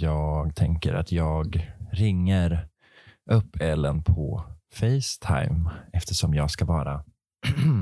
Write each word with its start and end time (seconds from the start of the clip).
Jag 0.00 0.56
tänker 0.56 0.94
att 0.94 1.12
jag 1.12 1.70
ringer 1.92 2.68
upp 3.30 3.56
Ellen 3.60 4.04
på 4.04 4.44
Facetime 4.74 5.70
eftersom 5.92 6.34
jag 6.34 6.50
ska 6.50 6.64
vara 6.64 7.04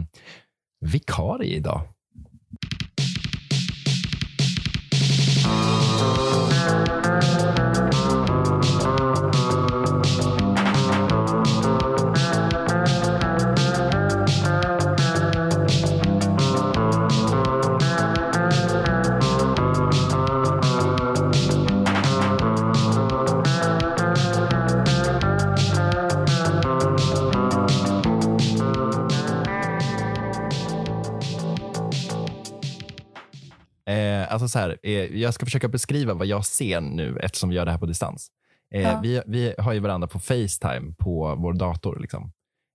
vikarie 0.80 1.56
idag. 1.56 1.88
Alltså 34.42 34.48
så 34.48 34.58
här, 34.58 34.78
eh, 34.82 34.92
jag 35.20 35.34
ska 35.34 35.46
försöka 35.46 35.68
beskriva 35.68 36.14
vad 36.14 36.26
jag 36.26 36.44
ser 36.46 36.80
nu 36.80 37.18
eftersom 37.22 37.48
vi 37.48 37.56
gör 37.56 37.64
det 37.64 37.70
här 37.70 37.78
på 37.78 37.86
distans. 37.86 38.28
Eh, 38.74 38.80
Ja. 38.82 39.00
vi, 39.02 39.22
vi 39.26 39.54
har 39.58 39.72
ju 39.72 39.80
varandra 39.80 40.08
på 40.08 40.18
Facetime 40.18 40.94
på 40.98 41.34
vår 41.38 41.52
dator. 41.52 41.98
Liksom. 42.00 42.32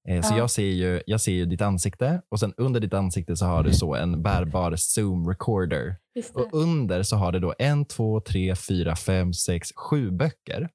Eh, 0.10 0.22
så 0.22 0.34
Ja. 0.34 0.38
jag 0.38 0.52
ser, 0.52 0.64
ju, 0.64 1.02
jag 1.08 1.22
ser 1.22 1.32
ju 1.32 1.46
ditt 1.46 1.62
ansikte 1.62 2.22
och 2.30 2.40
sen 2.40 2.54
under 2.58 2.80
ditt 2.80 2.94
ansikte 2.94 3.36
så 3.36 3.46
har 3.46 3.64
du 3.64 3.74
så 3.74 3.96
en 3.96 4.22
bärbar 4.24 4.76
Zoom 4.76 5.30
recorder. 5.30 5.96
Och 6.34 6.48
under 6.54 7.04
så 7.04 7.16
har 7.16 7.32
det 7.32 7.40
då 7.40 7.54
en, 7.60 7.86
två, 7.86 8.20
tre, 8.20 8.56
fyra, 8.56 8.96
fem, 8.96 9.34
sex, 9.34 9.70
sju 9.76 10.12
böcker. 10.12 10.70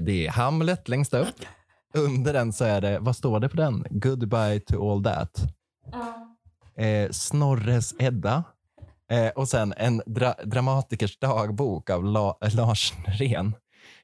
Det 0.00 0.26
är 0.26 0.30
Hamlet 0.30 0.88
längst 0.88 1.14
upp. 1.14 1.34
Under 1.94 2.32
den 2.32 2.52
så 2.52 2.64
är 2.64 2.80
det, 2.80 2.98
vad 2.98 3.16
står 3.16 3.40
det 3.40 3.48
på 3.48 3.56
den? 3.56 3.84
Goodbye 3.90 4.60
to 4.60 4.92
all 4.92 5.04
that. 5.04 5.42
Ja. 5.92 6.84
Eh, 6.84 7.10
Snorres 7.10 7.94
Edda. 7.98 8.44
Eh, 9.10 9.28
och 9.28 9.48
sen 9.48 9.74
en 9.76 10.02
dra 10.06 10.34
dramatikers 10.44 11.18
dagbok 11.18 11.90
av 11.90 12.04
La 12.04 12.38
Lars 12.54 12.92
Norén. 13.06 13.54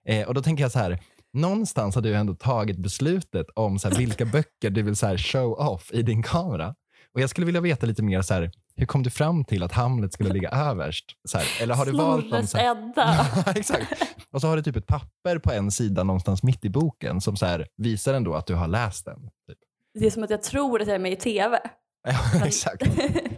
Eh, 0.09 0.29
och 0.29 0.35
då 0.35 0.43
tänker 0.43 0.65
jag 0.65 0.73
så 0.73 0.79
här, 0.79 0.99
någonstans 1.33 1.95
har 1.95 2.03
du 2.03 2.15
ändå 2.15 2.35
tagit 2.35 2.77
beslutet 2.79 3.47
om 3.55 3.79
så 3.79 3.89
här, 3.89 3.97
vilka 3.97 4.25
böcker 4.25 4.71
du 4.71 4.83
vill 4.83 4.97
så 4.97 5.07
här, 5.07 5.19
show 5.19 5.53
off 5.53 5.91
i 5.93 6.03
din 6.03 6.23
kamera. 6.23 6.75
Och 7.15 7.21
Jag 7.21 7.31
skulle 7.31 7.47
vilja 7.47 7.61
veta 7.61 7.87
lite 7.87 8.03
mer, 8.03 8.23
så 8.23 8.35
här, 8.35 8.51
hur 8.77 8.87
kom 8.87 9.03
du 9.03 9.11
fram 9.11 9.45
till 9.45 9.63
att 9.63 9.73
Hamlet 9.73 10.13
skulle 10.13 10.33
ligga 10.33 10.49
överst? 10.49 11.05
Så 11.29 11.39
här, 11.39 11.47
eller 11.63 11.75
har 11.75 11.87
du 11.87 11.93
valt 11.93 12.31
någon, 12.31 12.47
så 12.47 12.59
Edda. 12.59 13.27
Exakt. 13.57 13.87
Och 14.31 14.41
så 14.41 14.47
har 14.49 14.57
du 14.57 14.63
typ 14.63 14.77
ett 14.77 14.87
papper 14.87 15.39
på 15.39 15.53
en 15.53 15.71
sida 15.71 16.03
någonstans 16.05 16.43
mitt 16.43 16.65
i 16.65 16.71
boken 16.71 17.21
som 17.21 17.37
så 17.37 17.47
här, 17.47 17.67
visar 17.77 18.15
ändå 18.15 18.35
att 18.35 18.47
du 18.47 18.55
har 18.55 18.69
läst 18.69 19.05
den. 19.05 19.21
Typ. 19.49 19.59
Det 19.99 20.07
är 20.07 20.11
som 20.11 20.23
att 20.25 20.31
jag 20.31 20.43
tror 20.43 20.83
att 20.83 20.87
jag 20.89 20.95
är 20.95 20.99
med 20.99 21.13
i 21.13 21.17
tv. 21.17 21.59
Ja, 22.07 22.47
exakt. 22.47 22.83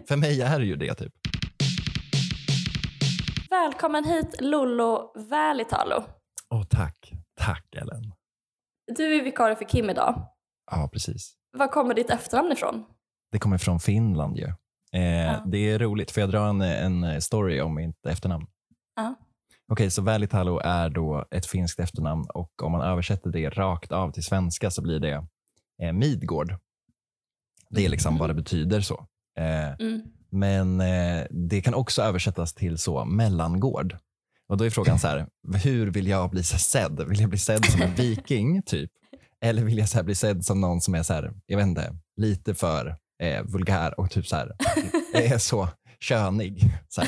För 0.08 0.17
mig 0.17 0.42
är 0.42 0.58
det 0.58 0.67
ju 0.67 0.77
det. 0.77 0.95
typ. 0.95 1.12
Välkommen 3.50 4.05
hit 4.05 4.41
Lollo 4.41 5.12
Välitalo. 5.28 6.05
Åh, 6.50 6.62
tack. 6.70 7.12
Tack, 7.41 7.75
Ellen. 7.77 8.12
Du 8.97 9.14
är 9.16 9.22
vikarie 9.25 9.56
för 9.56 9.64
Kim 9.64 9.91
idag. 9.91 10.27
Ja, 10.70 10.89
precis. 10.92 11.34
Var 11.58 11.69
kommer 11.69 11.94
ditt 11.94 12.11
efternamn 12.11 12.52
ifrån? 12.52 12.84
Det 13.33 13.39
kommer 13.39 13.58
från 13.58 13.80
Finland 13.80 14.36
ju. 14.36 14.47
Eh, 14.92 15.42
Det 15.47 15.58
är 15.58 15.78
roligt, 15.78 16.11
för 16.11 16.20
jag 16.20 16.30
drar 16.30 16.47
en, 16.48 16.61
en 17.05 17.22
story 17.22 17.61
om 17.61 17.74
mitt 17.74 18.06
efternamn. 18.06 18.47
Ja. 18.97 19.14
Okej, 19.72 19.91
så 19.91 20.02
Välitalo 20.02 20.58
är 20.64 20.91
då 20.91 21.24
ett 21.30 21.47
finskt 21.47 21.80
efternamn 21.80 22.24
och 22.34 22.62
om 22.62 22.72
man 22.72 22.80
översätter 22.80 23.30
det 23.30 23.48
rakt 23.50 23.92
av 23.92 24.12
till 24.12 24.24
svenska 24.24 24.70
så 24.70 24.83
blir 24.83 25.00
det 25.00 25.27
eh, 25.83 25.92
Midgård. 25.92 26.55
Det 27.70 27.84
är 27.84 27.89
liksom 27.89 28.19
vad 28.19 28.30
det 28.30 28.34
betyder 28.34 28.80
så. 28.80 29.06
Eh, 29.39 29.73
Mm. 29.73 30.02
Men 30.36 30.80
eh, 30.80 31.24
det 31.30 31.61
kan 31.61 31.74
också 31.74 32.02
översättas 32.02 32.55
till 32.55 32.79
så 32.79 33.05
mellangård. 33.05 33.97
Och 34.48 34.57
då 34.57 34.64
är 34.64 34.70
frågan 34.70 34.98
så 34.98 35.08
här, 35.08 35.27
hur 35.64 35.86
vill 35.91 36.07
jag 36.07 36.30
bli 36.30 36.42
så 36.42 36.58
sedd? 36.58 37.05
Vill 37.08 37.20
jag 37.20 37.30
bli 37.30 37.39
sedd 37.39 37.64
som 37.64 37.83
en 37.83 37.95
viking 37.95 38.63
typ? 38.67 38.91
Eller 39.41 39.63
vill 39.63 39.79
jag 39.79 39.89
så 39.89 40.02
bli 40.02 40.14
sedd 40.14 40.45
som 40.45 40.61
någon 40.61 40.80
som 40.80 40.95
är 40.95 41.02
så 41.02 41.13
här, 41.13 41.33
jag 41.47 41.57
vet 41.57 41.67
inte, 41.67 41.97
lite 42.17 42.55
för 42.55 42.97
eh, 43.23 43.42
vulgär 43.42 44.01
och 44.01 44.11
typ 44.11 44.27
så 44.27 44.36
här, 44.36 44.52
är 45.14 45.39
så 45.39 45.69
könig. 46.01 46.70
Så. 46.89 47.01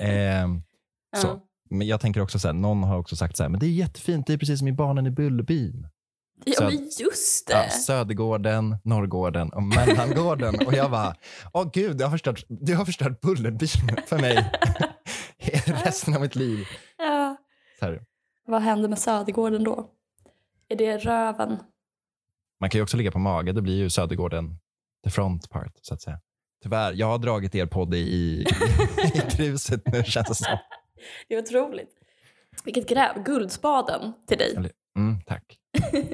Eh, 0.00 0.48
så. 1.16 1.40
Men 1.70 1.86
jag 1.86 2.00
tänker 2.00 2.20
också 2.20 2.38
så 2.38 2.48
här, 2.48 2.52
någon 2.52 2.82
har 2.82 2.98
också 2.98 3.16
sagt 3.16 3.36
så 3.36 3.42
här, 3.42 3.50
men 3.50 3.60
det 3.60 3.66
är 3.66 3.70
jättefint, 3.70 4.26
det 4.26 4.32
är 4.32 4.38
precis 4.38 4.58
som 4.58 4.68
i 4.68 4.72
Barnen 4.72 5.06
i 5.06 5.10
Bullerbyn. 5.10 5.88
Ja, 6.44 6.64
men 6.64 6.90
just 6.98 7.46
det. 7.46 7.52
Ja, 7.52 7.70
Södergården, 7.70 8.76
Norrgården 8.84 9.52
och 9.52 9.62
Mellangården. 9.62 10.66
och 10.66 10.72
jag 10.74 10.90
bara, 10.90 11.14
åh 11.52 11.70
gud, 11.72 11.96
du 11.98 12.04
har 12.04 12.10
förstört, 12.10 12.44
du 12.48 12.74
har 12.74 12.84
förstört 12.84 13.20
Bullerbyn 13.20 13.96
för 14.06 14.18
mig 14.18 14.52
resten 15.66 16.14
av 16.14 16.20
mitt 16.20 16.36
liv. 16.36 16.66
Ja. 16.98 17.36
Vad 18.46 18.62
händer 18.62 18.88
med 18.88 18.98
Södergården 18.98 19.64
då? 19.64 19.90
Är 20.68 20.76
det 20.76 20.98
röven? 20.98 21.56
Man 22.60 22.70
kan 22.70 22.78
ju 22.78 22.82
också 22.82 22.96
ligga 22.96 23.10
på 23.10 23.18
mage, 23.18 23.52
då 23.52 23.60
blir 23.60 23.76
ju 23.76 23.90
Södergården 23.90 24.58
the 25.04 25.10
front 25.10 25.50
part, 25.50 25.72
så 25.82 25.94
att 25.94 26.02
säga. 26.02 26.20
Tyvärr, 26.62 26.92
jag 26.92 27.06
har 27.06 27.18
dragit 27.18 27.54
er 27.54 27.66
podd 27.66 27.94
i, 27.94 27.98
i, 27.98 28.46
i 29.04 29.36
gruset 29.36 29.92
nu 29.92 30.04
känns 30.04 30.28
det 30.28 30.34
som. 30.34 30.58
Det 31.28 31.34
är 31.34 31.42
otroligt. 31.42 31.90
Vilket 32.64 32.88
gräv. 32.88 33.22
Guldspaden 33.24 34.12
till 34.28 34.38
dig. 34.38 34.70
Mm, 34.96 35.20
tack. 35.26 35.58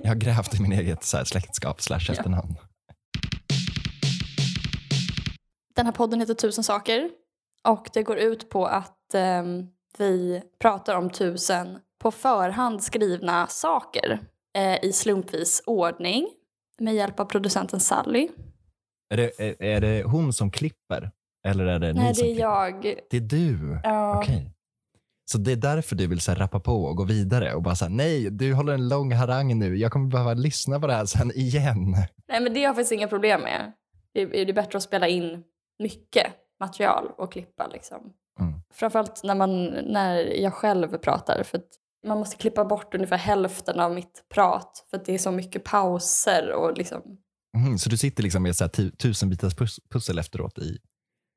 Jag 0.03 0.11
har 0.11 0.15
grävt 0.15 0.55
i 0.55 0.63
min 0.63 0.73
eget 0.73 1.05
så 1.05 1.17
här, 1.17 1.25
släktskap 1.25 1.83
slash 1.83 2.11
efternamn. 2.11 2.55
Den 5.77 5.87
här 5.87 5.93
podden 5.93 6.21
heter 6.21 6.35
Tusen 6.35 6.65
saker 6.65 7.11
och 7.69 7.89
det 7.93 8.03
går 8.03 8.17
ut 8.19 8.51
på 8.51 8.67
att 8.67 9.15
ehm, 9.15 9.67
vi 9.99 10.43
pratar 10.61 10.97
om 10.97 11.11
tusen 11.11 11.79
på 12.03 12.11
förhand 12.11 12.83
skrivna 12.83 13.47
saker 13.47 14.21
eh, 14.59 14.85
i 14.85 14.93
slumpvis 14.93 15.63
ordning 15.67 16.29
med 16.79 16.95
hjälp 16.95 17.21
av 17.21 17.25
producenten 17.25 17.81
Sally. 17.81 18.29
Är 19.11 19.17
det, 19.17 19.41
är, 19.41 19.63
är 19.63 19.81
det 19.81 20.03
hon 20.03 20.33
som 20.33 20.51
klipper? 20.51 21.11
Eller 21.49 21.67
är 21.67 21.79
det 21.79 21.93
ni 21.93 22.01
Nej, 22.01 22.15
som 22.15 22.27
det 22.27 22.31
är 22.31 22.35
klipper? 22.35 22.89
jag. 22.89 22.97
Det 23.11 23.17
är 23.17 23.21
du? 23.21 23.81
Ja. 23.85 24.19
Okej. 24.19 24.51
Så 25.25 25.39
det 25.39 25.53
är 25.53 25.57
därför 25.57 25.97
du 25.97 26.07
vill 26.07 26.21
så 26.21 26.31
här, 26.31 26.39
rappa 26.39 26.61
på 26.61 26.85
och 26.85 26.97
gå 26.97 27.05
vidare 27.05 27.55
och 27.55 27.63
bara 27.63 27.75
säga 27.77 27.89
nej, 27.89 28.31
du 28.31 28.55
håller 28.55 28.73
en 28.73 28.89
lång 28.89 29.13
harang 29.13 29.59
nu. 29.59 29.77
Jag 29.77 29.93
kommer 29.93 30.11
behöva 30.11 30.35
lyssna 30.35 30.81
på 30.81 30.87
det 30.87 30.93
här 30.93 31.05
sen 31.05 31.33
igen. 31.35 31.91
Nej, 32.29 32.41
men 32.41 32.55
det 32.55 32.61
har 32.61 32.65
jag 32.65 32.75
faktiskt 32.75 32.93
inga 32.93 33.09
problem 33.09 33.41
med. 33.41 33.73
Det 34.15 34.21
är, 34.21 34.47
det 34.47 34.53
bättre 34.53 34.77
att 34.77 34.83
spela 34.83 35.09
in 35.09 35.43
mycket 35.83 36.27
material 36.61 37.09
och 37.19 37.33
klippa. 37.33 37.67
Liksom. 37.67 38.13
Mm. 38.41 38.55
Framförallt 38.75 39.25
när, 39.25 39.35
man, 39.35 39.67
när 39.67 40.17
jag 40.43 40.55
själv 40.55 40.99
pratar. 40.99 41.43
För 41.43 41.59
att 41.59 41.69
man 42.07 42.19
måste 42.19 42.37
klippa 42.37 42.65
bort 42.65 42.95
ungefär 42.95 43.17
hälften 43.17 43.81
av 43.81 43.95
mitt 43.95 44.25
prat. 44.35 44.87
För 44.91 44.97
att 44.97 45.05
det 45.05 45.15
är 45.15 45.19
så 45.19 45.31
mycket 45.31 45.65
pauser. 45.65 46.53
Och 46.53 46.79
liksom, 46.79 47.03
Mhm, 47.57 47.79
så 47.79 47.91
du 47.91 47.97
sitter 47.97 48.23
liksom 48.23 48.43
med 48.43 48.57
så 48.57 48.65
här, 48.65 48.69
tu, 48.69 48.91
tusenbitars 48.91 49.55
pus- 49.55 49.81
pussel 49.91 50.19
efteråt 50.19 50.59
i, 50.59 50.79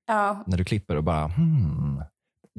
ja, 0.07 0.43
när 0.47 0.57
du 0.57 0.65
klipper 0.65 0.95
och 0.95 1.03
bara 1.03 1.27
hmm. 1.27 2.03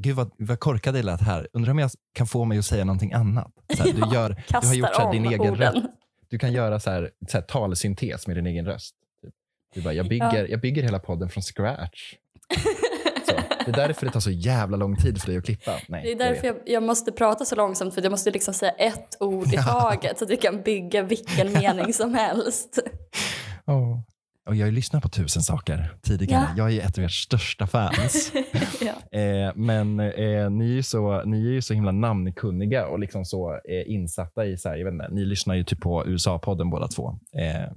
Gud 0.01 0.17
vad, 0.17 0.31
vad 0.39 0.61
korkad 0.61 0.95
det 0.95 1.03
lät 1.03 1.21
här. 1.21 1.49
Undrar 1.53 1.71
om 1.73 1.79
jag 1.79 1.91
kan 2.13 2.27
få 2.27 2.45
mig 2.45 2.59
att 2.59 2.65
säga 2.65 2.85
någonting 2.85 3.13
annat. 3.13 3.53
Så 3.77 3.83
här, 3.83 3.93
du, 3.93 3.99
gör, 4.15 4.43
du 4.61 4.67
har 4.67 4.75
gjort 4.75 4.95
så 4.95 5.03
här, 5.03 5.13
din 5.13 5.27
egen 5.27 5.41
orden. 5.41 5.75
röst. 5.75 5.87
Du 6.29 6.39
kan 6.39 6.53
göra 6.53 6.81
så 6.81 6.91
här, 6.91 7.11
så 7.29 7.37
här, 7.39 7.43
talsyntes 7.45 8.27
med 8.27 8.37
din 8.37 8.47
egen 8.47 8.67
röst. 8.67 8.95
Typ. 9.25 9.35
Du 9.75 9.83
bara, 9.83 9.95
jag, 9.95 10.09
bygger, 10.09 10.35
Ja. 10.43 10.47
jag 10.49 10.61
bygger 10.61 10.83
hela 10.83 10.99
podden 10.99 11.29
från 11.29 11.43
scratch. 11.43 12.15
Så. 13.27 13.33
Det 13.65 13.71
är 13.71 13.89
därför 13.89 14.07
det 14.07 14.13
tar 14.13 14.21
så 14.21 14.31
jävla 14.31 14.77
lång 14.77 14.97
tid 14.97 15.21
för 15.21 15.29
dig 15.29 15.39
att 15.39 15.45
klippa. 15.45 15.73
Nej, 15.89 16.03
Det 16.03 16.13
är 16.13 16.29
därför 16.29 16.47
jag, 16.47 16.57
jag 16.67 16.83
måste 16.83 17.13
prata 17.13 17.45
så 17.45 17.57
långsamt 17.57 17.95
för 17.95 18.03
jag 18.03 18.11
måste 18.11 18.31
liksom 18.31 18.55
säga 18.55 18.71
ett 18.73 19.17
ord 19.21 19.47
i 19.55 19.57
taget 19.57 20.19
så 20.19 20.25
att 20.25 20.31
jag 20.31 20.41
kan 20.41 20.63
bygga 20.63 21.03
vilken 21.03 21.53
mening 21.61 21.93
som 21.95 22.15
helst. 22.15 22.79
Och 24.47 24.57
jag 24.57 24.73
lyssnat 24.73 25.03
på 25.03 25.09
tusen 25.09 25.43
saker 25.43 25.95
tidigare. 26.03 26.49
Ja. 26.57 26.71
Jag 26.71 26.73
är 26.73 26.87
ett 26.87 26.99
av 26.99 27.05
ert 27.05 27.13
största 27.13 27.67
fans. 27.67 28.33
ja. 28.81 29.19
eh, 29.19 29.53
men 29.55 30.01
eh, 30.01 30.51
ni, 30.51 30.65
är 30.65 30.75
ju 30.75 30.83
så, 30.83 31.23
ni 31.25 31.47
är 31.47 31.51
ju 31.51 31.63
så 31.63 31.75
himla 31.75 31.93
namnkunniga 31.93 32.87
och 32.87 32.99
liksom 32.99 33.25
så 33.25 33.53
eh, 33.53 33.91
insatta 33.91 34.47
i, 34.47 34.59
så 34.59 34.69
här, 34.69 34.77
jag 34.77 34.85
vet 34.85 34.93
inte, 34.93 35.09
ni 35.11 35.25
lyssnar 35.25 35.55
ju 35.55 35.65
typ 35.65 35.81
på 35.81 36.07
USA-podden 36.07 36.71
båda 36.71 36.89
två. 36.89 37.19
Eh, 37.39 37.73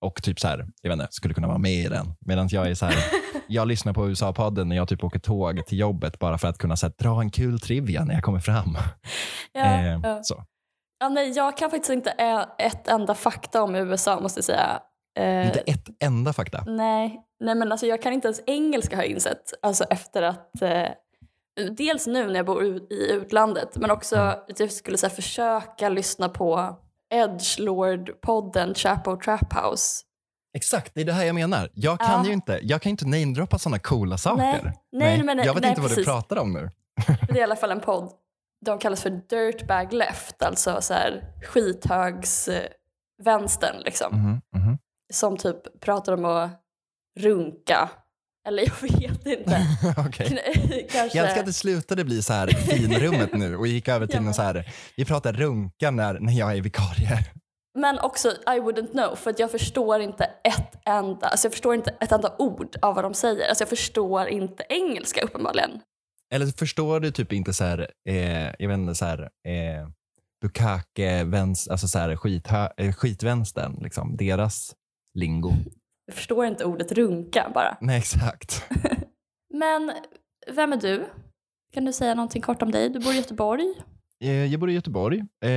och 0.00 0.22
typ 0.22 0.40
så 0.40 0.48
här, 0.48 0.66
jag 0.82 0.90
vet 0.90 1.00
inte, 1.00 1.12
skulle 1.12 1.34
kunna 1.34 1.48
vara 1.48 1.58
med 1.58 1.84
i 1.84 1.88
den. 1.88 2.14
Medan 2.20 2.48
jag 2.50 2.70
är 2.70 2.74
så 2.74 2.86
här, 2.86 2.96
jag 3.48 3.68
lyssnar 3.68 3.92
på 3.92 4.08
USA-podden 4.08 4.64
när 4.64 4.76
jag 4.76 4.88
typ 4.88 5.04
åker 5.04 5.18
tåg 5.18 5.66
till 5.66 5.78
jobbet 5.78 6.18
bara 6.18 6.38
för 6.38 6.48
att 6.48 6.58
kunna 6.58 6.76
så 6.76 6.86
här, 6.86 6.94
dra 6.98 7.20
en 7.20 7.30
kul 7.30 7.60
trivia 7.60 8.04
när 8.04 8.14
jag 8.14 8.22
kommer 8.22 8.40
fram. 8.40 8.76
Ja, 9.52 9.64
eh, 9.64 10.00
ja. 10.02 10.20
Så. 10.22 10.44
Ja, 11.00 11.08
nej, 11.08 11.32
jag 11.36 11.56
kan 11.56 11.70
faktiskt 11.70 11.92
inte 11.92 12.10
ett 12.58 12.88
enda 12.88 13.14
fakta 13.14 13.62
om 13.62 13.74
USA 13.74 14.20
måste 14.20 14.38
jag 14.38 14.44
säga. 14.44 14.80
Eh, 15.18 15.46
Inte 15.46 15.58
ett 15.60 15.88
enda 16.00 16.32
fakta. 16.32 16.64
nej, 16.66 17.20
nej, 17.40 17.54
men 17.54 17.72
alltså 17.72 17.86
jag 17.86 18.02
kan 18.02 18.12
inte 18.12 18.28
ens 18.28 18.40
engelska 18.46 18.96
har 18.96 19.02
jag 19.02 19.10
insett. 19.10 19.52
Alltså 19.62 19.84
efter 19.84 20.22
att 20.22 20.62
eh, 20.62 20.88
dels 21.76 22.06
nu 22.06 22.26
när 22.26 22.34
jag 22.34 22.46
bor 22.46 22.64
i 22.64 23.10
utlandet, 23.12 23.76
men 23.76 23.90
också 23.90 24.16
Mm. 24.16 24.28
att 24.28 24.60
jag 24.60 24.72
skulle 24.72 24.98
så 24.98 25.06
här, 25.06 25.14
försöka 25.14 25.88
lyssna 25.88 26.28
på 26.28 26.76
Edgelord-podden 27.14 28.74
Chapo 28.74 29.16
Trap 29.16 29.52
House. 29.54 30.02
Exakt, 30.56 30.92
det 30.94 31.00
är 31.00 31.04
det 31.04 31.12
här 31.12 31.24
jag 31.24 31.34
menar. 31.34 31.70
Jag 31.74 31.98
kan 32.00 32.20
Ja. 32.22 32.26
ju 32.26 32.32
inte, 32.32 32.58
jag 32.62 32.82
kan 32.82 32.90
inte 32.90 33.06
namedroppa 33.06 33.58
sådana 33.58 33.78
coola 33.78 34.18
saker. 34.18 34.72
nej, 34.92 35.22
men- 35.22 35.38
jag 35.38 35.54
vet 35.54 35.62
nej, 35.62 35.70
inte 35.70 35.80
vad 35.80 35.90
du 35.90 35.94
precis. 35.94 36.06
pratar 36.06 36.38
om 36.38 36.52
nu. 36.52 36.70
Det 37.28 37.32
är 37.32 37.36
i 37.38 37.42
alla 37.42 37.56
fall 37.56 37.70
en 37.70 37.80
podd. 37.80 38.12
De 38.66 38.78
kallas 38.78 39.02
för 39.02 39.10
Dirtbag 39.10 39.92
Left, 39.92 40.42
alltså 40.42 40.80
så 40.80 40.94
här 40.94 41.24
skithögs 41.46 42.48
eh, 42.48 42.66
vänstern 43.24 43.76
liksom. 43.84 44.14
Mhm. 44.14 44.40
Som 45.12 45.36
typ 45.36 45.80
pratar 45.80 46.12
om 46.12 46.24
att 46.24 46.50
runka. 47.20 47.90
Eller 48.48 48.62
jag 48.62 48.88
vet 48.90 49.26
inte. 49.26 49.66
Okej. 50.06 50.88
Kanske. 50.92 51.18
Jag 51.18 51.26
älskar 51.26 51.40
att 51.40 51.46
det 51.46 51.52
slutade 51.52 52.04
bli 52.04 52.22
så 52.22 52.32
här 52.32 52.46
finrummet 52.46 53.32
nu 53.32 53.56
och 53.56 53.66
gick 53.66 53.88
över 53.88 54.06
till 54.06 54.24
Ja. 54.24 54.32
så 54.32 54.42
här, 54.42 54.72
vi 54.96 55.04
pratar 55.04 55.32
runka 55.32 55.90
när, 55.90 56.20
när 56.20 56.32
jag 56.32 56.56
är 56.56 56.60
vikarie. 56.60 57.18
Men 57.78 57.98
också 57.98 58.28
I 58.28 58.60
wouldn't 58.60 58.90
know 58.90 59.16
för 59.16 59.30
att 59.30 59.38
jag 59.38 59.50
förstår 59.50 60.00
inte 60.00 60.24
ett 60.24 60.72
enda, 60.86 61.26
alltså 61.26 61.46
jag 61.46 61.52
förstår 61.52 61.74
inte 61.74 61.90
ett 62.00 62.12
enda 62.12 62.34
ord 62.38 62.76
av 62.82 62.94
vad 62.94 63.04
de 63.04 63.14
säger. 63.14 63.48
Alltså 63.48 63.62
jag 63.62 63.68
förstår 63.68 64.28
inte 64.28 64.64
engelska 64.68 65.20
uppenbarligen. 65.20 65.70
Eller 66.34 66.46
förstår 66.46 67.00
du 67.00 67.10
typ 67.10 67.32
inte 67.32 67.52
så 67.54 67.64
här, 67.64 67.90
eh, 68.08 68.44
jag 68.58 68.68
vet 68.68 68.78
inte 68.78 68.94
så 68.94 69.04
här, 69.04 69.20
eh, 69.22 69.88
bukake, 70.42 71.24
väns, 71.24 71.68
alltså 71.68 71.88
så 71.88 71.98
här 71.98 72.16
skithö, 72.16 72.68
eh, 72.76 72.92
skitvänstern, 72.92 73.78
liksom, 73.82 74.16
deras 74.16 74.74
lingo. 75.14 75.52
Jag 76.06 76.14
förstår 76.16 76.46
inte 76.46 76.64
ordet 76.64 76.92
runka 76.92 77.50
bara. 77.54 77.76
Nej, 77.80 77.98
exakt. 77.98 78.62
Men 79.54 79.92
vem 80.54 80.72
är 80.72 80.76
du? 80.76 81.04
Kan 81.74 81.84
du 81.84 81.92
säga 81.92 82.14
någonting 82.14 82.42
kort 82.42 82.62
om 82.62 82.70
dig? 82.70 82.88
Du 82.90 82.98
bor 83.00 83.12
i 83.12 83.16
Göteborg. 83.16 83.64
Eh, 84.20 84.30
jag 84.46 84.60
bor 84.60 84.70
i 84.70 84.74
Göteborg. 84.74 85.22
Eh, 85.44 85.50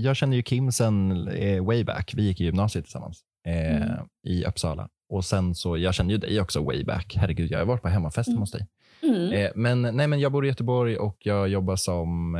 jag 0.00 0.16
känner 0.16 0.36
ju 0.36 0.42
Kim 0.42 0.72
sen 0.72 1.28
eh, 1.28 1.64
way 1.64 1.84
back. 1.84 2.12
Vi 2.16 2.22
gick 2.22 2.40
i 2.40 2.44
gymnasiet 2.44 2.84
tillsammans 2.84 3.20
Mm. 3.46 3.88
i 4.26 4.44
Uppsala. 4.44 4.88
Och 5.12 5.24
sen 5.24 5.54
så, 5.54 5.76
jag 5.78 5.94
känner 5.94 6.10
ju 6.10 6.18
dig 6.18 6.40
också 6.40 6.62
way 6.64 6.84
back. 6.84 7.14
Herregud, 7.16 7.50
jag 7.50 7.58
har 7.58 7.66
varit 7.66 7.82
på 7.82 7.88
hemmafest 7.88 8.28
Mm. 8.28 8.40
hos 8.40 8.50
dig. 8.50 8.66
Mm. 9.02 9.50
Men, 9.54 9.96
nej, 9.96 10.06
men 10.06 10.20
jag 10.20 10.32
bor 10.32 10.44
i 10.44 10.48
Göteborg 10.48 10.96
och 10.96 11.16
jag 11.18 11.48
jobbar 11.48 11.76
som... 11.76 12.34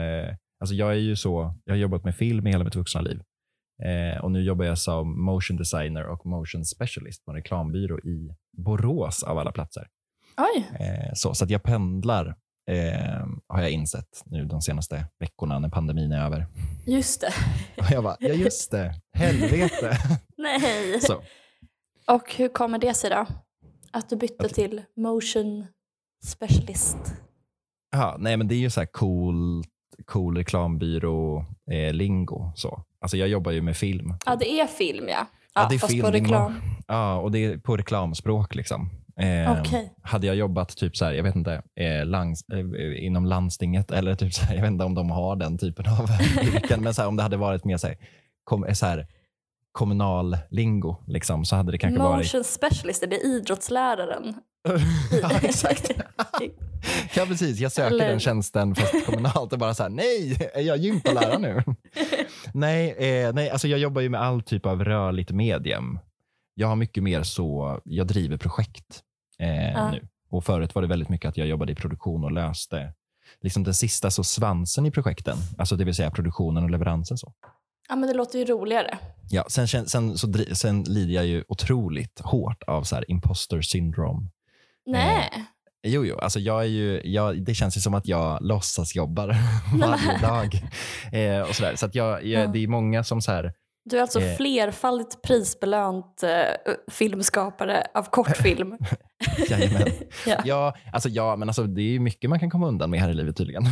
Alltså 0.60 0.74
jag 0.74 0.90
är 0.90 0.94
ju 0.98 1.16
så, 1.16 1.54
jag 1.64 1.74
har 1.74 1.78
jobbat 1.78 2.04
med 2.04 2.16
film 2.16 2.46
i 2.46 2.50
hela 2.50 2.64
mitt 2.64 2.76
vuxna 2.76 3.00
liv. 3.00 3.20
Eh, 3.82 4.24
och 4.24 4.30
nu 4.30 4.42
jobbar 4.42 4.64
jag 4.64 4.78
som 4.78 5.24
motion 5.24 5.56
designer 5.56 6.04
och 6.06 6.26
motion 6.26 6.64
specialist 6.64 7.24
på 7.24 7.30
en 7.30 7.34
reklambyrå 7.36 7.98
i 7.98 8.30
Borås 8.56 9.22
av 9.22 9.38
alla 9.38 9.52
platser. 9.52 9.88
Eh, 10.80 11.12
så 11.14 11.34
så 11.34 11.44
att 11.44 11.50
jag 11.50 11.62
pendlar, 11.62 12.26
eh, 12.70 13.26
har 13.48 13.60
jag 13.62 13.70
insett 13.70 14.22
nu 14.24 14.44
de 14.44 14.62
senaste 14.62 15.06
veckorna 15.18 15.58
när 15.58 15.68
pandemin 15.68 16.12
är 16.12 16.24
över. 16.24 16.46
just 16.86 17.20
det. 17.20 17.32
Och 17.78 17.90
jag 17.90 18.04
bara, 18.04 18.16
ja 18.20 18.28
just 18.28 18.70
det, 18.70 18.94
helvete. 19.12 19.96
Nej. 20.38 21.00
så. 21.00 21.22
Och 22.14 22.34
hur 22.34 22.48
kommer 22.48 22.78
det 22.78 22.94
sig 22.94 23.10
då? 23.10 23.26
Att 23.92 24.08
du 24.08 24.16
bytte 24.16 24.46
Att- 24.46 24.54
till 24.54 24.82
motion 24.96 25.66
specialist. 26.24 26.98
Ja, 27.92 28.16
nej, 28.18 28.36
men 28.36 28.48
det 28.48 28.54
är 28.54 28.58
ju 28.58 28.70
så 28.70 28.80
här 28.80 28.86
cool, 28.86 29.64
cool 30.06 30.36
reklambyrå, 30.36 31.44
eh. 31.70 31.94
Alltså 33.00 33.16
jag 33.16 33.28
jobbar 33.28 33.52
ju 33.52 33.62
med 33.62 33.76
film. 33.76 34.14
Ja, 34.26 34.36
det 34.36 34.60
är 34.60 34.66
film 34.66 35.08
ja. 35.08 35.26
Ja, 35.54 35.66
det 35.68 35.74
är 35.74 35.78
fast 35.78 35.92
film, 35.92 36.04
på 36.04 36.10
reklam. 36.10 36.54
Ja, 36.86 37.16
och 37.16 37.30
det 37.30 37.44
är 37.44 37.58
på 37.58 37.76
reklamspråk. 37.76 38.54
Liksom. 38.54 38.90
Eh, 39.20 39.60
Okej. 39.60 39.92
Hade 40.02 40.26
jag 40.26 40.36
jobbat 40.36 40.76
typ 40.76 40.96
så 40.96 41.04
här, 41.04 41.12
jag 41.12 41.22
vet 41.22 41.36
inte, 41.36 41.62
eh, 41.76 42.06
lands, 42.06 42.44
eh, 42.48 43.04
inom 43.04 43.26
landstinget 43.26 43.90
eller 43.90 44.14
typ 44.14 44.34
så 44.34 44.44
här, 44.44 44.54
jag 44.54 44.62
vet 44.62 44.70
inte 44.70 44.84
om 44.84 44.94
de 44.94 45.10
har 45.10 45.36
den 45.36 45.58
typen 45.58 45.86
av 45.86 46.08
yrken, 46.54 46.82
men 46.82 46.94
så 46.94 47.02
här, 47.02 47.08
om 47.08 47.16
det 47.16 47.22
hade 47.22 47.36
varit 47.36 47.64
mer 47.64 47.76
så 47.76 47.86
här, 47.86 47.96
kom, 48.44 48.66
så 48.74 48.86
här, 48.86 49.06
kommunal 49.72 50.38
lingo 50.50 50.96
liksom, 51.06 51.44
så 51.44 51.56
hade 51.56 51.72
det 51.72 51.78
kanske 51.78 52.02
varit... 52.02 52.16
Motion 52.16 52.44
specialist, 52.44 53.02
är 53.02 53.06
det 53.06 53.20
idrottsläraren? 53.20 54.34
Ja, 55.22 55.30
exakt. 55.42 55.90
ja, 57.14 57.26
precis. 57.26 57.58
Jag 57.58 57.72
söker 57.72 57.94
Eller- 57.94 58.08
den 58.08 58.20
tjänsten 58.20 58.74
fast 58.74 59.06
kommunalt 59.06 59.52
och 59.52 59.58
bara 59.58 59.74
så 59.74 59.82
här, 59.82 59.90
nej, 59.90 60.50
är 60.54 60.60
jag 60.62 60.76
gympalärare 60.78 61.38
nu? 61.38 61.62
nej, 62.54 62.90
eh, 62.90 63.32
nej 63.32 63.50
alltså 63.50 63.68
jag 63.68 63.78
jobbar 63.80 64.00
ju 64.02 64.08
med 64.08 64.20
all 64.20 64.42
typ 64.42 64.66
av 64.66 64.84
rörligt 64.84 65.30
medium. 65.30 65.98
Jag 66.54 66.68
har 66.68 66.76
mycket 66.76 67.02
mer 67.02 67.22
så, 67.22 67.80
jag 67.84 68.06
driver 68.06 68.36
projekt 68.36 69.00
eh, 69.38 69.70
Ja. 69.72 69.90
nu. 69.90 70.08
Och 70.30 70.44
förut 70.44 70.74
var 70.74 70.82
det 70.82 70.88
väldigt 70.88 71.08
mycket 71.08 71.28
att 71.28 71.36
jag 71.36 71.46
jobbade 71.46 71.72
i 71.72 71.74
produktion 71.74 72.24
och 72.24 72.32
löste 72.32 72.92
liksom 73.40 73.64
den 73.64 73.74
sista 73.74 74.10
så 74.10 74.24
svansen 74.24 74.86
i 74.86 74.90
projekten, 74.90 75.36
alltså 75.58 75.76
det 75.76 75.84
vill 75.84 75.94
säga 75.94 76.10
produktionen 76.10 76.64
och 76.64 76.70
leveransen. 76.70 77.16
Så. 77.18 77.32
Ja, 77.88 77.96
men 77.96 78.08
det 78.08 78.14
låter 78.14 78.38
ju 78.38 78.44
roligare. 78.44 78.98
Ja, 79.30 79.44
sen, 79.48 79.68
sen, 79.68 80.18
så, 80.18 80.32
sen 80.52 80.82
lider 80.82 81.14
jag 81.14 81.26
ju 81.26 81.44
otroligt 81.48 82.20
hårt 82.20 82.62
av 82.62 82.82
så 82.82 82.94
här 82.94 83.10
imposter 83.10 83.60
syndrome. 83.60 84.28
Nej. 84.86 85.30
Jo, 85.86 86.04
jo. 86.04 86.18
Alltså 86.18 86.40
jag 86.40 86.60
är 86.60 86.66
ju, 86.68 87.00
jag, 87.04 87.44
det 87.44 87.54
känns 87.54 87.76
ju 87.76 87.80
som 87.80 87.94
att 87.94 88.06
jag 88.08 88.38
låtsas 88.42 88.94
jobbar 88.96 89.36
varje 89.80 90.18
dag. 90.18 90.54
Eh, 91.12 91.48
och 91.48 91.54
sådär. 91.54 91.76
Så 91.76 91.86
att 91.86 91.94
jag, 91.94 92.24
jag, 92.26 92.42
Ja. 92.44 92.46
det 92.52 92.58
är 92.58 92.68
många 92.68 93.04
som 93.04 93.20
så 93.20 93.32
här, 93.32 93.52
Du 93.90 93.96
är 93.96 94.00
alltså 94.02 94.20
Eh. 94.20 94.36
flerfaldigt 94.36 95.22
prisbelönt 95.22 96.22
eh, 96.22 96.72
filmskapare 96.90 97.86
av 97.94 98.02
kortfilm. 98.02 98.78
jajamän. 99.50 99.88
ja. 100.26 100.36
ja, 100.44 100.74
alltså, 100.92 101.08
ja, 101.08 101.36
men 101.36 101.48
alltså, 101.48 101.64
det 101.64 101.82
är 101.82 101.98
mycket 102.00 102.30
man 102.30 102.40
kan 102.40 102.50
komma 102.50 102.68
undan 102.68 102.90
med 102.90 103.00
här 103.00 103.10
i 103.10 103.14
livet 103.14 103.36
tydligen. 103.36 103.62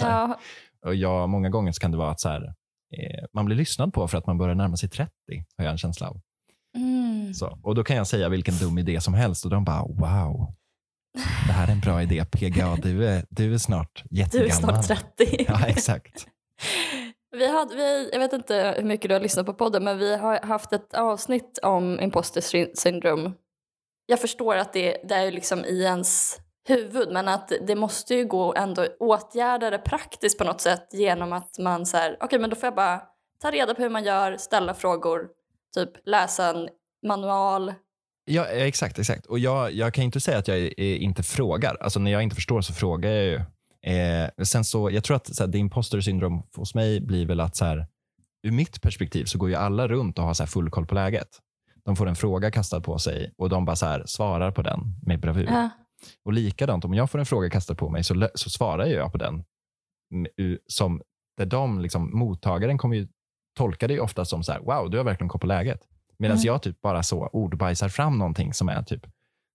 Ja. 0.00 0.38
Och 0.86 0.94
jag, 0.94 1.28
många 1.28 1.48
gånger 1.48 1.72
kan 1.80 1.90
det 1.90 1.96
vara 1.96 2.10
att 2.10 2.20
så 2.20 2.28
här, 2.28 2.42
eh, 2.96 3.24
man 3.34 3.44
blir 3.44 3.56
lyssnad 3.56 3.92
på 3.92 4.08
för 4.08 4.18
att 4.18 4.26
man 4.26 4.38
börjar 4.38 4.54
närma 4.54 4.76
sig 4.76 4.88
30, 4.88 5.10
har 5.58 5.64
jag 5.64 5.72
en 5.72 5.78
känsla 5.78 6.08
av. 6.08 6.20
Mm. 6.76 7.34
Så, 7.34 7.58
och 7.62 7.74
då 7.74 7.84
kan 7.84 7.96
jag 7.96 8.06
säga 8.06 8.28
vilken 8.28 8.54
dum 8.58 8.78
idé 8.78 9.00
som 9.00 9.14
helst 9.14 9.44
och 9.44 9.50
de 9.50 9.64
bara 9.64 9.82
wow, 9.82 10.52
det 11.46 11.52
här 11.52 11.68
är 11.68 11.72
en 11.72 11.80
bra 11.80 12.02
idé. 12.02 12.24
PGA, 12.24 12.76
du 12.82 13.06
är, 13.08 13.24
du 13.30 13.54
är 13.54 13.58
snart 13.58 14.02
Du 14.10 14.16
är 14.16 14.20
jättegammal. 14.24 14.82
snart 14.82 15.16
30. 15.16 15.44
Ja, 15.48 15.66
exakt. 15.66 16.26
Vi 17.36 17.52
hade, 17.52 17.74
vi, 17.76 18.10
jag 18.12 18.18
vet 18.18 18.32
inte 18.32 18.74
hur 18.76 18.84
mycket 18.84 19.08
du 19.08 19.14
har 19.14 19.20
lyssnat 19.20 19.46
på 19.46 19.54
podden, 19.54 19.84
men 19.84 19.98
vi 19.98 20.16
har 20.16 20.40
haft 20.42 20.72
ett 20.72 20.94
avsnitt 20.94 21.58
om 21.62 22.00
imposter 22.00 22.40
syn- 22.40 22.70
syndrome. 22.74 23.32
Jag 24.06 24.20
förstår 24.20 24.56
att 24.56 24.72
det, 24.72 24.96
det 25.08 25.14
är 25.14 25.32
liksom 25.32 25.64
i 25.64 25.82
ens 25.82 26.38
huvud, 26.68 27.12
men 27.12 27.28
att 27.28 27.52
det 27.66 27.74
måste 27.74 28.14
ju 28.14 28.24
gå 28.26 28.54
ändå 28.54 28.86
åtgärda 29.00 29.70
det 29.70 29.78
praktiskt 29.78 30.38
på 30.38 30.44
något 30.44 30.60
sätt 30.60 30.88
genom 30.92 31.32
att 31.32 31.58
man 31.58 31.86
så 31.86 31.96
här, 31.96 32.16
okej 32.20 32.38
men 32.38 32.50
då 32.50 32.56
får 32.56 32.66
jag 32.66 32.74
bara 32.74 33.02
ta 33.42 33.50
reda 33.50 33.74
på 33.74 33.82
hur 33.82 33.90
man 33.90 34.04
gör, 34.04 34.36
ställa 34.36 34.74
frågor, 34.74 35.28
typ 35.74 35.90
läsa 36.04 36.50
en 36.50 36.68
manual. 37.06 37.74
Ja, 38.24 38.44
exakt. 38.44 38.98
exakt. 38.98 39.26
Och 39.26 39.38
jag, 39.38 39.72
jag 39.72 39.94
kan 39.94 40.04
inte 40.04 40.20
säga 40.20 40.38
att 40.38 40.48
jag 40.48 40.58
inte 40.78 41.22
frågar. 41.22 41.76
Alltså, 41.80 42.00
när 42.00 42.10
jag 42.10 42.22
inte 42.22 42.36
förstår 42.36 42.60
så 42.60 42.72
frågar 42.72 43.10
jag 43.10 43.24
ju. 43.24 43.40
Eh, 43.92 44.28
sen 44.42 44.64
så, 44.64 44.90
jag 44.90 45.04
tror 45.04 45.16
att 45.16 45.36
så 45.36 45.42
här, 45.42 45.50
det 45.50 45.58
imposter 45.58 46.00
syndrom 46.00 46.42
hos 46.56 46.74
mig 46.74 47.00
blir 47.00 47.26
väl 47.26 47.40
att 47.40 47.56
så 47.56 47.64
här, 47.64 47.86
ur 48.42 48.52
mitt 48.52 48.82
perspektiv 48.82 49.24
så 49.24 49.38
går 49.38 49.48
ju 49.48 49.54
alla 49.54 49.88
runt 49.88 50.18
och 50.18 50.24
har 50.24 50.34
så 50.34 50.42
här, 50.42 50.48
full 50.48 50.70
koll 50.70 50.86
på 50.86 50.94
läget. 50.94 51.28
De 51.84 51.96
får 51.96 52.06
en 52.06 52.16
fråga 52.16 52.50
kastad 52.50 52.80
på 52.80 52.98
sig 52.98 53.34
och 53.38 53.48
de 53.48 53.64
bara 53.64 53.76
så 53.76 53.86
här, 53.86 54.02
svarar 54.06 54.50
på 54.50 54.62
den 54.62 54.80
med 55.02 55.20
bravur. 55.20 55.46
Ja. 55.50 55.70
Och 56.24 56.32
likadant, 56.32 56.84
om 56.84 56.94
jag 56.94 57.10
får 57.10 57.18
en 57.18 57.26
fråga 57.26 57.50
kastad 57.50 57.74
på 57.74 57.90
mig 57.90 58.04
så, 58.04 58.28
så 58.34 58.50
svarar 58.50 58.86
jag 58.86 59.12
på 59.12 59.18
den. 59.18 59.44
Som, 60.66 61.02
där 61.36 61.46
de, 61.46 61.80
liksom, 61.80 62.18
mottagaren 62.18 62.78
kommer 62.78 62.96
ju 62.96 63.08
tolka 63.54 63.88
det 63.88 63.94
ju 63.94 64.00
ofta 64.00 64.24
som 64.24 64.44
så 64.44 64.52
här, 64.52 64.60
wow, 64.60 64.90
du 64.90 64.96
har 64.96 65.04
verkligen 65.04 65.28
koll 65.28 65.40
på 65.40 65.46
läget. 65.46 65.80
Medan 66.18 66.36
Mm. 66.36 66.46
jag 66.46 66.62
typ 66.62 66.80
bara 66.80 67.02
så 67.02 67.26
ordbajsar 67.26 67.88
fram 67.88 68.18
någonting 68.18 68.54
som 68.54 68.68
är 68.68 68.82
typ, 68.82 69.06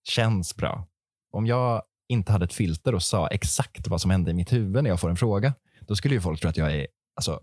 känns 0.08 0.56
bra. 0.56 0.86
Om 1.32 1.46
jag 1.46 1.82
inte 2.08 2.32
hade 2.32 2.44
ett 2.44 2.52
filter 2.52 2.94
och 2.94 3.02
sa 3.02 3.26
exakt 3.28 3.88
vad 3.88 4.00
som 4.00 4.10
hände 4.10 4.30
i 4.30 4.34
mitt 4.34 4.52
huvud 4.52 4.82
när 4.82 4.90
jag 4.90 5.00
får 5.00 5.10
en 5.10 5.16
fråga, 5.16 5.54
då 5.80 5.96
skulle 5.96 6.14
ju 6.14 6.20
folk 6.20 6.40
tro 6.40 6.50
att 6.50 6.56
jag 6.56 6.72
är 6.72 6.86
alltså, 7.16 7.40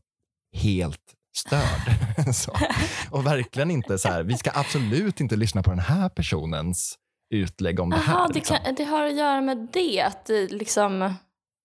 helt 0.55 1.01
störd. 1.37 1.93
Och 3.11 3.25
verkligen 3.25 3.71
inte 3.71 3.97
så 3.97 4.07
här, 4.07 4.23
vi 4.23 4.37
ska 4.37 4.51
absolut 4.53 5.21
inte 5.21 5.35
lyssna 5.35 5.63
på 5.63 5.69
den 5.69 5.79
här 5.79 6.09
personens 6.09 6.95
utlägg 7.33 7.79
om 7.79 7.89
det 7.89 7.97
här. 7.97 8.27
Det, 8.27 8.33
liksom. 8.33 8.57
kan, 8.63 8.75
det 8.75 8.83
har 8.83 9.05
att 9.05 9.15
göra 9.15 9.41
med 9.41 9.67
det, 9.73 10.01
att 10.01 10.25
det 10.25 10.51
liksom... 10.51 11.13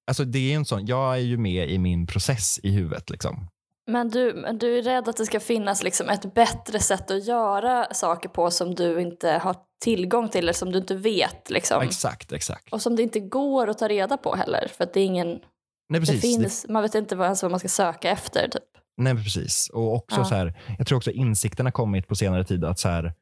Alltså 0.07 0.25
det 0.25 0.53
är 0.53 0.57
en 0.57 0.65
sån, 0.65 0.87
jag 0.87 1.15
är 1.15 1.21
ju 1.21 1.37
med 1.37 1.71
i 1.71 1.79
min 1.79 2.07
process 2.07 2.61
i 2.63 2.71
huvudet. 2.71 3.11
Liksom. 3.11 3.49
Men 3.91 4.09
du, 4.09 4.35
men 4.35 4.59
du 4.59 4.79
är 4.79 4.83
rädd 4.83 5.09
att 5.09 5.17
det 5.17 5.27
ska 5.27 5.41
finnas 5.41 5.83
liksom 5.83 6.09
ett 6.09 6.35
bättre 6.35 6.79
sätt 6.81 7.11
att 7.11 7.27
göra 7.27 7.95
saker 7.95 8.29
på 8.29 8.51
som 8.51 8.75
du 8.75 9.01
inte 9.01 9.31
har 9.31 9.57
tillgång 9.85 10.29
till 10.29 10.39
eller 10.45 10.53
som 10.53 10.73
du 10.73 10.79
inte 10.79 10.95
vet. 10.95 11.51
Liksom. 11.51 11.83
Exakt, 11.83 12.33
exakt. 12.33 12.73
Och 12.73 12.83
som 12.83 12.97
det 12.97 13.03
inte 13.03 13.21
går 13.21 13.69
att 13.71 13.79
ta 13.79 13.89
reda 13.89 14.17
på 14.17 14.35
heller. 14.35 14.69
För 14.77 14.85
att 14.85 14.95
det 14.95 15.01
är 15.01 15.05
ingen, 15.05 15.29
Nej, 15.29 15.41
det 15.89 16.01
precis. 16.01 16.21
finns, 16.21 16.67
man 16.69 16.83
vet 16.83 16.95
inte 16.95 17.17
vad, 17.17 17.25
ens 17.25 17.43
vad 17.43 17.51
man 17.51 17.61
ska 17.61 17.69
söka 17.69 18.11
efter. 18.11 18.49
Typ. 18.49 18.63
Nej, 18.97 19.15
precis. 19.15 19.71
Och 19.73 19.95
också 19.95 20.21
Ja. 20.21 20.25
så 20.25 20.35
här, 20.35 20.61
jag 20.79 20.87
tror 20.87 20.97
också 20.97 21.11
insikten 21.11 21.67
har 21.67 21.71
kommit 21.71 22.09
på 22.09 22.15
senare 22.15 22.45
tid 22.45 22.65
att 22.65 22.79
så 22.79 22.89
här, 22.89 23.13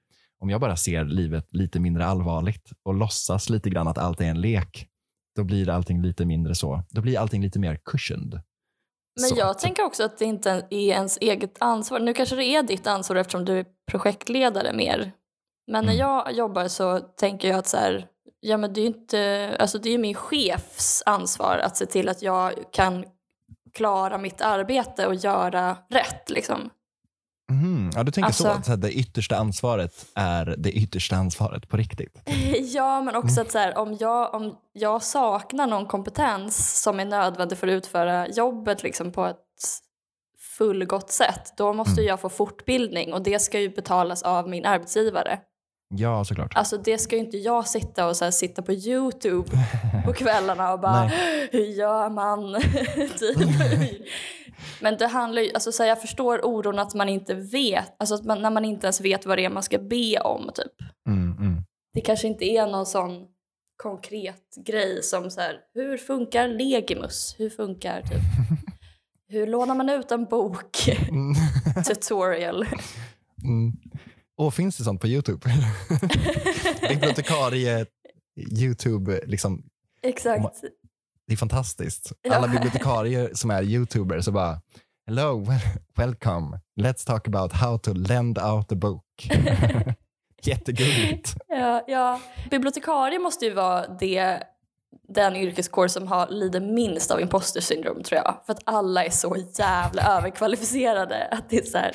om 0.41 0.51
jag 0.51 0.61
bara 0.61 0.77
ser 0.77 1.05
livet 1.05 1.47
lite 1.51 1.81
mindre 1.81 2.05
allvarligt 2.07 2.71
och 2.85 2.95
låtsas 2.95 3.51
lite 3.51 3.71
grann 3.71 3.89
att 3.89 3.99
allt 3.99 4.21
är 4.21 4.25
en 4.25 4.41
lek, 4.41 4.87
då 5.37 5.45
blir 5.45 5.69
allting 5.69 6.03
lite 6.03 6.25
mindre 6.25 6.55
så. 6.55 6.83
Då 6.91 7.01
blir 7.01 7.19
allting 7.19 7.43
lite 7.43 7.59
mer 7.59 7.79
cushioned. 7.85 8.41
Men 9.21 9.29
Så. 9.31 9.35
jag 9.39 9.59
tänker 9.59 9.85
också 9.85 10.05
att 10.05 10.19
det 10.19 10.25
inte 10.25 10.51
är 10.71 10.73
ens 10.89 11.19
eget 11.21 11.55
ansvar. 11.61 11.99
Nu 12.01 12.15
kanske 12.15 12.37
det 12.37 12.45
är 12.45 12.63
ditt 12.63 12.87
ansvar 12.87 13.17
eftersom 13.17 13.45
du 13.45 13.59
är 13.59 13.67
projektledare 13.91 14.73
mer. 14.73 15.13
Men 15.67 15.85
när 15.85 15.93
Mm. 15.93 16.07
jag 16.09 16.33
jobbar 16.33 16.69
så 16.69 16.99
tänker 16.99 17.49
jag 17.49 17.59
att 17.59 17.67
så 17.69 17.77
här, 17.77 18.07
ja, 18.41 18.57
men 18.57 18.73
det 18.73 18.81
är 18.81 18.83
ju 18.83 18.89
inte, 18.89 19.57
alltså 19.61 19.79
det 19.79 19.91
är 19.95 19.99
min 19.99 20.15
chefs 20.15 21.03
ansvar 21.07 21.59
att 21.59 21.77
se 21.77 21.87
till 21.87 22.09
att 22.09 22.23
jag 22.23 22.53
kan 22.73 23.05
klara 23.75 24.19
mitt 24.19 24.41
arbete 24.41 25.07
och 25.07 25.15
göra 25.15 25.77
rätt. 25.91 26.31
Liksom. 26.31 26.71
Mhm, 27.51 27.91
Ja, 27.95 28.03
du 28.03 28.13
tänker 28.13 28.33
så, 28.33 28.47
Alltså- 28.49 28.59
att 28.59 28.65
så 28.65 28.71
här, 28.73 28.77
det 28.79 28.93
yttersta 28.93 29.37
ansvaret 29.37 30.07
är 30.15 30.55
det 30.59 30.73
yttersta 30.73 31.17
ansvaret 31.17 31.69
på 31.69 31.77
riktigt. 31.77 32.23
Ja, 32.75 33.01
men 33.03 33.17
också 33.17 33.33
Mm. 33.41 33.43
att 33.47 33.53
så 33.53 33.59
här, 33.59 33.79
om, 33.79 33.97
jag, 34.01 34.35
om 34.35 34.57
jag 34.73 35.03
saknar 35.03 35.67
någon 35.67 35.87
kompetens 35.87 36.83
som 36.83 37.01
är 37.01 37.05
nödvändig 37.05 37.59
för 37.59 37.67
att 37.69 37.73
utföra 37.73 38.29
jobbet 38.29 38.83
liksom, 38.83 39.13
på 39.13 39.25
ett 39.27 39.37
fullgott 40.59 41.11
sätt, 41.11 41.53
då 41.57 41.73
måste 41.73 42.01
Mm. 42.01 42.05
jag 42.07 42.21
få 42.21 42.29
fortbildning 42.29 43.13
och 43.13 43.23
det 43.23 43.39
ska 43.39 43.61
ju 43.61 43.69
betalas 43.71 44.23
av 44.23 44.49
min 44.49 44.67
arbetsgivare. 44.67 45.39
Ja, 45.95 46.25
såklart. 46.25 46.53
Alltså 46.57 46.77
det 46.79 46.99
ska 46.99 47.17
ju 47.17 47.23
inte 47.23 47.37
jag 47.37 47.69
sitta 47.69 48.07
och 48.09 48.17
så 48.17 48.25
här, 48.25 48.31
sitta 48.33 48.63
på 48.63 48.73
Youtube 48.73 49.51
på 50.07 50.13
kvällarna 50.17 50.73
och 50.73 50.81
bara 50.81 51.11
hur 51.53 51.65
gör 51.65 52.11
man? 52.11 52.61
typ. 53.19 53.39
Men 54.81 54.97
det 54.97 55.07
handlar 55.07 55.43
ju, 55.43 55.53
alltså 55.53 55.73
så 55.73 55.83
här, 55.83 55.89
jag 55.89 56.01
förstår 56.01 56.45
oron 56.45 56.79
att 56.79 56.95
man 56.95 57.09
inte 57.09 57.35
vet, 57.35 57.95
alltså 57.99 58.15
att 58.15 58.25
man, 58.25 58.43
när 58.43 58.51
man 58.51 58.65
inte 58.65 58.87
ens 58.87 59.01
vet 59.01 59.27
vad 59.27 59.39
det 59.39 59.45
är 59.45 59.51
man 59.51 59.63
ska 59.63 59.79
be 59.79 60.21
om 60.21 60.51
typ. 60.55 60.89
Mm, 61.09 61.37
mm. 61.39 61.63
Det 61.95 62.01
kanske 62.01 62.27
inte 62.27 62.45
är 62.45 62.67
någon 62.67 62.87
sån 62.87 63.27
konkret 63.83 64.57
grej 64.67 65.03
som 65.03 65.31
så 65.31 65.41
här, 65.41 65.57
hur 65.75 65.99
funkar 65.99 66.49
Legimus? 66.49 67.35
Hur 67.39 67.51
funkar 67.51 68.03
typ, 68.03 68.23
hur 69.29 69.47
lånar 69.47 69.75
man 69.75 69.89
ut 69.89 70.13
en 70.13 70.25
bok? 70.25 70.89
Mm. 70.89 71.35
Tutorial. 71.87 72.67
Mm. 73.45 73.73
Och 74.37 74.55
finns 74.55 74.77
det 74.77 74.85
sånt 74.85 75.01
på 75.01 75.09
Youtube? 75.09 75.51
Bibliotekarie 76.89 77.87
Youtube, 78.61 79.21
liksom, 79.27 79.63
Exakt. 80.03 80.65
Det 81.31 81.35
är 81.35 81.37
fantastiskt. 81.37 82.13
Alla 82.31 82.49
bibliotekarier 82.49 83.31
som 83.35 83.51
är 83.51 83.63
Youtubers 83.63 84.25
så 84.25 84.33
bara 84.33 84.61
Hello, 85.07 85.45
wel- 85.45 85.79
welcome. 85.97 86.61
Let's 86.81 87.07
talk 87.07 87.29
about 87.29 87.53
how 87.53 87.79
to 87.79 87.93
lend 87.93 88.39
out 88.39 88.73
a 88.73 88.75
book. 88.75 89.05
Jättegulligt. 90.43 91.35
Ja, 91.49 91.85
ja. 91.87 92.21
Bibliotekarie 92.51 93.19
måste 93.19 93.45
ju 93.45 93.55
vara 93.55 93.87
det, 93.87 94.43
den 95.09 95.37
yrkeskår 95.37 95.89
som 95.89 96.07
har, 96.09 96.29
lider 96.29 96.61
minst 96.61 97.11
av 97.11 97.21
imposter 97.21 97.61
syndrom 97.61 98.03
tror 98.03 98.21
jag. 98.25 98.35
För 98.47 98.53
att 98.53 98.61
alla 98.65 99.05
är 99.05 99.11
så 99.11 99.37
jävla 99.59 100.03
överkvalificerade. 100.03 101.29
Att 101.31 101.51
det 101.51 101.57
är 101.59 101.63
så 101.65 101.79
här, 101.79 101.93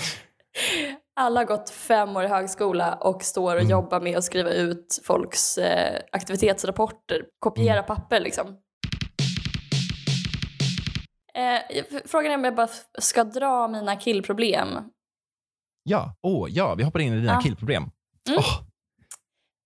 alla 1.15 1.39
har 1.39 1.45
gått 1.45 1.69
fem 1.69 2.17
år 2.17 2.23
i 2.23 2.27
högskola 2.27 2.93
och 2.93 3.23
står 3.23 3.55
och 3.55 3.61
Mm. 3.61 3.71
jobbar 3.71 3.99
med 4.01 4.17
att 4.17 4.23
skriva 4.23 4.49
ut 4.49 4.99
folks 5.03 5.57
eh, 5.57 6.01
aktivitetsrapporter, 6.11 7.21
kopiera 7.39 7.73
Mm. 7.77 7.85
papper 7.85 8.19
liksom. 8.19 8.45
Eh, 11.35 11.83
frågan 12.05 12.31
är 12.31 12.35
om 12.35 12.43
jag 12.43 12.55
bara 12.55 12.67
ska 12.99 13.23
dra 13.23 13.67
mina 13.67 13.95
killproblem. 13.95 14.67
Ja, 15.83 16.15
oh, 16.21 16.49
ja, 16.51 16.75
vi 16.75 16.83
hoppar 16.83 16.99
in 16.99 17.13
i 17.13 17.15
dina 17.15 17.33
Ja. 17.33 17.41
killproblem. 17.41 17.83
Mm. 17.83 18.39
Åh, 18.39 18.61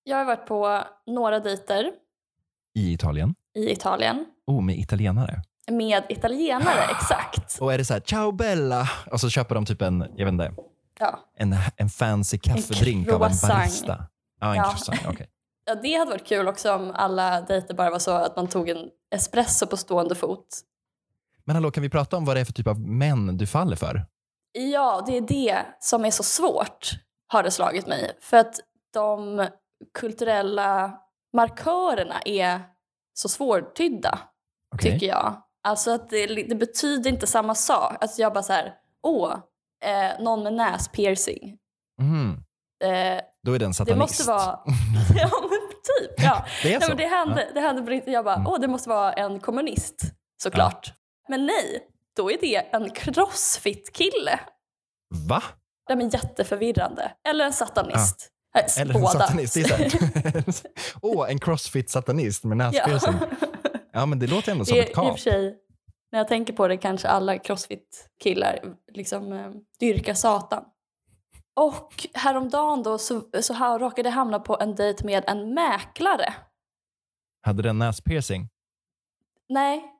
Jag 0.04 0.18
har 0.18 0.26
varit 0.26 0.46
på 0.46 0.84
några 1.08 1.40
dejter 1.40 1.92
I 2.76 2.94
Italien. 2.94 3.36
i 3.58 3.72
Italien 3.72 4.26
Oh, 4.48 4.62
med 4.62 4.76
italienare. 4.80 5.42
med 5.72 6.04
italienare, 6.10 6.84
exakt. 6.92 7.58
Och 7.62 7.74
är 7.74 7.78
det 7.78 7.86
så 7.86 7.94
här, 7.94 8.02
ciao 8.06 8.32
bella, 8.32 8.90
och 9.12 9.20
så 9.20 9.30
köper 9.30 9.56
de 9.56 9.66
typ 9.66 9.82
en, 9.82 10.00
jag 10.16 10.26
vet 10.26 10.32
inte, 10.34 10.52
Ja. 11.00 11.20
en, 11.36 11.56
en 11.78 11.90
fancy 11.90 12.38
kaffedrink 12.38 13.08
av 13.08 13.14
en 13.14 13.20
barista. 13.20 14.08
Ja, 14.40 14.50
en 14.52 14.56
Ja. 14.56 14.64
croissant, 14.64 15.00
okej. 15.08 15.28
ja, 15.66 15.76
det 15.76 15.94
hade 15.96 16.12
varit 16.12 16.28
kul 16.28 16.48
också 16.48 16.74
om 16.74 16.92
alla 16.96 17.42
dejter 17.42 17.74
bara 17.74 17.90
var 17.90 18.00
så 18.00 18.12
att 18.12 18.36
man 18.36 18.48
tog 18.48 18.70
en 18.70 18.90
espresso 19.16 19.68
på 19.68 19.78
stående 19.78 20.16
fot. 20.16 20.62
Men 21.50 21.56
hallå, 21.56 21.72
kan 21.72 21.84
vi 21.84 21.90
prata 21.90 22.18
om 22.18 22.26
vad 22.26 22.36
det 22.36 22.40
är 22.40 22.46
för 22.46 22.54
typ 22.54 22.68
av 22.68 22.80
män 22.80 23.38
du 23.38 23.48
faller 23.48 23.76
för? 23.76 24.06
Ja, 24.52 25.04
det 25.08 25.18
är 25.18 25.22
det 25.22 25.66
som 25.80 26.06
är 26.06 26.12
så 26.12 26.24
svårt, 26.24 26.90
har 27.28 27.44
det 27.44 27.52
slagit 27.52 27.88
mig. 27.88 28.12
För 28.22 28.38
att 28.38 28.56
de 28.94 29.48
kulturella 30.00 30.94
markörerna 31.36 32.22
är 32.26 32.62
så 33.14 33.30
svårtydda, 33.30 34.20
Okej. 34.76 34.92
tycker 34.92 35.08
jag. 35.08 35.42
Alltså 35.64 35.92
att 35.92 36.10
det, 36.10 36.26
det 36.28 36.56
betyder 36.56 37.10
inte 37.10 37.28
samma 37.28 37.56
sak. 37.56 37.96
Alltså 38.02 38.22
jag 38.22 38.34
bara 38.34 38.44
så 38.44 38.54
här, 38.54 38.74
åh, 39.08 39.34
eh, 39.86 40.24
någon 40.24 40.44
med 40.44 40.54
näspiercing. 40.54 41.58
Mhm. 42.02 42.44
Eh, 42.84 43.22
Då 43.44 43.54
är 43.54 43.60
det 43.60 43.66
en 43.66 43.72
det 43.72 43.76
satanist. 43.76 44.00
måste 44.00 44.28
vara... 44.32 44.60
ja, 45.16 45.30
men 45.42 45.60
typ. 45.60 46.24
Ja. 46.26 46.46
Det 46.64 46.74
är 46.74 46.80
Nej, 46.80 46.82
så? 46.82 46.88
men 46.88 46.98
det 46.98 47.06
hände, 47.08 47.48
det 47.54 47.60
hände 47.60 47.82
på 47.82 47.90
riktigt. 47.90 48.14
Jag 48.14 48.26
bara, 48.26 48.36
Mm. 48.36 48.48
åh 48.48 48.60
det 48.60 48.68
måste 48.68 48.90
vara 48.90 49.14
en 49.14 49.40
kommunist 49.40 50.02
såklart. 50.44 50.94
Men 51.30 51.46
nej, 51.46 51.88
då 52.16 52.32
är 52.32 52.38
det 52.42 52.56
en 52.56 52.90
crossfit-kille. 52.90 54.40
Va? 55.30 55.44
Nej 55.90 55.98
men 55.98 56.10
jätteförvirrande. 56.10 57.12
Eller 57.30 57.46
en 57.46 57.54
satanist. 57.54 58.30
Ja. 58.54 58.62
Eller 58.82 58.96
en 58.96 59.06
satanist. 59.06 59.54
det 59.54 59.72
är. 59.72 59.92
Åh, 61.02 61.32
en 61.32 61.40
crossfit-satanist 61.40 62.44
med 62.46 62.58
ja. 62.62 62.72
näspiercing. 62.72 63.14
Ja. 63.92 64.06
men 64.06 64.20
det 64.20 64.28
låter 64.28 64.52
ändå 64.52 64.66
som 64.66 64.76
Det 64.76 64.82
ett 64.82 64.88
är 64.88 64.90
i 64.90 64.94
och 64.94 64.96
kap. 64.96 65.20
för 65.20 65.32
sig, 65.32 65.58
när 66.12 66.20
jag 66.20 66.28
tänker 66.28 66.54
på 66.54 66.68
det 66.68 66.78
kanske 66.78 67.08
alla 67.08 67.38
crossfit-killar 67.38 68.60
liksom 68.94 69.34
eh, 69.34 69.52
dyrkar 69.80 70.14
satan. 70.14 70.64
Och 71.56 72.08
häromdagen 72.14 72.84
då 72.84 72.98
så, 72.98 73.22
så 73.42 73.54
här 73.54 73.80
råkade 73.80 74.10
jag 74.10 74.14
hamna 74.14 74.40
på 74.40 74.58
en 74.60 74.76
dejt 74.76 75.06
med 75.06 75.24
en 75.28 75.54
mäklare. 75.54 76.34
Hade 77.42 77.64
den 77.64 77.80
näspiercing? 77.80 78.50
Nej. 79.50 79.99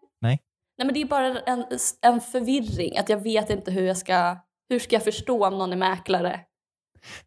Nej. 0.80 0.86
Men 0.86 0.94
det 0.94 1.02
är 1.02 1.06
bara 1.06 1.40
en, 1.40 1.66
en 2.02 2.22
förvirring. 2.22 2.98
Att 2.98 3.10
jag 3.10 3.24
vet 3.24 3.50
inte 3.50 3.72
hur 3.72 3.84
jag 3.88 3.98
ska, 3.98 4.38
hur 4.70 4.80
ska 4.80 4.96
jag 4.96 5.04
förstå 5.04 5.46
om 5.48 5.58
någon 5.58 5.72
är 5.72 5.78
mäklare. 5.78 6.40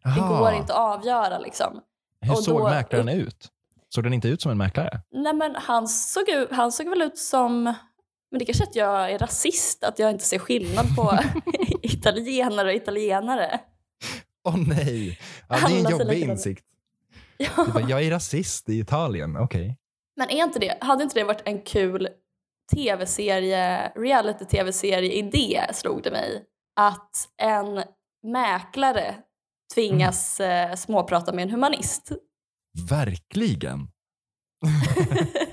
Det 0.03 0.09
Jaha. 0.17 0.39
går 0.39 0.53
inte 0.53 0.73
att 0.73 0.79
avgöra 0.99 1.39
liksom. 1.39 1.81
Hur 2.21 2.31
och 2.31 2.43
såg 2.43 2.59
då- 2.59 2.69
mäklaren 2.69 3.09
ut? 3.09 3.49
Såg 3.89 4.03
den 4.03 4.13
inte 4.13 4.27
ut 4.27 4.41
som 4.41 4.51
en 4.51 4.57
mäklare? 4.57 5.01
Nej 5.11 5.33
men 5.33 5.55
han 5.55 5.87
såg, 5.87 6.23
han 6.51 6.71
såg 6.71 6.89
väl 6.89 7.01
ut 7.01 7.17
som, 7.17 7.63
men 8.31 8.39
det 8.39 8.45
kanske 8.45 8.63
är 8.63 8.67
att 8.67 8.75
jag 8.75 9.11
är 9.11 9.19
rasist, 9.19 9.83
att 9.83 9.99
jag 9.99 10.11
inte 10.11 10.25
ser 10.25 10.39
skillnad 10.39 10.95
på 10.95 11.19
italienare 11.81 12.67
och 12.69 12.75
italienare. 12.75 13.59
Åh 14.43 14.55
nej! 14.67 15.19
Ja, 15.49 15.55
det 15.67 15.73
är 15.73 15.85
en 15.85 15.91
jobbig 15.99 16.21
insikt. 16.21 16.65
Ja. 17.37 17.65
Bara, 17.73 17.89
jag 17.89 18.03
är 18.03 18.11
rasist 18.11 18.69
i 18.69 18.79
Italien. 18.79 19.37
Okej. 19.37 19.77
Men 20.15 20.29
är 20.29 20.43
inte 20.43 20.59
det, 20.59 20.77
hade 20.81 21.03
inte 21.03 21.19
det 21.19 21.23
varit 21.23 21.41
en 21.45 21.61
kul 21.61 22.07
tv-serie, 22.75 23.91
reality-tv-serie-idé 23.95 25.61
slog 25.73 26.03
det 26.03 26.11
mig. 26.11 26.43
Att 26.79 27.29
en 27.41 27.83
mäklare 28.27 29.15
tvingas 29.75 30.39
eh, 30.39 30.75
småprata 30.75 31.33
med 31.33 31.43
en 31.43 31.49
humanist. 31.49 32.11
Verkligen. 32.89 33.87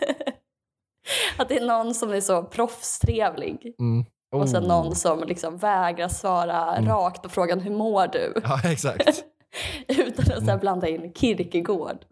att 1.39 1.49
det 1.49 1.57
är 1.59 1.67
någon 1.67 1.95
som 1.95 2.11
är 2.13 2.21
så 2.21 2.43
proffstrevlig 2.43 3.75
Mm. 3.81 4.05
och 4.35 4.49
sen 4.49 4.63
Oh. 4.65 4.69
någon 4.69 4.97
som 4.97 5.25
liksom 5.29 5.57
vägrar 5.57 6.09
svara 6.09 6.77
Mm. 6.77 6.89
rakt 6.91 7.23
på 7.23 7.29
frågan 7.29 7.61
hur 7.61 7.71
mår 7.77 8.07
du? 8.07 8.35
Ja, 8.45 8.61
exakt. 8.73 9.25
Utan 9.89 10.25
att 10.25 10.39
så 10.39 10.51
Mm. 10.51 10.59
blanda 10.59 10.89
in 10.89 11.13
Kierkegaard. 11.15 12.05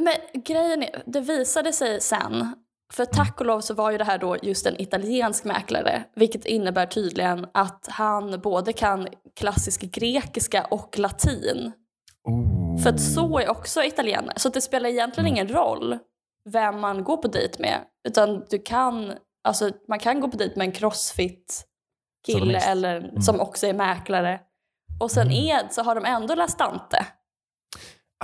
Men 0.00 0.42
grejen 0.44 0.82
är, 0.82 1.02
det 1.06 1.20
visade 1.20 1.72
sig 1.72 2.00
sen, 2.00 2.54
för 2.92 3.04
tack 3.04 3.40
och 3.40 3.46
lov 3.46 3.60
så 3.60 3.74
var 3.74 3.90
ju 3.90 3.98
det 3.98 4.04
här 4.04 4.18
då 4.18 4.36
just 4.42 4.66
en 4.66 4.80
italiensk 4.80 5.44
mäklare, 5.44 6.04
vilket 6.14 6.44
innebär 6.44 6.86
tydligen 6.86 7.46
att 7.54 7.86
han 7.90 8.40
både 8.40 8.72
kan 8.72 9.08
klassisk 9.36 9.80
grekiska 9.80 10.64
och 10.70 10.98
latin. 10.98 11.72
oh. 12.24 12.82
För 12.82 12.90
att 12.90 13.00
så 13.00 13.38
är 13.38 13.48
också 13.50 13.82
italienare. 13.84 14.34
Så 14.38 14.48
det 14.48 14.60
spelar 14.60 14.88
egentligen 14.88 15.26
Mm. 15.26 15.36
ingen 15.36 15.48
roll 15.48 15.98
vem 16.50 16.80
man 16.80 17.04
går 17.04 17.16
på 17.16 17.28
dejt 17.28 17.62
med. 17.62 17.80
Utan 18.08 18.44
du 18.50 18.58
kan, 18.58 19.12
alltså, 19.44 19.70
man 19.88 19.98
kan 19.98 20.20
gå 20.20 20.28
på 20.28 20.36
dejt 20.36 20.58
med 20.58 20.64
en 20.66 20.72
crossfit-kille 20.72 22.58
eller 22.58 22.96
Mm. 22.96 23.22
som 23.22 23.40
också 23.40 23.66
är 23.66 23.74
mäklare. 23.74 24.40
Och 25.00 25.10
sen 25.10 25.26
Mm. 25.26 25.46
är, 25.46 25.68
så 25.70 25.82
har 25.82 25.94
de 25.94 26.04
ändå 26.04 26.34
läst 26.34 26.58
Dante 26.58 27.06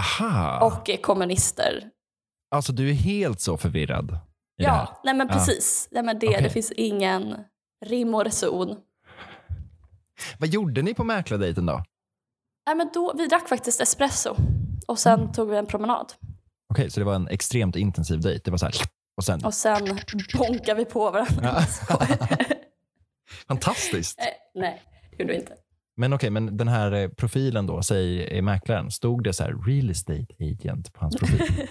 Aha. 0.00 0.67
och 0.67 0.90
är 0.90 0.97
kommunister. 0.97 1.90
Alltså, 2.55 2.73
du 2.73 2.90
är 2.90 2.95
helt 2.95 3.40
så 3.40 3.57
förvirrad. 3.57 4.19
Ja, 4.64 5.00
nej 5.05 5.14
men 5.14 5.26
Ja. 5.26 5.35
precis. 5.35 5.88
Nej, 5.90 6.02
men 6.02 6.19
det, 6.19 6.29
Okej. 6.29 6.43
det 6.43 6.50
finns 6.50 6.73
ingen 6.73 7.37
rim 7.87 8.14
och 8.14 8.25
reson. 8.25 8.76
Vad 10.38 10.49
gjorde 10.49 10.83
ni 10.83 10.95
på 10.95 11.05
mäklardejten 11.05 11.67
då? 11.67 11.85
Nej, 12.67 12.76
men 12.76 12.90
då, 12.95 13.12
vi 13.19 13.26
drack 13.26 13.49
faktiskt 13.49 13.81
espresso 13.81 14.37
och 14.87 14.99
sen 14.99 15.21
Mm. 15.21 15.33
tog 15.33 15.50
vi 15.50 15.57
en 15.57 15.67
promenad. 15.67 16.12
Okej, 16.73 16.90
så 16.90 17.00
det 17.00 17.07
var 17.07 17.14
en 17.14 17.29
extremt 17.29 17.76
intensiv 17.76 18.21
dejt. 18.21 18.40
Det 18.45 18.50
var 18.50 18.59
så 18.59 18.67
här, 18.67 18.75
Och 19.17 19.25
sen, 19.25 19.45
Och 19.45 19.55
sen 19.55 19.99
bonkar 20.38 20.75
vi 20.75 20.85
på 20.85 21.11
varandra. 21.11 21.57
fantastiskt. 23.49 24.19
Eh, 24.21 24.61
Nej, 24.61 24.83
det 25.11 25.23
gjorde 25.23 25.33
vi 25.33 25.38
inte. 25.38 25.55
Men 25.97 26.12
okej, 26.12 26.31
men 26.31 26.57
den 26.57 26.69
här 26.69 26.93
eh, 26.93 27.09
profilen 27.09 27.67
då, 27.67 27.83
säg 27.83 28.43
mäklaren, 28.43 28.90
stod 28.90 29.25
det 29.25 29.33
så 29.33 29.43
här 29.45 29.55
real 29.67 29.90
estate 29.90 30.26
agent 30.38 30.93
på 30.93 31.00
hans 31.00 31.17
profil? 31.17 31.43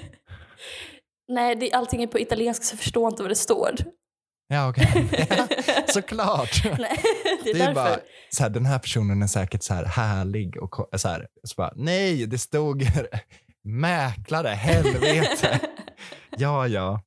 Nej, 1.30 1.56
det, 1.56 1.72
allting 1.74 2.04
är 2.04 2.08
på 2.08 2.20
italienska 2.20 2.64
så 2.64 2.74
jag 2.74 2.80
förstår 2.80 3.08
inte 3.08 3.24
vad 3.24 3.32
det 3.32 3.36
står. 3.36 3.76
ja, 4.48 4.70
okej. 4.70 5.10
Såklart. 5.88 6.64
Nej, 6.80 7.00
det 7.44 7.50
är, 7.50 7.54
Det 7.54 7.62
är 7.62 7.74
bara, 7.74 7.98
så 8.30 8.44
här, 8.44 8.50
den 8.50 8.66
här 8.66 8.80
personen 8.80 9.22
är 9.24 9.28
säkert 9.28 9.64
så 9.64 9.74
här 9.74 9.86
härlig 9.86 10.58
och 10.64 10.90
så 11.00 11.08
här, 11.08 11.28
så 11.44 11.54
bara, 11.58 11.74
nej, 11.76 12.26
det 12.28 12.38
stod 12.38 12.84
mäklare, 13.64 14.48
helvete. 14.48 15.60
ja, 16.38 16.68
ja. 16.68 17.02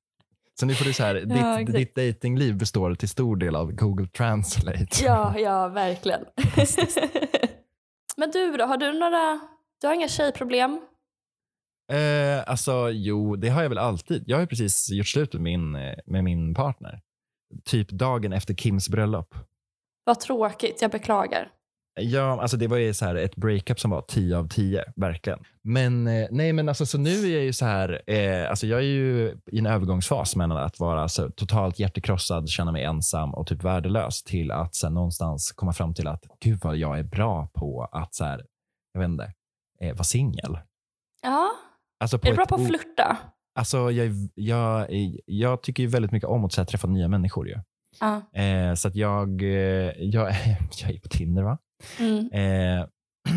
Så 0.60 0.66
nu 0.66 0.74
får 0.74 0.84
du 0.84 0.92
så 0.92 1.02
här, 1.02 1.24
Ja, 1.28 1.72
ditt 1.72 1.94
datingliv 1.94 2.56
består 2.56 2.94
till 2.94 3.08
stor 3.08 3.36
del 3.36 3.56
av 3.56 3.72
Google 3.72 4.06
Translate. 4.06 5.04
Ja, 5.04 5.38
ja, 5.38 5.68
verkligen. 5.68 6.20
Men 8.16 8.30
du 8.30 8.56
då, 8.56 8.64
har 8.64 8.76
du 8.76 8.92
några... 8.92 9.40
Du 9.80 9.86
har 9.86 9.94
inga 9.94 10.08
tjejproblem? 10.08 10.80
Eh, 11.92 12.42
alltså, 12.46 12.90
jo, 12.90 13.36
det 13.36 13.48
har 13.48 13.62
jag 13.62 13.68
väl 13.68 13.78
alltid. 13.78 14.24
Jag 14.26 14.36
har 14.36 14.40
ju 14.40 14.46
precis 14.46 14.90
gjort 14.90 15.06
slut 15.06 15.32
med 15.32 15.42
min, 15.42 15.74
eh, 15.74 15.94
med 16.06 16.24
min 16.24 16.54
partner. 16.54 17.00
Typ 17.64 17.88
dagen 17.88 18.32
efter 18.32 18.54
Kims 18.54 18.88
bröllop. 18.88 19.34
Vad 20.04 20.20
tråkigt, 20.20 20.82
jag 20.82 20.90
beklagar. 20.90 21.50
Ja, 22.00 22.40
alltså 22.42 22.56
det 22.56 22.66
var 22.66 22.76
ju 22.76 22.94
så 22.94 23.04
här 23.04 23.14
ett 23.14 23.36
breakup 23.36 23.80
som 23.80 23.90
var 23.90 24.02
10 24.02 24.38
av 24.38 24.48
10, 24.48 24.84
verkligen. 24.96 25.38
Men 25.62 26.06
eh, 26.06 26.28
nej, 26.30 26.52
men 26.52 26.68
alltså 26.68 26.86
så 26.86 26.98
nu 26.98 27.10
är 27.10 27.34
jag 27.34 27.42
ju 27.42 27.52
så 27.52 27.64
här, 27.64 28.02
eh, 28.06 28.50
alltså 28.50 28.66
jag 28.66 28.78
är 28.78 28.84
ju 28.84 29.36
i 29.46 29.58
en 29.58 29.66
övergångsfas 29.66 30.36
mellan 30.36 30.58
att 30.58 30.80
vara 30.80 31.08
så 31.08 31.30
totalt 31.30 31.78
hjärtekrossad, 31.78 32.48
känna 32.48 32.72
mig 32.72 32.84
ensam 32.84 33.34
och 33.34 33.46
typ 33.46 33.64
värdelös 33.64 34.22
till 34.22 34.50
att 34.50 34.82
här, 34.82 34.90
någonstans 34.90 35.52
komma 35.52 35.72
fram 35.72 35.94
till 35.94 36.08
att 36.08 36.24
gud 36.40 36.60
vad 36.62 36.76
jag 36.76 36.98
är 36.98 37.02
bra 37.02 37.48
på 37.54 37.88
att 37.92 38.14
så 38.14 38.24
här, 38.24 38.46
jag 38.92 39.00
vet 39.00 39.08
inte, 39.08 39.32
eh, 39.80 39.92
vara 39.92 40.04
singel. 40.04 40.58
Ja, 41.22 41.50
Alltså 42.02 42.16
är 42.22 42.30
du 42.30 42.34
bra 42.36 42.46
på 42.46 42.54
att 42.54 42.66
flirta? 42.66 43.16
Alltså 43.54 43.90
jag, 43.90 44.12
jag, 44.34 44.86
jag 45.26 45.62
tycker 45.62 45.82
ju 45.82 45.88
väldigt 45.88 46.12
mycket 46.12 46.28
om 46.28 46.44
att 46.44 46.52
så 46.52 46.60
här, 46.60 46.66
träffa 46.66 46.88
nya 46.88 47.08
människor. 47.08 47.48
Ju. 47.48 47.58
Ja. 48.00 48.40
Eh, 48.40 48.74
så 48.74 48.88
att 48.88 48.94
jag, 48.96 49.42
eh, 49.42 49.48
jag, 49.98 50.28
jag 50.82 50.90
är 50.90 51.00
på 51.00 51.08
Tinder, 51.08 51.42
va? 51.42 51.58
Mm. 51.98 52.30
Eh, 52.32 52.86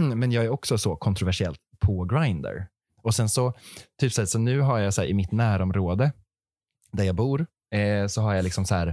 men 0.15 0.31
jag 0.31 0.45
är 0.45 0.49
också 0.49 0.77
så 0.77 0.95
kontroversiellt 0.95 1.59
på 1.79 2.03
Grindr. 2.03 2.67
Och 3.03 3.15
sen 3.15 3.29
så, 3.29 3.53
typ 3.99 4.13
så, 4.13 4.21
här, 4.21 4.25
så 4.25 4.39
nu 4.39 4.59
har 4.59 4.79
jag 4.79 4.93
så 4.93 5.01
här, 5.01 5.07
i 5.07 5.13
mitt 5.13 5.31
närområde 5.31 6.11
där 6.91 7.03
jag 7.03 7.15
bor, 7.15 7.45
eh, 7.75 8.07
så 8.07 8.21
har 8.21 8.33
jag 8.33 8.43
liksom 8.43 8.65
så 8.65 8.75
här, 8.75 8.87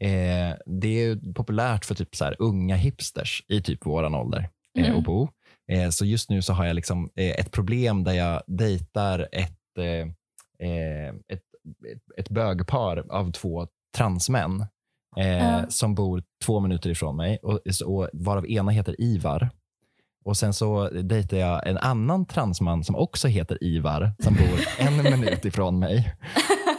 eh, 0.00 0.56
det 0.66 1.04
är 1.04 1.32
populärt 1.34 1.84
för 1.84 1.94
typ 1.94 2.16
så 2.16 2.30
unga 2.38 2.76
hipsters 2.76 3.44
i 3.48 3.62
typ 3.62 3.86
våran 3.86 4.14
ålder 4.14 4.48
eh, 4.78 4.84
Mm. 4.86 4.98
att 4.98 5.04
bo. 5.04 5.28
Eh, 5.68 5.90
så 5.90 6.04
just 6.04 6.30
nu 6.30 6.42
så 6.42 6.52
har 6.52 6.66
jag 6.66 6.76
liksom 6.76 7.10
eh, 7.16 7.30
ett 7.30 7.50
problem 7.50 8.04
där 8.04 8.12
jag 8.12 8.42
dejtar 8.46 9.28
ett, 9.32 9.78
eh, 9.78 10.68
eh, 10.68 11.08
ett, 11.08 11.42
ett, 12.16 12.28
bögpar 12.28 13.04
av 13.10 13.32
två 13.32 13.66
transmän 13.96 14.66
Ja. 15.16 15.64
som 15.68 15.94
bor 15.94 16.22
två 16.44 16.60
minuter 16.60 16.90
ifrån 16.90 17.16
mig 17.16 17.38
och, 17.42 17.60
och 17.84 18.08
varav 18.12 18.46
ena 18.50 18.70
heter 18.70 19.00
Ivar. 19.00 19.50
Och 20.24 20.36
Sen 20.36 20.54
så 20.54 20.88
dejtar 20.88 21.36
jag 21.36 21.66
en 21.68 21.78
annan 21.78 22.26
transman 22.26 22.84
som 22.84 22.96
också 22.96 23.28
heter 23.28 23.64
Ivar 23.64 24.12
som 24.22 24.34
bor 24.34 24.60
en 24.78 24.96
minut 24.96 25.44
ifrån 25.44 25.78
mig. 25.78 26.14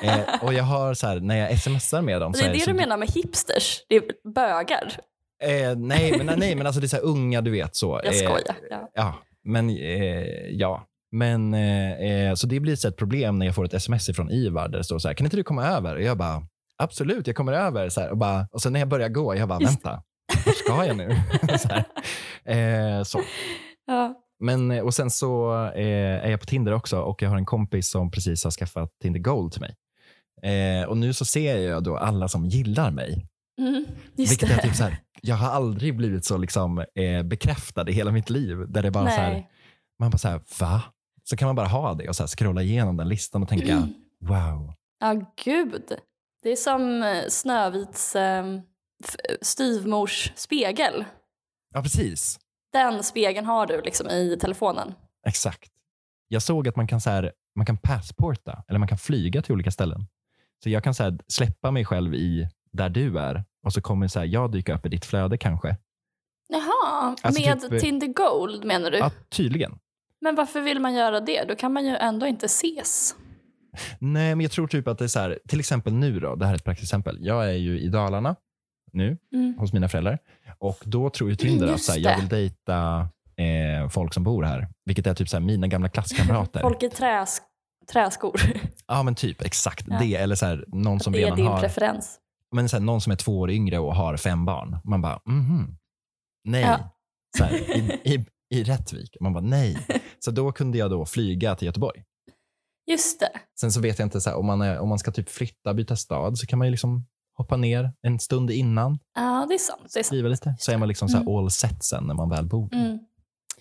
Eh, 0.04 0.44
och 0.44 0.54
jag 0.54 0.64
har 0.64 0.94
så 0.94 1.08
här, 1.08 1.20
när 1.20 1.36
jag 1.36 1.60
smsar 1.60 2.02
med 2.02 2.22
dem 2.22 2.34
så 2.34 2.44
Det 2.44 2.50
är 2.50 2.54
det 2.54 2.60
så 2.60 2.72
du 2.72 2.78
menar 2.78 2.98
med 2.98 3.10
hipsters? 3.12 3.86
Det 3.90 3.96
är 3.96 4.04
bögar? 4.34 5.00
Eh, 5.44 5.76
nej, 5.78 6.18
men, 6.24 6.40
nej, 6.40 6.56
men 6.56 6.66
alltså 6.68 6.82
det 6.82 6.86
är 6.86 6.88
så 6.90 6.96
här 6.96 7.04
unga, 7.04 7.42
du 7.42 7.52
vet. 7.52 7.76
så. 7.76 8.02
Jag 8.04 8.14
Eh, 8.16 8.20
skojar. 8.20 8.56
Ja. 8.70 8.90
Ja, 8.94 9.16
men 9.44 9.70
eh, 9.70 10.24
ja. 10.52 10.86
Men, 11.12 11.54
eh, 11.54 11.92
eh, 11.94 12.34
så 12.34 12.48
det 12.48 12.60
blir 12.60 12.76
så 12.76 12.88
ett 12.88 12.98
problem 12.98 13.40
när 13.40 13.46
jag 13.46 13.56
får 13.56 13.66
ett 13.66 13.74
sms 13.74 14.10
från 14.16 14.32
Ivar 14.32 14.68
där 14.68 14.78
det 14.78 14.84
står 14.84 15.00
så 15.00 15.08
här, 15.08 15.16
kan 15.16 15.26
inte 15.26 15.38
du 15.38 15.44
komma 15.44 15.66
över? 15.68 15.96
Och 15.96 16.02
jag 16.02 16.18
bara, 16.18 16.44
absolut, 16.78 17.28
jag 17.28 17.36
kommer 17.36 17.54
över. 17.54 17.90
Så 17.90 18.02
här, 18.02 18.10
och, 18.10 18.18
bara, 18.18 18.48
och 18.52 18.62
sen 18.62 18.74
när 18.74 18.80
jag 18.80 18.90
börjar 18.90 19.10
gå, 19.10 19.36
jag 19.36 19.48
bara, 19.50 19.60
Just- 19.62 19.72
vänta, 19.74 20.04
vart 20.46 20.56
ska 20.56 20.86
jag 20.86 20.98
nu? 20.98 21.10
så. 21.60 21.70
Eh, 22.52 23.04
så. 23.04 23.22
Ja. 23.88 24.16
Men, 24.40 24.72
och 24.72 24.94
sen 24.94 25.10
så 25.10 25.52
är 25.76 26.30
jag 26.30 26.40
på 26.40 26.46
Tinder 26.46 26.72
också 26.74 27.00
och 27.02 27.22
jag 27.22 27.30
har 27.30 27.38
en 27.38 27.46
kompis 27.46 27.90
som 27.90 28.12
precis 28.12 28.44
har 28.44 28.52
skaffat 28.52 28.90
Tinder 29.02 29.20
Gold 29.20 29.52
till 29.52 29.62
mig. 29.62 29.76
Och 30.88 30.98
nu 30.98 31.14
så 31.14 31.26
ser 31.26 31.58
jag 31.58 31.84
då 31.84 31.98
alla 31.98 32.28
som 32.28 32.46
gillar 32.46 32.92
mig. 32.92 33.26
Mm, 33.60 33.86
Vilket 34.16 34.50
är 34.50 34.58
typ 34.58 34.76
så 34.76 34.84
här, 34.84 34.98
jag 35.22 35.36
har 35.36 35.50
aldrig 35.50 35.96
blivit 35.98 36.26
så 36.26 36.38
liksom, 36.38 36.86
eh, 36.96 37.24
bekräftad 37.24 37.90
i 37.90 37.94
hela 37.94 38.12
mitt 38.12 38.30
liv. 38.30 38.58
Där 38.68 38.84
det 38.84 38.92
bara 38.92 39.06
så 39.10 39.22
här, 39.22 39.48
man 40.00 40.10
bara 40.12 40.18
så 40.18 40.28
här, 40.28 40.42
va? 40.60 40.82
Så 41.24 41.38
kan 41.38 41.46
man 41.46 41.56
bara 41.56 41.68
ha 41.68 41.94
det 41.94 42.10
och 42.10 42.16
så 42.16 42.24
här 42.24 42.28
scrolla 42.28 42.62
igenom 42.62 42.98
den 42.98 43.10
listan 43.10 43.44
och 43.44 43.50
tänka, 43.50 43.88
wow. 44.22 44.74
Ja, 45.00 45.22
gud. 45.44 45.84
Det 46.44 46.50
är 46.52 46.56
som 46.56 47.04
eh, 47.04 47.24
Snövits 47.30 48.16
eh, 48.16 48.60
styvmors 49.42 50.32
spegel. 50.36 51.06
Ja, 51.74 51.82
precis. 51.82 52.40
Den 52.74 53.04
spegeln 53.04 53.46
har 53.46 53.66
du 53.68 53.82
liksom 53.82 54.10
i 54.10 54.38
telefonen. 54.42 54.94
Exakt. 55.28 55.72
Jag 56.28 56.42
såg 56.42 56.68
att 56.68 56.76
man 56.76 56.88
kan, 56.88 57.02
så 57.02 57.10
här, 57.10 57.32
man 57.56 57.66
kan 57.66 57.78
passporta, 57.78 58.64
eller 58.68 58.80
man 58.80 58.88
kan 58.88 58.98
flyga 58.98 59.42
till 59.42 59.54
olika 59.54 59.72
ställen. 59.72 60.08
Så 60.64 60.70
jag 60.70 60.84
kan 60.84 60.94
så 60.94 61.04
här, 61.04 61.20
släppa 61.28 61.72
mig 61.72 61.86
själv 61.86 62.14
i 62.16 62.48
där 62.72 62.90
du 62.90 63.20
är 63.20 63.44
och 63.66 63.74
så 63.74 63.82
kommer 63.82 64.08
så 64.08 64.20
här, 64.20 64.26
jag 64.26 64.52
dyka 64.52 64.76
upp 64.76 64.86
i 64.86 64.90
ditt 64.90 65.06
flöde 65.06 65.38
kanske. 65.38 65.78
Jaha, 66.50 67.16
Alltså 67.22 67.42
med 67.42 67.62
typ, 67.62 67.82
Tinder 67.82 68.08
Gold 68.08 68.66
menar 68.66 68.92
du? 68.92 68.98
Ja, 68.98 69.12
tydligen. 69.30 69.80
Men 70.22 70.36
varför 70.36 70.62
vill 70.62 70.80
man 70.80 70.94
göra 70.94 71.20
det? 71.20 71.44
Då 71.44 71.56
kan 71.56 71.74
man 71.74 71.86
ju 71.86 71.96
ändå 71.96 72.26
inte 72.28 72.46
ses. 72.46 73.16
Nej, 74.00 74.36
men 74.36 74.42
jag 74.42 74.52
tror 74.52 74.68
typ 74.68 74.88
att 74.88 74.98
det 74.98 75.04
är 75.04 75.08
så 75.08 75.20
här, 75.20 75.40
till 75.48 75.60
exempel 75.60 75.94
nu 75.94 76.20
då, 76.20 76.36
det 76.36 76.46
här 76.46 76.54
är 76.54 76.56
ett 76.56 76.64
praktiskt 76.64 76.90
exempel. 76.90 77.18
Jag 77.22 77.46
är 77.50 77.54
ju 77.54 77.80
i 77.80 77.88
Dalarna 77.88 78.36
nu 78.94 79.18
Mm. 79.34 79.56
hos 79.60 79.74
mina 79.74 79.90
föräldrar 79.90 80.20
och 80.58 80.80
då 80.86 81.10
tror 81.10 81.30
ju 81.30 81.36
Tinder 81.36 81.66
att 81.66 81.72
Just 81.72 81.86
så 81.86 81.92
här, 81.92 82.00
jag 82.00 82.18
vill 82.18 82.28
dejta 82.28 83.08
eh, 83.36 83.90
folk 83.90 84.14
som 84.14 84.24
bor 84.24 84.44
här, 84.44 84.68
vilket 84.86 85.08
är 85.08 85.14
typ 85.14 85.30
så 85.30 85.38
här, 85.38 85.42
mina 85.42 85.68
gamla 85.68 85.90
klasskamrater. 85.90 86.60
Folk 86.62 86.84
i 86.84 86.90
träs 86.90 87.42
träskor. 87.92 88.42
Ja, 88.88 89.04
men 89.04 89.16
typ 89.16 89.42
exakt 89.42 89.86
Ja. 89.90 90.00
det. 90.00 90.16
Eller 90.16 90.36
så 90.36 90.46
här, 90.46 90.64
någon 90.68 91.00
som 91.00 91.14
det 91.14 91.20
är 91.20 91.24
redan 91.24 91.38
din 91.38 91.46
har, 91.48 91.60
preferens. 91.62 92.20
Men 92.56 92.70
så 92.70 92.76
här, 92.78 92.84
någon 92.84 93.02
som 93.02 93.12
är 93.12 93.16
två 93.16 93.40
år 93.40 93.52
yngre 93.52 93.80
och 93.80 93.96
har 93.96 94.18
fem 94.18 94.46
barn. 94.46 94.78
Man 94.84 95.02
bara, 95.02 95.22
mhm. 95.26 95.78
Nej. 96.44 96.62
Ja. 96.62 96.96
Så 97.38 97.44
här, 97.44 97.54
i, 97.78 98.02
i, 98.04 98.26
I 98.56 98.64
Rättvik. 98.64 99.18
Man 99.22 99.34
bara, 99.34 99.44
nej. 99.44 99.78
Så 100.20 100.32
då 100.32 100.52
kunde 100.52 100.78
jag 100.78 100.92
då 100.92 101.06
flyga 101.06 101.56
till 101.56 101.66
Göteborg. 101.66 102.04
Just 102.88 103.20
det. 103.20 103.32
Sen 103.60 103.72
så 103.72 103.82
vet 103.82 104.00
jag 104.00 104.06
inte, 104.06 104.22
så 104.22 104.30
här, 104.30 104.38
om, 104.38 104.46
man 104.46 104.62
är, 104.62 104.80
om 104.80 104.90
man 104.90 105.00
ska 105.00 105.12
typ 105.12 105.30
flytta, 105.30 105.74
byta 105.74 105.96
stad, 105.96 106.38
så 106.38 106.48
kan 106.48 106.60
man 106.60 106.68
ju 106.68 106.72
liksom 106.72 107.06
hoppa 107.38 107.58
ner 107.58 107.94
en 108.02 108.20
stund 108.20 108.52
innan, 108.52 109.00
Ja, 109.16 109.46
det 109.50 109.54
är 109.54 109.58
sant. 109.58 109.82
Det 109.94 110.00
är 110.00 110.04
sant. 110.04 110.06
skriva 110.06 110.30
lite. 110.30 110.56
Så 110.60 110.72
är 110.72 110.78
man 110.78 110.88
liksom 110.88 111.10
så 111.10 111.18
Mm. 111.18 111.28
all 111.36 111.52
set 111.52 111.84
sen 111.84 112.04
när 112.08 112.14
man 112.14 112.30
väl 112.30 112.46
bor. 112.46 112.74
Mm. 112.74 113.00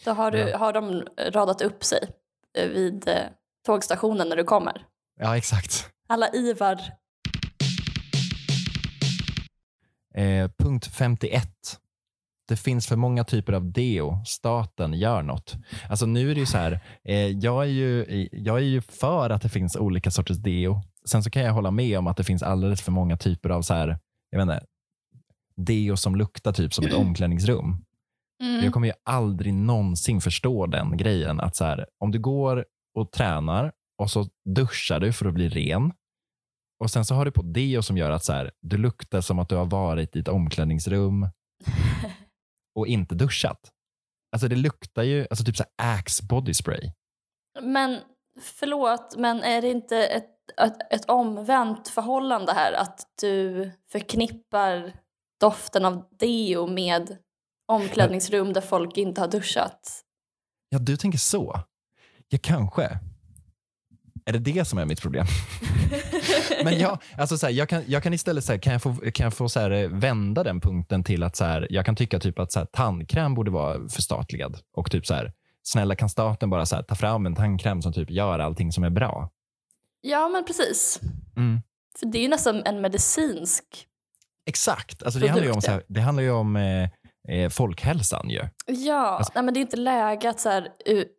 Då 0.05 0.11
har, 0.13 0.31
du, 0.31 0.39
Ja. 0.39 0.59
har 0.59 0.73
de 0.73 1.03
radat 1.31 1.61
upp 1.63 1.85
sig 1.85 1.99
eh, 2.59 2.69
vid 2.69 3.09
eh, 3.09 3.15
tågstationen 3.67 4.29
när 4.29 4.37
du 4.37 4.45
kommer. 4.45 4.87
Ja, 5.21 5.37
exakt. 5.37 5.91
Alla 6.09 6.29
Ivar. 6.33 6.81
Eh, 10.19 10.51
punkt 10.59 10.87
51. 10.87 11.49
Det 12.49 12.57
finns 12.57 12.87
för 12.87 12.97
många 12.97 13.25
typer 13.25 13.53
av 13.53 13.73
deo. 13.73 14.23
Staten 14.25 14.95
gör 14.95 15.23
något. 15.23 15.57
Alltså 15.89 16.07
nu 16.07 16.31
är 16.31 16.35
det 16.35 16.41
ju 16.41 16.47
så 16.47 16.59
här, 16.59 16.81
eh, 17.05 17.27
jag, 17.29 17.63
är 17.63 17.69
ju, 17.69 18.29
jag 18.33 18.57
är 18.57 18.63
ju 18.63 18.81
för 18.81 19.31
att 19.31 19.43
det 19.43 19.49
finns 19.49 19.77
olika 19.77 20.11
sorters 20.11 20.37
deo. 20.37 20.83
Sen 21.05 21.23
så 21.23 21.31
kan 21.31 21.43
jag 21.43 21.53
hålla 21.53 21.71
med 21.71 21.99
om 21.99 22.07
att 22.07 22.17
det 22.17 22.25
finns 22.25 22.43
alldeles 22.43 22.83
för 22.83 22.93
många 22.93 23.17
typer 23.17 23.51
av 23.51 23.63
så 23.63 23.75
här, 23.75 23.99
jag 24.31 24.39
vet 24.39 24.43
inte, 24.43 24.67
deo 25.57 25.97
som 25.97 26.17
luktar 26.17 26.53
typ 26.53 26.75
som 26.75 26.87
ett 26.87 26.93
omklädningsrum. 26.95 27.85
Mm. 28.43 28.65
Jag 28.65 28.73
kommer 28.73 28.87
ju 28.87 28.95
aldrig 29.05 29.55
någonsin 29.55 30.21
förstå 30.21 30.67
den 30.67 30.97
grejen. 30.97 31.41
Att 31.41 31.57
så 31.57 31.65
här, 31.65 31.87
om 31.99 32.11
du 32.11 32.19
går 32.19 32.65
och 32.95 33.13
tränar 33.13 33.73
och 33.99 34.11
så 34.11 34.27
duschar 34.55 35.01
du 35.01 35.13
för 35.13 35.27
att 35.27 35.35
bli 35.35 35.49
ren. 35.49 35.93
Och 36.81 36.91
sen 36.91 37.05
så 37.05 37.15
har 37.15 37.25
du 37.25 37.31
på 37.31 37.43
deo 37.43 37.83
som 37.83 37.97
gör 37.97 38.11
att 38.11 38.25
så 38.25 38.33
här, 38.33 38.51
du 38.61 38.77
luktar 38.77 39.21
som 39.21 39.39
att 39.39 39.49
du 39.49 39.57
har 39.57 39.67
varit 39.67 40.17
i 40.17 40.19
ett 40.19 40.29
omklädningsrum 40.29 41.29
och 42.75 42.87
inte 42.87 43.15
duschat. 43.15 43.71
Alltså 44.33 44.49
det 44.49 44.57
luktar 44.57 45.03
ju, 45.03 45.27
alltså 45.31 45.45
typ 45.45 45.57
så 45.57 45.65
här 45.79 45.99
Axe 45.99 46.25
body 46.25 46.55
spray. 46.55 46.93
Men 47.63 48.01
förlåt, 48.41 49.15
men 49.19 49.43
är 49.43 49.63
det 49.63 49.71
inte 49.71 50.07
ett, 50.07 50.31
ett, 50.61 50.93
ett 50.93 51.05
omvänt 51.11 51.89
förhållande 51.89 52.53
här? 52.53 52.73
Att 52.73 53.01
du 53.21 53.71
förknippar 53.93 54.93
doften 55.41 55.85
av 55.85 56.05
deo 56.19 56.67
med 56.67 57.19
omklädningsrum 57.69 58.53
där 58.53 58.61
folk 58.61 58.97
inte 58.97 59.21
har 59.21 59.29
duschat? 59.29 60.05
Ja, 60.69 60.79
du 60.79 60.97
tänker 60.97 61.19
så. 61.19 61.61
Ja, 62.29 62.39
kanske. 62.43 62.99
Är 64.29 64.33
det 64.33 64.39
det 64.39 64.65
som 64.65 64.79
är 64.79 64.85
mitt 64.85 65.03
problem? 65.03 65.27
Men 66.65 66.79
jag, 66.79 66.99
alltså 67.19 67.39
så 67.39 67.47
här, 67.47 67.53
jag, 67.53 67.69
kan, 67.69 67.83
jag 67.87 68.03
kan 68.03 68.13
istället 68.15 68.45
så 68.45 68.53
här, 68.53 68.59
kan 68.59 68.73
jag 68.73 68.83
få, 68.83 68.95
kan 68.95 69.25
jag 69.25 69.35
få 69.35 69.49
så 69.49 69.61
här, 69.61 69.71
eh, 69.71 69.89
vända 69.89 70.45
den 70.45 70.61
punkten 70.61 71.05
till 71.05 71.23
att 71.23 71.37
så 71.37 71.45
här, 71.45 71.67
jag 71.71 71.87
kan 71.87 71.97
tycka 71.97 72.19
typ 72.19 72.39
att 72.39 72.53
så 72.53 72.59
här, 72.59 72.67
tandkräm 72.67 73.35
borde 73.35 73.51
vara 73.51 73.89
förstatligad. 73.89 74.59
Och 74.77 74.91
typ 74.91 75.07
så 75.07 75.15
här, 75.15 75.33
snälla 75.63 75.97
kan 75.97 76.09
staten 76.09 76.51
bara 76.51 76.67
så 76.67 76.77
här, 76.77 76.83
ta 76.83 76.95
fram 76.95 77.27
en 77.27 77.35
tandkräm 77.35 77.83
som 77.83 77.93
typ 77.93 78.11
gör 78.11 78.39
allting 78.39 78.73
som 78.73 78.85
är 78.85 78.91
bra? 78.91 79.31
Ja, 80.01 80.29
men 80.29 80.45
precis. 80.45 81.01
Mm. 81.37 81.61
För 82.01 82.07
det 82.07 82.19
är 82.19 82.23
ju 82.23 82.29
nästan 82.29 82.63
en 82.65 82.81
medicinsk... 82.81 83.65
Exakt. 84.47 85.03
Alltså, 85.03 85.21
det, 85.21 85.29
handlar 85.29 85.47
ju 85.47 85.53
om, 85.53 85.63
så 85.63 85.71
här, 85.71 85.83
det 85.89 86.01
handlar 86.01 86.23
ju 86.23 86.31
om 86.31 86.57
eh, 86.57 86.89
eh, 87.29 87.49
folkhälsan. 87.51 88.31
Ju. 88.31 88.43
Ja, 88.67 89.07
Alltså- 89.07 89.33
nej, 89.35 89.45
men 89.45 89.55
det 89.55 89.61
är 89.61 89.63
inte 89.63 89.77
läge 89.77 90.31
att 90.31 90.41
så 90.41 90.49
här, 90.49 90.69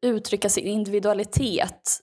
uttrycka 0.01 0.49
sin 0.49 0.65
individualitet 0.65 1.99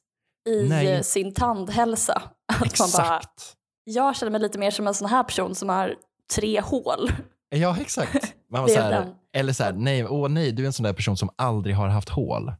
i 0.46 0.68
Nej. 0.68 1.04
sin 1.04 1.34
tandhälsa. 1.34 2.22
Att 2.46 2.60
man 2.78 2.88
bara, 2.92 3.16
Exakt. 3.16 3.56
jag 3.84 4.16
känner 4.16 4.32
mig 4.32 4.40
lite 4.40 4.58
mer 4.58 4.70
som 4.70 4.86
en 4.86 4.94
sån 4.94 5.08
här 5.08 5.22
person 5.22 5.54
som 5.54 5.68
har 5.68 5.94
tre 6.34 6.60
hål. 6.60 7.10
Ja, 7.48 7.76
exakt. 7.80 8.34
Man 8.50 8.60
var 8.60 8.68
så 8.68 8.78
är 8.78 8.82
här, 8.92 9.14
eller 9.32 9.52
så 9.52 9.64
här, 9.64 9.72
nej, 9.72 10.06
åh 10.06 10.28
nej, 10.28 10.52
du 10.52 10.62
är 10.62 10.66
en 10.66 10.72
sån 10.72 10.84
där 10.84 10.92
person 10.92 11.16
som 11.16 11.30
aldrig 11.36 11.76
har 11.76 11.88
haft 11.88 12.08
hål. 12.08 12.52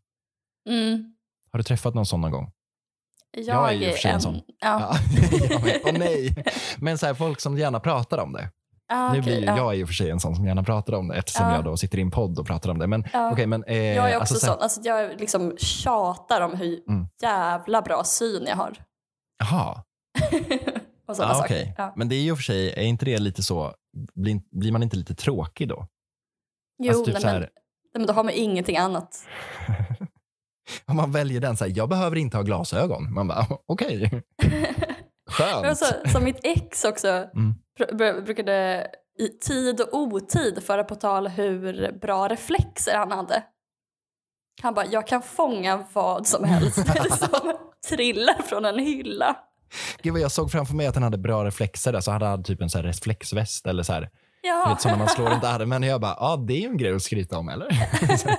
Mm. 0.69 1.15
Har 1.53 1.59
du 1.59 1.63
träffat 1.63 1.95
någon 1.95 2.07
sån 2.07 2.21
någon 2.21 2.31
gång? 2.31 2.51
Jag, 3.37 3.69
är 3.69 3.73
ju 3.73 3.91
för 3.91 3.99
sig 3.99 4.11
en 4.11 4.21
sån. 4.21 4.35
Ja. 4.35 4.43
Ja. 4.61 4.97
jag. 5.51 5.81
Åh 5.85 5.93
nej. 5.99 6.45
Men 6.79 6.99
så 6.99 7.07
här, 7.07 7.15
folk 7.15 7.41
som 7.41 7.59
gärna 7.59 7.81
pratar 7.81 8.19
om 8.19 8.33
det. 8.33 8.51
Ah, 8.89 9.13
nu 9.13 9.19
okej, 9.19 9.23
blir 9.23 9.39
ju, 9.41 9.45
ja. 9.47 9.57
jag 9.57 9.69
är 9.73 9.77
ju 9.77 9.87
för 9.87 9.95
sig 9.95 10.11
en 10.11 10.21
sån 10.21 10.37
som 10.37 10.45
gärna 10.47 10.63
pratar 10.63 10.93
om 10.93 11.09
det 11.09 11.15
eftersom 11.17 11.47
Ja. 11.49 11.55
jag 11.55 11.65
då 11.65 11.77
sitter 11.77 11.99
i 11.99 12.03
en 12.03 12.11
podd 12.11 12.39
och 12.39 12.47
pratar 12.47 12.71
om 12.71 12.79
det. 12.79 12.87
Men, 12.87 13.05
Ja. 13.13 13.33
okej, 13.33 13.47
men, 13.47 13.65
eh, 13.65 13.77
Jag 13.77 14.11
är 14.11 14.17
också 14.17 14.19
alltså, 14.21 14.35
så 14.35 14.47
här- 14.47 14.53
sån. 14.55 14.63
Alltså, 14.63 14.81
jag 14.85 15.21
liksom 15.21 15.57
tjatar 15.59 16.41
om 16.41 16.55
hur 16.57 16.89
Mm. 16.89 17.07
jävla 17.23 17.83
bra 17.83 18.05
syn 18.05 18.45
jag 18.49 18.57
har. 18.57 18.73
Jaha, 19.39 19.83
och 21.09 21.17
sådana 21.17 21.35
saker. 21.35 21.55
okej. 21.55 21.75
Ja. 21.79 21.93
Men 21.97 22.09
det 22.09 22.15
är 22.17 22.23
ju 22.23 22.37
för 22.37 22.43
sig, 22.43 22.71
är 22.73 22.83
inte 22.83 23.05
det 23.05 23.19
lite 23.19 23.43
så, 23.43 23.75
blir, 24.15 24.41
blir 24.61 24.73
man 24.73 24.83
inte 24.83 24.97
lite 24.97 25.15
tråkig 25.15 25.69
då? 25.69 25.87
Jo, 26.83 26.89
alltså, 26.89 27.05
typ 27.05 27.15
nej, 27.15 27.21
så 27.23 27.27
men, 27.27 27.35
här, 27.35 27.41
nej, 27.41 27.51
men 27.99 28.07
då 28.07 28.13
har 28.13 28.25
man 28.25 28.33
ingenting 28.35 28.77
annat. 28.77 29.27
om 30.87 30.97
man 30.97 31.13
väljer 31.13 31.41
den, 31.41 31.57
så 31.57 31.65
här, 31.65 31.73
jag 31.77 31.89
behöver 31.89 32.17
inte 32.17 32.37
ha 32.37 32.45
glasögon. 32.45 33.15
Man 33.15 33.29
bara, 33.29 33.47
okej. 33.67 34.23
Skönt. 35.31 35.61
Men 35.61 35.71
alltså, 35.71 35.95
som 36.13 36.25
mitt 36.25 36.41
ex 36.43 36.85
också 36.85 37.09
Mm. 37.09 37.55
Br- 37.79 37.97
br- 37.97 38.25
brukade 38.25 38.87
i 39.19 39.29
tid 39.29 39.81
och 39.81 39.95
otid 39.95 40.63
föra 40.63 40.85
på 40.85 40.95
tal 40.95 41.29
hur 41.29 41.93
bra 42.01 42.29
reflexer 42.29 42.97
han 42.97 43.11
hade. 43.11 43.43
Han 44.63 44.75
bara, 44.75 44.87
jag 44.87 45.07
kan 45.07 45.23
fånga 45.23 45.85
vad 45.93 46.27
som 46.27 46.45
helst 46.45 46.77
som 47.19 47.53
trillar 47.89 48.43
från 48.43 48.65
en 48.65 48.79
hylla. 48.79 49.37
Gud 50.03 50.13
vad 50.13 50.23
jag 50.23 50.33
såg 50.33 50.51
framför 50.51 50.75
mig 50.75 50.87
att 50.87 50.95
han 50.95 51.03
hade 51.03 51.19
bra 51.19 51.45
reflexer. 51.45 51.93
Alltså 51.95 52.11
han 52.11 52.23
hade 52.23 52.43
typ 52.43 52.61
en 52.61 52.71
så 52.71 52.79
här 52.79 52.85
reflexväst 52.85 53.67
eller 53.67 53.83
så 53.83 53.93
här, 53.93 54.11
Ja, 54.43 54.69
vet, 54.69 54.81
sådana 54.81 54.99
man 54.99 55.09
slår 55.09 55.33
inte 55.33 55.49
armen. 55.49 55.83
Jag 55.83 56.01
bara, 56.01 56.17
ja 56.21 56.37
det 56.37 56.55
är 56.55 56.61
ju 56.61 56.67
en 56.67 56.77
grej 56.77 56.95
att 56.95 57.03
skryta 57.03 57.39
om 57.39 57.49
eller? 57.49 57.69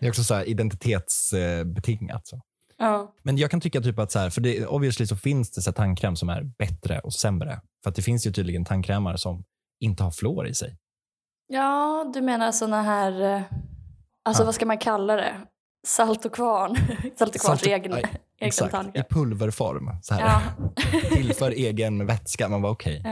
det 0.00 0.06
är 0.06 0.10
också 0.10 0.24
så 0.24 0.34
här 0.34 0.44
identitetsbetingat. 0.44 2.26
Så. 2.26 2.40
Ja. 2.86 3.14
Men 3.22 3.36
jag 3.38 3.50
kan 3.50 3.60
tycka 3.60 3.80
typ 3.80 3.98
att 3.98 4.12
så 4.12 4.18
här, 4.18 4.30
för 4.30 4.40
det, 4.40 4.66
obviously 4.66 5.06
så 5.06 5.16
finns 5.16 5.50
det 5.50 5.62
så 5.62 5.70
här 5.70 5.74
tandkräm 5.74 6.16
som 6.16 6.28
är 6.28 6.42
bättre 6.42 6.98
och 6.98 7.12
sämre. 7.14 7.60
För 7.82 7.90
att 7.90 7.96
det 7.96 8.02
finns 8.02 8.26
ju 8.26 8.32
tydligen 8.32 8.64
tandkrämar 8.64 9.16
som 9.16 9.44
inte 9.80 10.02
har 10.04 10.10
fluor 10.10 10.46
i 10.46 10.54
sig. 10.54 10.76
ja, 11.48 12.10
du 12.14 12.20
menar 12.22 12.52
såna 12.52 12.82
här, 12.82 13.20
eh, 13.36 13.42
alltså 14.24 14.42
Ja. 14.42 14.46
vad 14.46 14.54
ska 14.54 14.66
man 14.66 14.78
kalla 14.78 15.16
det? 15.16 15.34
Salt 15.86 16.24
och 16.24 16.34
kvarn. 16.34 16.76
Salt 17.18 17.34
och 17.34 17.40
kvarns 17.40 17.62
egen, 17.62 17.92
ja, 17.92 17.98
egen 17.98 18.08
Exakt, 18.40 18.68
i 18.68 18.72
tandkräm. 18.76 19.04
pulverform. 19.10 19.90
Så 20.02 20.14
här. 20.14 20.20
Ja. 20.20 20.42
Tillför 21.12 21.50
egen 21.50 22.06
vätska. 22.06 22.48
Man 22.48 22.62
var 22.62 22.70
okej. 22.70 23.04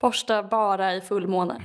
Borsta 0.00 0.42
bara 0.42 0.94
i 0.94 1.00
fullmåne. 1.00 1.62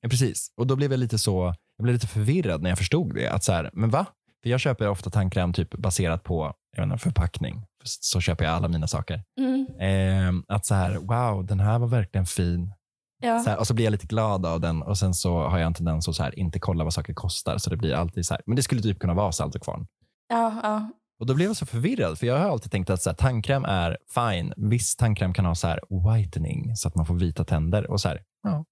Ja, 0.00 0.08
precis. 0.08 0.48
Och 0.56 0.66
då 0.66 0.76
blev 0.76 0.90
jag 0.90 0.98
lite 0.98 1.18
så, 1.18 1.54
jag 1.76 1.82
blev 1.84 1.94
lite 1.94 2.06
förvirrad 2.06 2.62
när 2.62 2.70
jag 2.70 2.78
förstod 2.78 3.14
det. 3.14 3.28
Att 3.28 3.44
så 3.44 3.52
här, 3.52 3.70
men 3.72 3.90
va? 3.90 4.06
För 4.42 4.50
jag 4.50 4.60
köper 4.60 4.88
ofta 4.88 5.10
tandkräm 5.10 5.52
typ 5.52 5.74
baserat 5.74 6.22
på 6.24 6.54
jag 6.76 6.86
inte, 6.86 6.98
förpackning. 6.98 7.66
Så 7.84 8.20
köper 8.20 8.44
jag 8.44 8.54
alla 8.54 8.68
mina 8.68 8.86
saker. 8.86 9.22
Mm. 9.40 9.66
Eh, 9.80 10.56
att 10.56 10.66
så 10.66 10.74
här, 10.74 10.94
wow, 10.96 11.46
den 11.46 11.60
här 11.60 11.78
var 11.78 11.86
verkligen 11.86 12.26
fin. 12.26 12.74
Ja. 13.22 13.38
Så 13.38 13.50
här, 13.50 13.58
och 13.58 13.66
så 13.66 13.74
blir 13.74 13.84
jag 13.84 13.92
lite 13.92 14.06
glad 14.06 14.46
av 14.46 14.60
den 14.60 14.82
och 14.82 14.98
sen 14.98 15.14
så 15.14 15.48
har 15.48 15.58
jag 15.58 15.66
en 15.66 15.74
tendens 15.74 16.08
att 16.08 16.14
så 16.14 16.22
här, 16.22 16.38
inte 16.38 16.58
kolla 16.58 16.84
vad 16.84 16.94
saker 16.94 17.14
kostar. 17.14 17.58
Så 17.58 17.70
det 17.70 17.76
blir 17.76 17.94
alltid 17.94 18.26
så 18.26 18.34
här, 18.34 18.42
men 18.46 18.56
det 18.56 18.62
skulle 18.62 18.82
typ 18.82 18.98
kunna 18.98 19.14
vara 19.14 19.32
salt 19.32 19.54
och 19.54 19.62
kvarn. 19.62 19.86
Ja, 20.28 20.60
ja. 20.62 20.90
Och 21.20 21.26
då 21.26 21.34
blev 21.34 21.46
jag 21.46 21.56
så 21.56 21.66
förvirrad, 21.66 22.18
för 22.18 22.26
jag 22.26 22.38
har 22.38 22.50
alltid 22.50 22.72
tänkt 22.72 22.90
att 22.90 23.02
så 23.02 23.10
här, 23.10 23.16
tandkräm 23.16 23.64
är 23.64 23.98
fine. 24.14 24.54
Viss 24.56 24.96
tandkräm 24.96 25.34
kan 25.34 25.44
ha 25.44 25.54
så 25.54 25.66
här 25.66 25.80
whitening, 25.90 26.76
så 26.76 26.88
att 26.88 26.94
man 26.94 27.06
får 27.06 27.14
vita 27.14 27.44
tänder. 27.44 27.90
Och 27.90 28.00
så 28.00 28.08
här, 28.08 28.22
ja. 28.42 28.64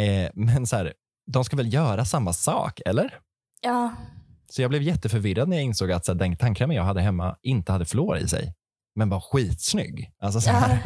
eh, 0.00 0.30
men 0.34 0.66
så 0.66 0.76
här, 0.76 0.92
de 1.26 1.44
ska 1.44 1.56
väl 1.56 1.74
göra 1.74 2.04
samma 2.04 2.32
sak, 2.32 2.80
eller? 2.86 3.18
ja. 3.60 3.92
Så 4.52 4.62
jag 4.62 4.70
blev 4.70 4.82
jätteförvirrad 4.82 5.48
när 5.48 5.56
jag 5.56 5.64
insåg 5.64 5.92
att 5.92 6.04
så 6.04 6.12
här, 6.12 6.18
den 6.18 6.36
tandkrämen 6.36 6.76
jag 6.76 6.84
hade 6.84 7.00
hemma 7.00 7.36
inte 7.42 7.72
hade 7.72 7.84
fluor 7.84 8.18
i 8.18 8.28
sig, 8.28 8.54
men 8.94 9.08
var 9.08 9.20
skitsnygg. 9.20 10.10
Alltså, 10.22 10.40
så 10.40 10.50
ja. 10.50 10.52
här, 10.52 10.82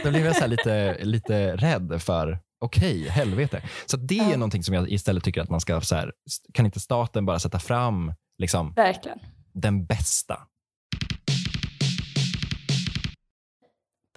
då 0.04 0.10
blev 0.10 0.24
jag 0.26 0.36
så 0.36 0.46
lite, 0.46 0.96
lite 1.04 1.56
rädd 1.56 2.02
för, 2.02 2.38
okej, 2.60 3.08
helvete. 3.08 3.62
Så 3.86 3.96
det 3.96 4.18
är 4.18 4.30
Ja. 4.30 4.36
någonting 4.36 4.62
som 4.62 4.74
jag 4.74 4.90
istället 4.90 5.24
tycker 5.24 5.40
att 5.40 5.50
man 5.50 5.60
ska, 5.60 5.80
så 5.80 5.94
här, 5.94 6.12
kan 6.54 6.66
inte 6.66 6.80
staten 6.80 7.26
bara 7.26 7.38
sätta 7.38 7.58
fram 7.58 8.12
liksom, 8.38 8.72
Verkligen. 8.72 9.18
den 9.52 9.86
bästa? 9.86 10.38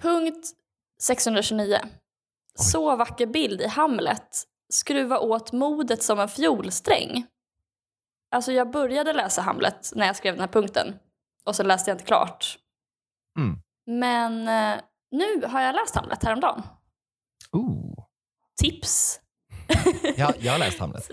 Punkt 0.02 0.46
629. 1.02 1.76
Så 2.54 2.96
vacker 2.96 3.26
bild 3.26 3.60
i 3.60 3.66
Hamlet. 3.66 4.28
Skruva 4.72 5.18
åt 5.18 5.52
modet 5.52 6.02
som 6.02 6.20
en 6.20 6.28
fiolsträng. 6.28 7.26
Alltså 8.30 8.52
jag 8.52 8.70
började 8.70 9.12
läsa 9.12 9.42
Hamlet 9.42 9.92
när 9.94 10.06
jag 10.06 10.16
skrev 10.16 10.34
den 10.34 10.40
här 10.40 10.48
punkten. 10.48 10.94
Och 11.44 11.56
så 11.56 11.62
läste 11.62 11.90
jag 11.90 11.94
inte 11.94 12.04
klart. 12.04 12.58
Mm. 13.38 13.58
Men 13.86 14.48
eh, 14.48 14.80
nu 15.10 15.46
har 15.46 15.60
jag 15.60 15.74
läst 15.74 15.94
Hamlet 15.94 16.24
häromdagen. 16.24 16.62
Ooh. 17.52 18.04
Tips. 18.62 19.20
Ja, 20.16 20.32
jag 20.38 20.52
har 20.52 20.58
läst 20.58 20.78
Hamlet. 20.80 21.08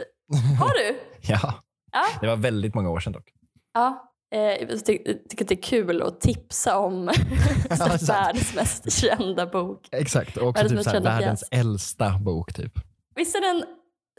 Har 0.59 0.69
du? 0.73 0.99
Ja. 1.21 1.53
Ja. 1.91 2.05
Det 2.21 2.27
var 2.27 2.35
väldigt 2.35 2.75
många 2.75 2.89
år 2.89 2.99
sedan 2.99 3.13
dock. 3.13 3.33
Ja. 3.73 4.13
Eh, 4.31 4.39
jag 4.41 4.85
ty- 4.85 5.03
tycker 5.29 5.45
att 5.45 5.49
det 5.49 5.55
är 5.55 5.61
kul 5.61 6.01
att 6.01 6.21
tipsa 6.21 6.77
om 6.79 7.11
sant. 7.77 8.09
världens 8.09 8.55
mest 8.55 8.91
kända 8.91 9.45
bok. 9.45 9.87
Exakt, 9.91 10.37
och 10.37 10.47
också 10.47 10.63
Världens 10.63 10.69
typ 10.69 10.75
mest 10.77 10.83
så 10.85 10.89
här, 10.89 10.95
kända 10.95 11.09
världens 11.19 11.43
äldsta 11.51 12.17
bok. 12.19 12.53
typ. 12.53 12.73
Visst 13.15 13.35
är 13.35 13.41
den 13.41 13.65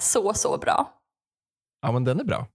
så, 0.00 0.34
så 0.34 0.58
bra? 0.58 0.92
Ja, 1.82 1.92
men 1.92 2.04
den 2.04 2.20
är 2.20 2.24
bra. 2.24 2.46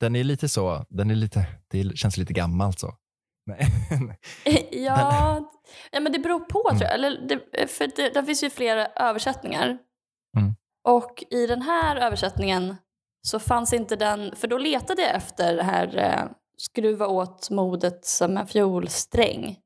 Den 0.00 0.16
är 0.16 0.24
lite 0.24 0.48
så, 0.48 0.86
den 0.88 1.10
är 1.10 1.14
lite, 1.14 1.46
det 1.70 1.96
känns 1.96 2.16
lite 2.16 2.32
gammalt 2.32 2.78
så. 2.78 2.94
Ja, 4.70 5.50
ja, 5.92 6.00
men 6.00 6.12
det 6.12 6.18
beror 6.18 6.40
på 6.40 6.68
Mm. 6.68 6.78
tror 6.78 6.88
jag. 6.90 6.94
Eller 6.94 7.26
det, 7.28 7.66
för 7.66 7.90
det, 7.96 8.08
det 8.14 8.24
finns 8.24 8.44
ju 8.44 8.50
flera 8.50 8.86
översättningar. 8.86 9.66
Mm. 10.36 10.54
Och 10.88 11.24
i 11.30 11.46
den 11.46 11.62
här 11.62 11.96
översättningen 11.96 12.76
så 13.22 13.38
fanns 13.38 13.72
inte 13.72 13.96
den, 13.96 14.36
för 14.36 14.48
då 14.48 14.58
letade 14.58 15.02
jag 15.02 15.14
efter 15.14 15.56
det 15.56 15.62
här 15.62 15.96
eh, 15.98 16.30
skruva 16.58 17.06
åt 17.06 17.50
modet 17.50 18.04
som 18.04 18.36
en 18.36 18.46
fiolsträng. 18.46 19.56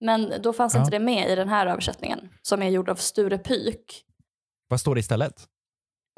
Men 0.00 0.32
då 0.42 0.52
fanns 0.52 0.74
Ja. 0.74 0.80
inte 0.80 0.90
det 0.90 0.98
med 1.04 1.30
i 1.30 1.34
den 1.34 1.48
här 1.48 1.66
översättningen 1.66 2.28
som 2.42 2.62
är 2.62 2.68
gjord 2.68 2.88
av 2.88 2.94
Sture 2.96 3.38
Pyk. 3.38 4.04
Vad 4.68 4.80
står 4.80 4.94
det 4.94 4.98
istället? 5.00 5.46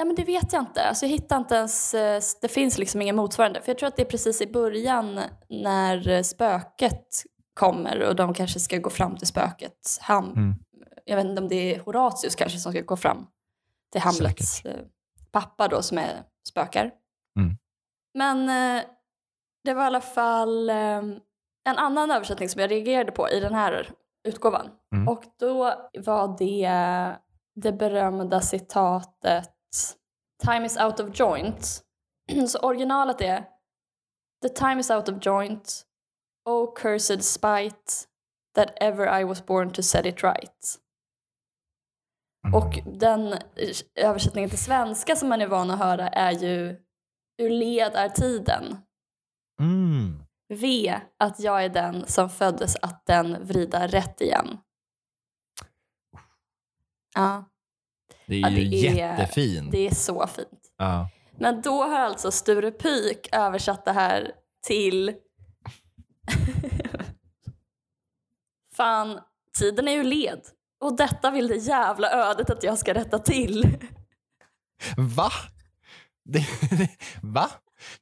Ja, 0.02 0.06
men 0.06 0.14
det 0.14 0.24
vet 0.24 0.52
jag 0.52 0.62
inte. 0.62 0.88
Alltså, 0.88 1.06
jag 1.06 1.10
hittar 1.10 1.36
inte 1.36 1.54
ens, 1.54 1.94
eh, 1.94 2.22
det 2.40 2.48
finns 2.48 2.78
liksom 2.78 3.02
ingen 3.02 3.16
motsvarande. 3.16 3.60
För 3.60 3.70
jag 3.70 3.78
tror 3.78 3.86
att 3.86 3.96
det 3.96 4.02
är 4.02 4.06
precis 4.06 4.40
i 4.40 4.46
början 4.46 5.20
när 5.48 6.08
eh, 6.08 6.22
spöket 6.22 7.06
kommer 7.54 8.02
och 8.02 8.16
de 8.16 8.34
kanske 8.34 8.60
ska 8.60 8.78
gå 8.78 8.90
fram 8.90 9.16
till 9.16 9.26
spöket. 9.26 9.98
Ham, 10.00 10.24
Mm. 10.24 10.54
Jag 11.04 11.16
vet 11.16 11.26
inte 11.26 11.42
om 11.42 11.48
det 11.48 11.74
är 11.74 11.80
Horatius 11.80 12.34
kanske 12.34 12.58
som 12.58 12.72
ska 12.72 12.80
gå 12.80 12.96
fram 12.96 13.26
till 13.92 14.00
Hamlets 14.00 14.64
eh, 14.64 14.80
pappa 15.32 15.68
då 15.68 15.82
som 15.82 15.98
är 15.98 16.22
spökar. 16.48 16.90
Mm. 17.38 17.56
Men 18.14 18.46
det 19.64 19.74
var 19.74 19.82
i 19.82 19.86
alla 19.86 20.00
fall 20.00 20.70
en 20.70 21.20
annan 21.64 22.10
översättning 22.10 22.48
som 22.48 22.60
jag 22.60 22.70
reagerade 22.70 23.12
på 23.12 23.30
i 23.30 23.40
den 23.40 23.54
här 23.54 23.90
utgåvan. 24.28 24.70
Mm. 24.94 25.08
Och 25.08 25.24
då 25.38 25.74
var 25.98 26.38
det 26.38 26.70
det 27.54 27.72
berömda 27.72 28.40
citatet 28.40 29.52
Time 30.44 30.66
is 30.66 30.76
out 30.76 31.00
of 31.00 31.20
joint. 31.20 31.82
Så 32.48 32.58
originalet 32.58 33.20
är 33.20 33.44
The 34.42 34.48
time 34.48 34.80
is 34.80 34.90
out 34.90 35.08
of 35.08 35.26
joint. 35.26 35.86
Oh 36.44 36.74
cursed 36.74 37.24
spite 37.24 37.92
that 38.54 38.68
ever 38.80 39.20
I 39.20 39.24
was 39.24 39.46
born 39.46 39.72
to 39.72 39.82
set 39.82 40.06
it 40.06 40.22
right. 40.24 40.78
Mm. 42.46 42.54
Och 42.54 42.98
den 42.98 43.34
översättningen 43.94 44.50
till 44.50 44.58
svenska 44.58 45.16
som 45.16 45.28
man 45.28 45.40
är 45.40 45.46
van 45.46 45.70
att 45.70 45.78
höra 45.78 46.08
är 46.08 46.32
ju 46.32 46.76
Ur 47.38 47.50
led 47.50 47.92
är 47.94 48.08
tiden. 48.08 48.76
Mm. 49.60 50.22
V. 50.48 51.00
Att 51.18 51.40
jag 51.40 51.64
är 51.64 51.68
den 51.68 52.06
som 52.06 52.30
föddes 52.30 52.76
att 52.76 53.06
den 53.06 53.46
vrida 53.46 53.86
rätt 53.86 54.20
igen. 54.20 54.58
Ja, 57.14 57.44
Det 58.32 58.36
är 58.36 58.40
Ja, 58.40 58.50
ju 58.50 58.68
det 58.68 58.88
är- 58.88 58.94
jättefint. 58.94 59.72
det 59.72 59.86
är 59.86 59.94
så 59.94 60.26
fint. 60.26 60.72
Ja. 60.78 61.08
Men 61.38 61.62
då 61.62 61.82
har 61.82 62.00
alltså 62.00 62.30
Sture 62.30 62.70
Pyk 62.70 63.28
översatt 63.32 63.84
det 63.84 63.92
här 63.92 64.30
till... 64.66 65.08
Fan, 68.76 69.20
tiden 69.58 69.88
är 69.88 69.92
ju 69.92 70.02
led. 70.02 70.40
Och 70.80 70.96
detta 70.96 71.30
vill 71.30 71.48
det 71.48 71.56
jävla 71.56 72.10
ödet 72.10 72.50
att 72.50 72.62
jag 72.62 72.78
ska 72.78 72.94
rätta 72.94 73.18
till. 73.18 73.78
Va? 74.96 75.30
Det, 76.24 76.46
va? 77.22 77.50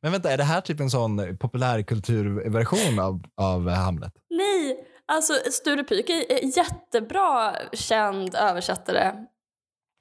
Men 0.00 0.12
vänta, 0.12 0.30
är 0.32 0.36
det 0.38 0.44
här 0.44 0.60
typ 0.60 0.80
en 0.80 0.90
sån 0.90 1.36
populärkulturversion 1.38 2.98
av, 2.98 3.22
av 3.36 3.68
Hamlet? 3.68 4.12
Nej, 4.30 4.84
alltså 5.06 5.32
Sture 5.52 5.84
Pyk 5.84 6.10
är 6.10 6.32
är 6.32 6.56
jättebra 6.58 7.56
känd 7.72 8.34
översättare. 8.34 9.12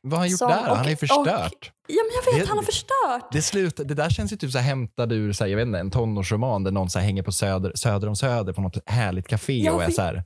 Vad 0.02 0.14
har 0.14 0.20
han 0.20 0.30
gjort 0.30 0.38
Som- 0.40 0.50
där? 0.52 0.58
Han 0.64 0.78
har 0.78 0.86
ju 0.86 0.94
och- 0.94 1.00
förstört. 1.00 1.72
Ja, 1.88 2.04
men 2.04 2.12
jag 2.26 2.34
vet, 2.34 2.44
Det- 2.44 2.50
han 2.50 2.58
har 2.58 2.66
förstört. 2.66 3.32
Det, 3.32 3.42
slut, 3.42 3.76
det 3.78 3.94
där 3.94 4.10
känns 4.10 4.32
ju 4.34 4.38
typ 4.38 4.52
så 4.52 4.58
här 4.58 4.66
hämtad 4.66 5.12
ur 5.12 5.34
så 5.34 5.44
här, 5.44 5.52
jag 5.52 5.58
vet 5.58 5.66
inte, 5.68 5.80
en 5.80 5.92
tonårsroman 5.92 6.64
där 6.64 6.72
någon 6.72 6.90
så 6.90 7.00
här 7.00 7.06
hänger 7.06 7.24
på 7.24 7.32
söder, 7.32 7.72
söder 7.76 8.08
om 8.08 8.16
Söder 8.16 8.54
på 8.54 8.62
något 8.62 8.90
härligt 8.90 9.28
café 9.28 9.60
Jag 9.60 9.76
och 9.76 9.84
är 9.84 9.92
så 9.92 10.02
här. 10.02 10.24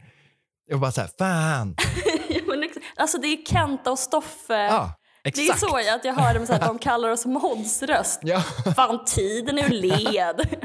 Och 0.74 0.80
bara 0.80 0.92
så 0.92 1.02
här, 1.02 1.10
fan. 1.20 1.76
Ja, 2.30 2.40
men 2.48 2.64
alltså 2.98 3.18
det 3.18 3.28
är 3.28 3.46
Kenta 3.46 3.92
och 3.92 4.00
Stoffe. 4.00 4.54
Ja, 4.54 4.94
det 5.24 5.30
är 5.30 5.42
exakt. 5.44 5.60
så 5.60 5.80
jag, 5.86 5.96
att 5.96 6.06
jag 6.06 6.14
hör 6.14 6.34
dem 6.34 6.46
så 6.48 6.54
här, 6.54 6.68
de 6.68 6.80
kallar 6.80 7.10
oss 7.10 7.26
Mods 7.26 7.84
röst. 7.84 8.20
Ja. 8.24 8.40
Fan, 8.76 9.06
tiden 9.06 9.58
är 9.58 9.64
ur 9.66 9.70
led. 9.70 10.58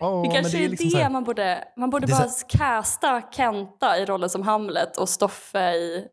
Åh, 0.00 0.22
Det 0.22 0.34
kanske 0.34 0.58
är 0.58 0.62
det, 0.62 0.68
liksom 0.68 0.90
så 0.90 0.98
här- 0.98 1.10
man 1.10 1.24
borde... 1.24 1.64
Man 1.76 1.90
borde 1.90 2.06
Det 2.06 2.12
är 2.12 2.16
bara 2.18 2.30
casta 2.48 3.22
Kenta 3.32 3.98
i 3.98 4.04
rollen 4.04 4.30
som 4.30 4.42
Hamlet 4.42 4.96
och 4.96 5.08
Stoffe 5.08 5.70
i 5.74 6.04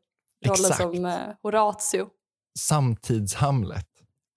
rollen 0.43 0.71
Exakt. 0.71 0.81
som 0.81 1.05
eh, 1.05 1.17
Horatio. 1.43 2.07
samtidshamlet. 2.59 3.87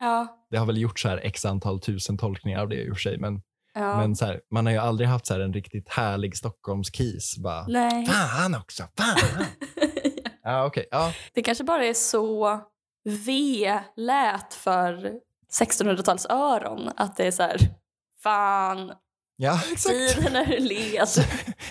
Ja, 0.01 0.47
Det 0.51 0.57
har 0.57 0.66
väl 0.66 0.79
gjort 0.79 0.99
så 0.99 1.09
här 1.09 1.21
x 1.25 1.45
antal 1.45 1.81
tusen 1.81 2.19
tolkningar 2.19 2.61
av 2.61 2.69
det 2.69 2.77
i 2.83 2.90
och 2.90 2.95
för 2.97 3.01
sig. 3.01 3.19
Men, 3.19 3.42
ja. 3.75 3.97
men 3.97 4.16
så 4.16 4.25
här, 4.27 4.40
man 4.51 4.66
har 4.66 4.73
ju 4.73 4.79
aldrig 4.79 5.09
haft 5.09 5.27
så 5.27 5.35
här 5.35 5.40
en 5.40 5.53
riktigt 5.53 5.88
härlig 5.88 6.37
Stockholmskis. 6.37 7.37
Bara, 7.38 7.66
Nej. 7.66 8.07
Fan 8.07 8.55
också, 8.55 8.85
fan. 8.99 9.45
ja, 10.42 10.66
okej. 10.66 10.87
Ja. 10.90 11.12
Det 11.35 11.42
kanske 11.42 11.64
bara 11.64 11.85
är 11.85 11.95
så 11.95 12.61
V 13.05 13.81
lät 13.97 14.55
för 14.55 15.12
1600-tals 15.61 16.27
öron. 16.31 16.90
Att 16.97 17.16
det 17.16 17.27
är 17.27 17.31
så 17.31 17.42
här, 17.42 17.59
fan, 18.23 18.92
ja, 19.37 19.61
exakt. 19.72 20.14
tiden 20.14 20.37
är 20.37 20.61
led. 20.61 21.09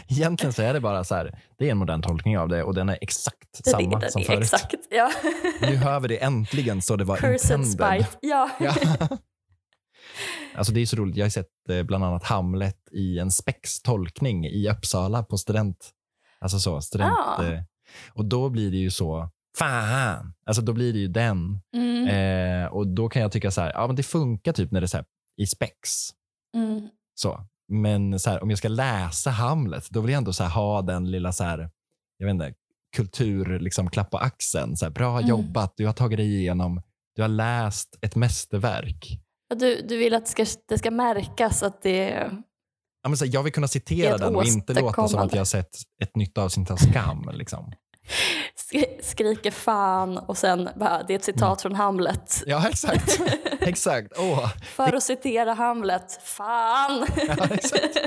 Egentligen 0.08 0.54
så 0.54 0.62
är 0.62 0.74
det 0.74 0.80
bara 0.82 1.04
så 1.04 1.16
här, 1.16 1.40
det 1.58 1.68
är 1.68 1.72
en 1.72 1.78
modern 1.78 2.02
tolkning 2.02 2.38
av 2.38 2.50
det 2.50 2.64
och 2.64 2.74
den 2.76 2.90
är 2.90 2.98
exakt 3.02 3.62
Det 3.64 3.70
samma 3.70 4.00
det, 4.00 4.12
som 4.12 4.22
det 4.22 4.26
förut. 4.26 4.40
exakt. 4.42 4.76
Ja. 4.90 5.12
Nu 5.62 5.76
hör 5.76 6.00
vi 6.00 6.08
det 6.08 6.24
äntligen 6.24 6.82
så 6.82 6.96
det 6.96 7.04
var 7.04 7.18
Cursed 7.18 7.60
intended. 7.60 7.68
spite. 8.06 8.18
Ja. 8.22 8.50
Ja. 8.60 8.76
Alltså 10.56 10.74
det 10.74 10.82
är 10.82 10.86
så 10.86 10.96
roligt. 10.96 11.16
Jag 11.16 11.26
har 11.26 11.30
sett 11.30 11.70
eh, 11.70 11.84
bland 11.84 12.04
annat 12.04 12.24
Hamlet 12.24 12.78
i 12.92 13.20
en 13.20 13.32
spex-tolkning 13.32 14.46
i 14.46 14.70
Uppsala 14.70 15.24
på 15.24 15.38
student. 15.38 15.90
Alltså 16.40 16.60
så, 16.60 16.82
student. 16.82 17.14
Ah. 17.20 17.46
Eh, 17.46 17.62
och 18.14 18.26
då 18.26 18.50
blir 18.50 18.72
det 18.72 18.78
ju 18.78 18.92
så, 18.92 19.30
fan. 19.58 20.34
Alltså 20.46 20.62
då 20.62 20.74
blir 20.74 20.94
det 20.94 21.00
ju 21.00 21.08
den. 21.08 21.60
Mm. 21.76 22.08
Eh, 22.08 22.68
och 22.68 22.88
då 22.88 23.10
kan 23.10 23.22
jag 23.22 23.32
tycka 23.32 23.52
så 23.52 23.62
här, 23.62 23.72
ja 23.74 23.88
men 23.88 23.96
det 23.96 24.04
funkar 24.04 24.54
typ 24.54 24.72
när 24.72 24.82
det 24.82 24.94
är 24.94 24.98
här, 24.98 25.06
i 25.38 25.48
spex. 25.48 25.90
Mm. 26.56 26.90
Så. 27.16 27.46
Men 27.68 28.20
så 28.20 28.30
här, 28.30 28.44
om 28.44 28.50
jag 28.50 28.58
ska 28.58 28.68
läsa 28.68 29.30
Hamlet, 29.30 29.90
då 29.90 30.02
vill 30.02 30.12
jag 30.12 30.18
ändå 30.18 30.34
så 30.34 30.44
här, 30.44 30.50
ha 30.52 30.82
den 30.82 31.12
lilla 31.12 31.32
så 31.32 31.44
här, 31.44 31.70
jag 32.18 32.26
vet 32.26 32.34
inte, 32.34 32.54
kultur, 32.96 33.60
liksom 33.60 33.90
klapp 33.90 34.12
på 34.12 34.18
axeln. 34.18 34.78
Så 34.78 34.86
här, 34.86 34.92
bra 34.92 35.18
Mm. 35.18 35.30
jobbat, 35.30 35.74
du 35.78 35.86
har 35.86 35.94
tagit 35.94 36.18
dig 36.18 36.36
igenom, 36.36 36.82
du 37.16 37.22
har 37.22 37.30
läst 37.30 37.98
ett 38.02 38.16
mästerverk. 38.16 39.20
Ja, 39.50 39.56
Du, 39.56 39.82
du 39.82 39.98
vill 39.98 40.14
att 40.14 40.26
det 40.26 40.32
ska, 40.32 40.46
det 40.68 40.78
ska 40.78 40.92
märkas 40.92 41.64
att 41.64 41.82
det 41.82 42.12
är... 42.12 42.32
Ja, 43.04 43.10
men 43.10 43.18
så 43.18 43.26
här, 43.26 43.34
jag 43.34 43.44
vill 43.44 43.54
kunna 43.54 43.68
citera 43.68 44.18
den 44.18 44.36
och 44.36 44.46
inte 44.46 44.74
låta 44.74 45.08
som 45.08 45.20
att 45.20 45.34
jag 45.34 45.40
har 45.40 45.46
sett 45.46 45.76
ett 46.02 46.16
nytt 46.16 46.38
avsnitt 46.38 46.72
av 46.72 46.76
Skam. 46.78 47.30
Liksom. 47.34 47.72
Sk- 48.72 49.02
skriker 49.02 49.52
fan 49.52 50.18
och 50.18 50.38
sen 50.38 50.70
bara, 50.76 51.04
det 51.04 51.14
är 51.14 51.16
ett 51.16 51.24
citat 51.24 51.62
från 51.62 51.76
Hamlet. 51.76 52.44
Ja, 52.46 52.70
exakt. 52.70 53.20
exakt. 53.62 54.08
Åh. 54.18 54.52
För 54.64 54.96
att 54.96 55.04
citera 55.04 55.54
Hamlet, 55.54 56.20
fan! 56.24 57.06
Ja, 57.28 57.48
exakt. 57.52 57.98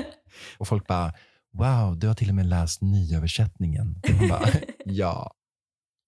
Och 0.57 0.67
folk 0.67 0.87
bara, 0.87 1.13
wow, 1.53 1.99
du 1.99 2.07
har 2.07 2.13
till 2.15 2.29
och 2.29 2.35
med 2.35 2.45
läst 2.45 2.81
nyöversättningen. 2.81 4.01
Bara, 4.29 4.47
ja. 4.85 5.31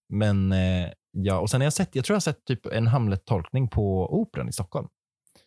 Men 0.08 0.52
eh, 0.52 0.88
ja, 1.12 1.38
och 1.38 1.50
sen 1.50 1.60
har 1.60 1.66
jag 1.66 1.72
sett, 1.72 1.94
jag 1.94 2.04
tror 2.04 2.14
jag 2.14 2.16
har 2.16 2.20
sett 2.20 2.44
typ 2.44 2.66
en 2.66 2.86
Hamlet-tolkning 2.86 3.68
på 3.68 4.14
Operan 4.20 4.48
i 4.48 4.52
Stockholm. 4.52 4.88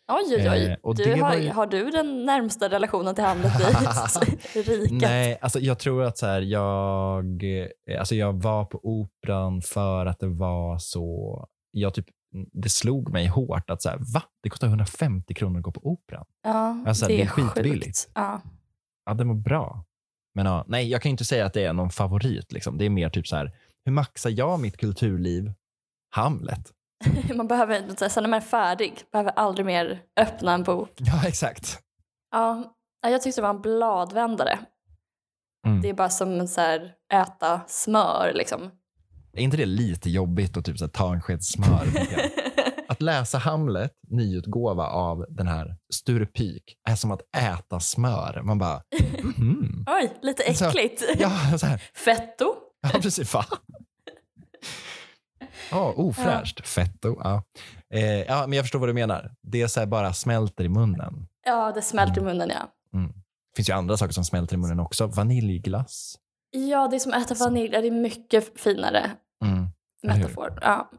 Oj, 0.08 0.34
oj, 0.36 0.50
oj. 0.50 0.64
Eh, 0.66 0.76
och 0.82 0.94
du 0.96 1.04
det 1.04 1.20
har, 1.20 1.34
ju- 1.34 1.50
har 1.50 1.66
du 1.66 1.90
den 1.90 2.24
närmsta 2.24 2.68
relationen 2.68 3.14
till 3.14 3.24
Hamlet 3.24 3.52
i 4.56 4.62
riket? 4.62 4.90
Nej, 5.00 5.38
alltså 5.40 5.58
jag 5.60 5.78
tror 5.78 6.02
att 6.04 6.18
så 6.18 6.26
här, 6.26 6.40
jag, 6.40 7.42
eh, 7.90 7.98
alltså 7.98 8.14
jag 8.14 8.42
var 8.42 8.64
på 8.64 8.80
Operan 8.82 9.62
för 9.62 10.06
att 10.06 10.18
det 10.20 10.28
var 10.28 10.78
så, 10.78 11.48
jag 11.70 11.94
typ, 11.94 12.06
det 12.52 12.68
slog 12.68 13.10
mig 13.12 13.26
hårt 13.26 13.70
att 13.70 13.82
så 13.82 13.88
här, 13.88 13.98
va? 14.14 14.22
Det 14.42 14.48
kostar 14.50 14.68
150 14.68 15.34
kronor 15.34 15.58
att 15.58 15.62
gå 15.64 15.70
på 15.72 15.80
Operan. 15.86 16.24
Ja, 16.44 16.82
Alltså, 16.86 17.06
det 17.06 17.22
är 17.22 17.26
skitbilligt. 17.26 17.84
sjukt. 17.86 18.10
Ja. 18.14 18.40
Ja, 19.06 19.14
den 19.14 19.28
var 19.28 19.34
bra. 19.34 19.84
Men 20.34 20.46
ja, 20.46 20.64
nej, 20.68 20.88
jag 20.90 21.02
kan 21.02 21.10
inte 21.10 21.24
säga 21.24 21.46
att 21.46 21.52
det 21.54 21.64
är 21.64 21.72
någon 21.72 21.90
favorit. 21.90 22.52
Liksom. 22.52 22.78
Det 22.78 22.84
är 22.84 22.90
mer 22.90 23.08
typ 23.10 23.26
så 23.28 23.36
här, 23.36 23.52
hur 23.84 23.92
maxar 23.92 24.30
jag 24.30 24.60
mitt 24.60 24.76
kulturliv? 24.76 25.52
Hamlet. 26.10 26.72
Man 27.34 27.48
behöver, 27.48 27.96
så 27.96 28.08
sen 28.08 28.22
när 28.22 28.30
man 28.30 28.36
är 28.36 28.40
färdig, 28.44 29.02
behöver 29.12 29.30
aldrig 29.30 29.66
mer 29.66 30.02
öppna 30.20 30.52
en 30.54 30.62
bok. 30.62 30.90
Ja, 30.96 31.26
exakt. 31.28 31.78
Ja, 32.32 32.74
ja, 33.02 33.10
jag 33.10 33.22
tyckte 33.22 33.40
det 33.40 33.42
var 33.42 33.54
en 33.54 33.60
bladvändare. 33.62 34.58
Mm. 35.66 35.80
Det 35.82 35.88
är 35.88 35.94
bara 35.94 36.08
som 36.10 36.48
så 36.48 36.60
här, 36.60 36.92
äta 37.12 37.60
smör 37.66 38.32
liksom. 38.34 38.70
Är 39.32 39.40
inte 39.42 39.56
det 39.56 39.66
lite 39.66 40.10
jobbigt 40.10 40.56
att 40.56 40.64
typ 40.64 40.78
så 40.78 40.84
här, 40.84 40.90
ta 40.90 41.12
en 41.14 41.20
sked 41.22 41.44
smör? 41.44 41.86
Att 42.88 43.02
läsa 43.02 43.38
Hamlet, 43.38 43.92
nyutgåva 44.10 44.86
av 44.86 45.26
den 45.28 45.48
här 45.48 45.76
Sture 45.94 46.26
Pyk, 46.26 46.62
är 46.88 46.94
som 46.96 47.10
att 47.10 47.20
äta 47.36 47.80
smör. 47.80 48.40
Man 48.44 48.58
bara, 48.58 48.82
mhm. 49.36 49.84
Oj, 49.86 50.12
lite 50.22 50.54
Så- 50.54 50.64
äckligt. 50.68 51.02
ja, 51.18 51.30
så 51.58 51.66
här. 51.66 51.82
Fetto. 51.94 52.54
Ja, 52.92 52.98
precis. 53.02 53.34
Va? 53.34 53.44
Ja, 55.70 55.92
ofräscht. 55.96 56.66
Fetto. 56.68 57.20
Ja. 57.24 57.42
Eh, 57.94 58.22
ja, 58.22 58.46
men 58.46 58.52
jag 58.56 58.64
förstår 58.64 58.78
vad 58.78 58.88
du 58.88 58.92
menar. 58.92 59.34
Det 59.42 59.62
är 59.62 59.66
så 59.66 59.80
här 59.80 59.86
bara 59.86 60.12
smälter 60.12 60.64
i 60.64 60.68
munnen. 60.68 61.28
Ja, 61.44 61.72
det 61.74 61.82
smälter 61.82 62.20
i 62.20 62.24
munnen 62.24 62.48
ja. 62.48 62.72
Det 62.92 63.56
finns 63.56 63.68
ju 63.68 63.72
andra 63.72 63.96
saker 63.96 64.12
som 64.12 64.24
smälter 64.24 64.54
i 64.54 64.58
munnen 64.58 64.80
också. 64.80 65.06
Vaniljglass. 65.06 66.18
Ja, 66.50 66.88
det 66.88 66.96
är 66.96 67.00
som 67.00 67.12
att 67.12 67.30
äta 67.30 67.44
vanilj. 67.44 67.68
Det 67.70 67.86
är 67.86 67.90
mycket 67.90 68.60
finare 68.60 69.10
Mm. 69.44 69.66
Metafor. 70.02 70.58
Ja. 70.62 70.90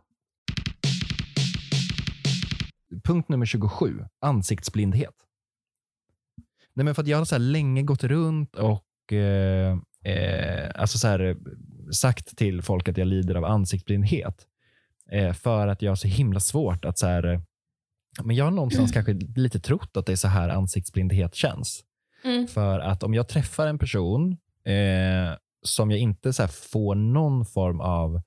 Punkt 3.04 3.30
nummer 3.30 3.45
27. 3.45 4.06
Ansiktsblindhet. 4.21 5.13
Nej, 6.73 6.84
men 6.84 6.95
för 6.95 7.10
jag 7.10 7.17
har 7.17 7.26
så 7.26 7.38
länge 7.38 7.82
gått 7.84 8.04
runt 8.04 8.56
och 8.56 9.13
eh, 9.13 9.78
eh, 10.04 10.71
alltså 10.76 10.97
så 10.97 11.08
här, 11.08 11.38
sagt 11.91 12.38
till 12.38 12.62
folk 12.62 12.89
att 12.89 12.97
jag 12.97 13.08
lider 13.08 13.36
av 13.36 13.45
ansiktsblindhet. 13.45 14.47
Eh, 15.12 15.34
för 15.34 15.67
att 15.67 15.82
jag 15.82 15.91
har 15.91 15.95
så 15.95 16.08
himla 16.08 16.39
svårt 16.39 16.86
att... 16.86 16.97
så 16.97 17.08
här, 17.08 17.23
eh, 17.34 17.39
men 18.23 18.36
Jag 18.36 18.45
har 18.45 18.52
någonstans 18.52 18.91
kanske 18.93 19.13
lite 19.13 19.60
trott 19.60 19.97
att 19.97 20.06
det 20.06 20.12
är 20.12 20.15
så 20.15 20.28
här 20.28 20.50
ansiktsblindhet 20.50 21.36
känns. 21.36 21.84
Mm. 22.23 22.47
För 22.47 22.80
att 22.80 23.04
om 23.04 23.13
jag 23.13 23.28
träffar 23.28 23.67
en 23.67 23.80
person 23.80 24.32
eh, 24.65 25.38
som 25.65 25.91
jag 25.91 26.00
inte 26.00 26.34
så 26.34 26.47
får 26.47 26.95
någon 26.95 27.45
form 27.45 27.82
av 27.82 28.21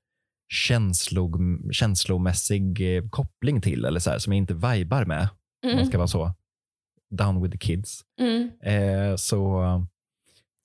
känslog, 0.53 1.39
känslomässig 1.73 2.97
eh, 2.97 3.09
koppling 3.11 3.61
till, 3.61 3.85
eller 3.85 4.01
så 4.01 4.11
här, 4.11 4.19
som 4.19 4.33
jag 4.33 4.39
inte 4.39 4.55
vibar 4.55 5.05
med, 5.05 5.21
om 5.63 5.69
man 5.69 5.73
Mm. 5.73 5.87
ska 5.87 5.99
vara 5.99 6.09
så, 6.09 6.35
down 7.11 7.43
with 7.43 7.53
the 7.53 7.59
kids, 7.59 8.01
Mm. 8.21 8.51
eh, 8.63 9.17
så... 9.17 9.63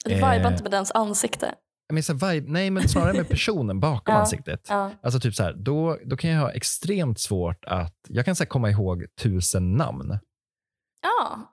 Du 0.06 0.16
vibar 0.16 0.34
Eh. 0.36 0.48
inte 0.52 0.64
med 0.64 0.72
dens 0.72 0.92
ansikte. 0.92 1.56
Menar, 1.94 2.02
så 2.02 2.14
vibe, 2.14 2.52
nej, 2.52 2.70
men 2.70 2.90
snarare 2.90 3.14
med 3.14 3.30
personen 3.30 3.80
bakom 3.80 4.14
Ja. 4.14 4.20
ansiktet. 4.20 4.66
Ja. 4.70 4.92
Alltså 5.04 5.20
typ 5.20 5.36
så 5.36 5.44
här, 5.44 5.54
då, 5.54 5.98
då 6.06 6.18
kan 6.18 6.30
jag 6.30 6.42
ha 6.42 6.52
extremt 6.52 7.20
svårt 7.20 7.66
att... 7.66 7.96
Jag 8.08 8.26
kan 8.26 8.36
så 8.36 8.46
komma 8.46 8.70
ihåg 8.70 9.06
tusen 9.22 9.74
namn. 9.74 10.20
ja. 11.02 11.52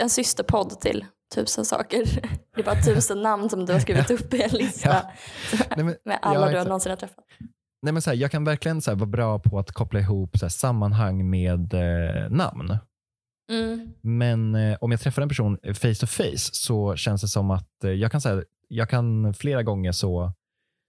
En 0.00 0.10
systerpodd 0.10 0.80
till 0.80 1.04
tusen 1.34 1.64
saker. 1.64 2.04
Det 2.54 2.60
är 2.60 2.64
bara 2.64 2.82
tusen 2.82 3.22
namn 3.22 3.50
som 3.50 3.66
du 3.66 3.72
har 3.72 3.80
skrivit 3.80 4.10
upp 4.10 4.34
i 4.34 4.42
en 4.42 4.50
lista 4.52 4.88
Ja. 4.88 5.12
Nej, 5.76 5.84
men, 5.84 5.96
med 6.04 6.18
alla 6.22 6.50
du 6.50 6.58
har 6.58 6.64
någonsin 6.64 6.90
har 6.90 6.96
träffat. 6.96 7.24
Nej, 7.82 7.92
men 7.92 8.02
så 8.02 8.10
här, 8.10 8.16
jag 8.16 8.30
kan 8.30 8.44
verkligen 8.44 8.82
så 8.82 8.90
här, 8.90 8.96
vara 8.98 9.06
bra 9.06 9.38
på 9.38 9.58
att 9.58 9.72
koppla 9.72 10.00
ihop 10.00 10.38
så 10.38 10.44
här, 10.44 10.50
sammanhang 10.50 11.30
med 11.30 11.74
eh, 11.74 12.30
namn. 12.30 12.76
Mm. 13.52 13.92
Men 14.02 14.54
eh, 14.54 14.78
om 14.80 14.90
jag 14.90 15.00
träffar 15.00 15.22
en 15.22 15.28
person 15.28 15.58
face 15.74 15.94
to 15.94 16.06
face 16.06 16.38
så 16.52 16.96
känns 16.96 17.20
det 17.22 17.28
som 17.28 17.50
att 17.50 17.84
eh, 17.84 17.90
jag 17.90 18.12
kan 18.12 18.20
säga, 18.20 18.42
jag 18.68 18.90
kan 18.90 19.34
flera 19.34 19.62
gånger 19.62 19.92
så, 19.92 20.32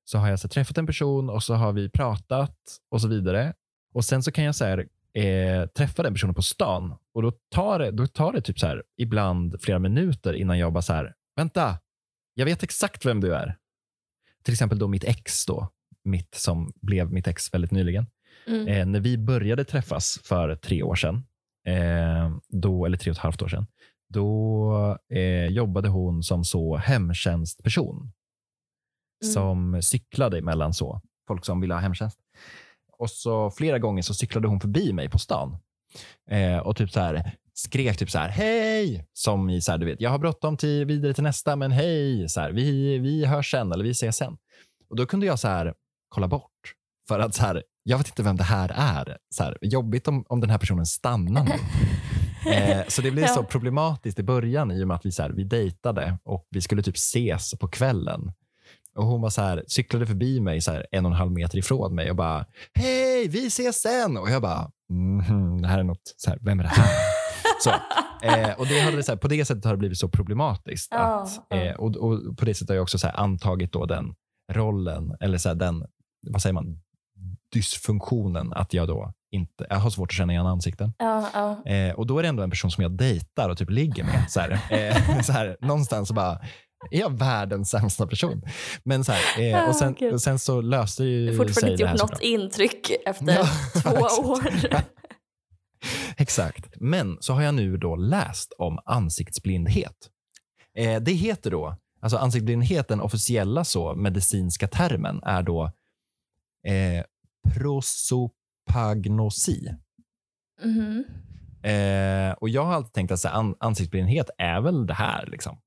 så 0.06 0.18
har 0.18 0.30
jag 0.30 0.40
så 0.40 0.48
träffat 0.48 0.78
en 0.78 0.88
person 0.88 1.30
och 1.30 1.44
så 1.44 1.54
har 1.54 1.74
vi 1.74 1.90
pratat 1.90 2.58
och 2.92 3.02
så 3.02 3.08
vidare. 3.08 3.54
Och 3.94 4.06
sen 4.06 4.24
så 4.24 4.32
kan 4.32 4.44
jag 4.44 4.56
så 4.56 4.66
här, 4.66 4.88
eh, 5.14 5.66
träffa 5.66 6.04
den 6.04 6.14
personen 6.14 6.36
på 6.36 6.42
stan 6.42 6.96
och 7.14 7.22
då 7.22 7.32
tar 7.32 7.80
det, 7.80 7.92
då 7.92 8.08
tar 8.08 8.34
det 8.34 8.42
typ 8.42 8.60
så 8.60 8.68
här, 8.68 8.84
ibland 8.98 9.62
flera 9.62 9.80
minuter 9.80 10.34
innan 10.34 10.60
jag 10.60 10.74
bara 10.74 10.82
så 10.82 10.94
här, 10.94 11.14
vänta, 11.36 11.80
jag 12.34 12.46
vet 12.46 12.64
exakt 12.64 13.06
vem 13.06 13.22
du 13.22 13.36
är. 13.36 13.58
Till 14.44 14.54
exempel 14.54 14.80
då 14.80 14.88
mitt 14.88 15.04
ex 15.04 15.46
då, 15.46 15.70
mitt 16.04 16.36
som 16.36 16.74
blev 16.82 17.12
mitt 17.12 17.28
ex 17.28 17.54
väldigt 17.54 17.72
nyligen. 17.72 18.06
Mm. 18.48 18.68
Eh, 18.68 18.86
när 18.86 19.00
vi 19.00 19.18
började 19.18 19.64
träffas 19.64 20.20
för 20.24 20.56
tre 20.56 20.84
år 20.84 20.96
sedan, 20.96 21.24
eh, 21.66 22.38
då, 22.50 22.86
eller 22.86 22.98
tre 22.98 23.12
och 23.12 23.18
ett 23.18 23.24
halvt 23.24 23.42
år 23.42 23.48
sedan, 23.48 23.68
då 24.14 24.98
eh, 25.14 25.46
jobbade 25.46 25.90
hon 25.90 26.24
som 26.24 26.44
så 26.44 26.78
hemtjänstperson. 26.78 28.12
Mm. 29.24 29.34
Som 29.34 29.82
cyklade 29.82 30.42
mellan 30.42 30.74
så, 30.74 31.02
folk 31.28 31.46
som 31.46 31.62
ville 31.62 31.74
ha 31.74 31.82
hemtjänst. 31.82 32.20
Och 32.98 33.10
så 33.10 33.52
flera 33.52 33.80
gånger 33.80 34.02
så 34.02 34.14
cyklade 34.14 34.48
hon 34.48 34.60
förbi 34.60 34.94
mig 34.94 35.10
på 35.10 35.20
stan. 35.20 35.58
Eh, 36.32 36.58
och 36.58 36.76
typ 36.76 36.92
så 36.92 37.00
här, 37.00 37.32
skrek 37.54 37.98
typ 37.98 38.10
så 38.10 38.20
här, 38.20 38.30
hej! 38.30 39.06
Som 39.14 39.50
i 39.50 39.62
så 39.62 39.72
här, 39.72 39.78
du 39.78 39.86
vet, 39.86 40.02
jag 40.02 40.10
har 40.10 40.20
bråttom 40.20 40.58
till, 40.58 40.86
vidare 40.86 41.14
till 41.14 41.24
nästa, 41.24 41.56
men 41.56 41.72
hej! 41.72 42.30
Så 42.30 42.42
här, 42.42 42.52
vi, 42.52 42.98
vi 42.98 43.26
hörs 43.26 43.52
sen, 43.52 43.72
eller 43.72 43.84
vi 43.84 43.92
ses 43.92 44.18
sen. 44.18 44.38
Och 44.90 44.96
då 44.96 45.06
kunde 45.06 45.26
jag 45.26 45.40
så 45.40 45.48
här, 45.48 45.74
kolla 46.10 46.28
bort. 46.28 46.74
För 47.08 47.20
att 47.20 47.36
så 47.36 47.42
här, 47.42 47.64
jag 47.84 47.98
vet 47.98 48.08
inte 48.08 48.24
vem 48.24 48.38
det 48.38 48.44
här 48.44 48.72
är. 48.76 49.18
Så 49.36 49.44
här, 49.44 49.58
jobbigt 49.62 50.08
om, 50.08 50.26
om 50.30 50.42
den 50.42 50.50
här 50.50 50.58
personen 50.58 50.86
stannar 50.86 51.44
nu. 51.44 51.52
Eh, 52.46 52.82
så 52.88 53.02
det 53.02 53.12
blev 53.12 53.26
Ja. 53.28 53.34
så 53.34 53.44
problematiskt 53.44 54.20
i 54.20 54.24
början 54.24 54.72
i 54.72 54.84
och 54.84 54.88
med 54.88 54.96
att 54.96 55.06
vi, 55.06 55.12
så 55.12 55.22
här, 55.22 55.30
vi 55.30 55.44
dejtade 55.44 56.18
och 56.24 56.48
vi 56.50 56.62
skulle 56.62 56.84
typ 56.84 56.96
ses 56.96 57.54
på 57.60 57.68
kvällen. 57.68 58.32
Och 58.96 59.06
Hon 59.06 59.22
var 59.22 59.30
så 59.30 59.42
här, 59.42 59.64
cyklade 59.68 60.06
förbi 60.06 60.40
mig 60.42 60.62
så 60.62 60.72
här, 60.72 60.86
en 60.92 61.06
och 61.06 61.12
en 61.12 61.18
halv 61.18 61.32
meter 61.32 61.58
ifrån 61.58 61.96
mig 61.96 62.10
och 62.10 62.16
bara 62.16 62.46
Hej, 62.74 63.28
vi 63.28 63.48
ses 63.48 63.82
sen! 63.82 64.18
Och 64.18 64.30
jag 64.30 64.42
bara, 64.42 64.72
mhm, 64.90 65.62
det 65.62 65.68
här 65.68 65.80
är 65.80 65.84
något, 65.84 66.14
så 66.18 66.30
här, 66.30 66.40
vem 66.42 66.60
är 66.60 66.64
det 66.64 66.70
här? 66.70 66.90
så, 67.64 67.70
eh, 68.28 68.60
och 68.60 68.68
det 68.68 68.80
hade, 68.80 69.04
så 69.04 69.12
här, 69.12 69.18
på 69.18 69.28
det 69.28 69.46
sättet 69.46 69.66
har 69.66 69.72
det 69.72 69.78
blivit 69.78 69.98
så 69.98 70.10
problematiskt. 70.10 70.88
Ja, 70.92 71.22
att, 71.24 71.54
eh, 71.54 71.72
och, 71.74 71.96
och 71.96 72.38
På 72.38 72.46
det 72.46 72.54
sättet 72.54 72.70
har 72.70 72.76
jag 72.76 72.84
också 72.84 72.98
så 72.98 73.08
antagit 73.10 73.72
då 73.72 73.86
den 73.86 74.16
rollen, 74.52 75.16
eller 75.20 75.38
så 75.38 75.54
den, 75.54 75.86
vad 76.28 76.42
säger 76.42 76.54
man, 76.54 76.82
dysfunktionen 77.54 78.54
att 78.54 78.74
jag 78.74 78.88
då 78.88 79.14
inte, 79.32 79.66
jag 79.70 79.76
har 79.78 79.90
svårt 79.90 80.10
att 80.12 80.16
känna 80.16 80.34
igen 80.34 80.46
ansikten. 80.46 80.94
Ja, 80.98 81.30
ja. 81.66 81.72
Eh, 81.72 81.94
och 81.96 82.08
då 82.08 82.18
är 82.20 82.24
det 82.24 82.30
ändå 82.30 82.44
en 82.44 82.50
person 82.50 82.72
som 82.72 82.82
jag 82.82 82.92
dejtar 82.92 83.50
och 83.50 83.58
typ 83.58 83.70
ligger 83.70 84.04
med. 84.04 84.26
Så 84.30 84.40
här, 84.40 84.52
eh, 84.72 85.22
så 85.24 85.32
här, 85.32 85.58
någonstans 85.62 86.12
bara, 86.12 86.40
är 86.92 87.00
jag 87.00 87.18
världens 87.18 87.70
sämsta 87.70 88.08
person? 88.08 88.42
Men 88.84 89.04
så 89.04 89.12
här, 89.12 89.42
eh, 89.44 89.70
och, 89.70 89.76
sen, 89.76 89.90
Ah, 89.90 89.96
gud. 90.00 90.14
och 90.14 90.22
sen 90.22 90.40
så 90.40 90.62
löste 90.62 91.04
ju 91.04 91.28
fortfarande 91.28 91.54
sig 91.54 91.72
inte 91.72 91.84
gjort 91.84 91.92
något 92.02 92.10
bra. 92.10 92.20
intryck 92.22 92.92
efter 93.06 93.26
Ja, 93.36 93.48
två 93.82 93.92
år. 94.30 94.48
Exakt. 96.18 96.68
Men 96.76 97.18
så 97.20 97.34
har 97.34 97.42
jag 97.42 97.54
nu 97.56 97.78
då 97.78 97.96
läst 97.96 98.54
om 98.58 98.80
ansiktsblindhet. 98.86 99.96
Eh, 100.78 101.02
det 101.02 101.12
heter 101.12 101.52
då, 101.52 101.76
alltså 102.02 102.18
ansiktsblindhet, 102.18 102.88
den 102.88 103.02
officiella 103.02 103.64
så 103.64 103.96
medicinska 103.96 104.68
termen 104.68 105.20
är 105.24 105.44
då 105.44 105.64
eh, 106.68 107.04
prosopagnosi. 108.74 109.70
Mhm. 110.64 111.04
Eh, 111.64 112.32
och 112.34 112.50
jag 112.50 112.66
har 112.66 112.74
alltid 112.74 112.94
tänkt 112.94 113.12
att 113.12 113.20
så 113.20 113.28
här, 113.28 113.36
an, 113.36 113.56
ansiktsblindhet 113.60 114.30
är 114.38 114.62
väl 114.62 114.88
det 114.88 114.94
här. 114.94 115.26
Liksom. 115.32 115.58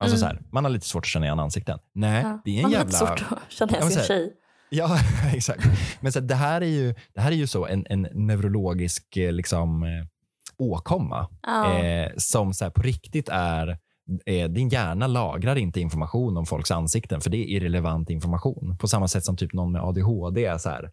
Alltså 0.00 0.16
Mm. 0.16 0.20
så 0.20 0.26
här, 0.26 0.42
man 0.52 0.64
har 0.64 0.70
lite 0.70 0.86
svårt 0.86 1.04
att 1.04 1.08
känna 1.08 1.26
igen 1.26 1.40
ansikten. 1.40 1.78
Nej, 1.94 2.22
Ja. 2.22 2.40
det 2.44 2.50
är 2.50 2.56
en 2.56 2.62
Man 2.62 2.72
har 2.72 2.78
jävla... 2.78 2.84
inte 2.86 2.96
svårt 2.98 3.24
att 3.32 3.52
känna 3.52 3.72
igen 3.78 3.90
sin 3.90 4.02
tjej. 4.02 4.32
Ja, 4.70 4.98
exakt. 5.34 5.64
Men 6.00 6.12
så 6.12 6.20
här, 6.20 6.26
det, 6.26 6.34
här 6.34 6.60
är 6.60 6.66
ju, 6.66 6.94
det 7.14 7.20
här 7.20 7.30
är 7.32 7.36
ju 7.36 7.46
så 7.46 7.66
en, 7.66 7.86
en 7.90 8.08
neurologisk 8.12 9.16
eh, 9.16 9.32
liksom, 9.32 9.82
eh, 9.82 9.88
åkomma 10.58 11.28
Ja. 11.42 11.78
eh, 11.78 12.12
som 12.16 12.54
så 12.54 12.64
här, 12.64 12.70
på 12.70 12.82
riktigt 12.82 13.28
är 13.28 13.78
eh, 14.26 14.48
din 14.48 14.68
hjärna 14.68 15.06
lagrar 15.06 15.56
inte 15.56 15.80
information 15.80 16.36
om 16.36 16.46
folks 16.46 16.70
ansikten 16.70 17.20
för 17.20 17.30
det 17.30 17.36
är 17.36 17.48
irrelevant 17.56 18.10
information. 18.10 18.76
På 18.78 18.88
samma 18.88 19.08
sätt 19.08 19.24
som 19.24 19.36
typ 19.36 19.52
någon 19.52 19.72
med 19.72 19.82
ADHD 19.82 20.44
är 20.44 20.58
så 20.58 20.68
här, 20.70 20.90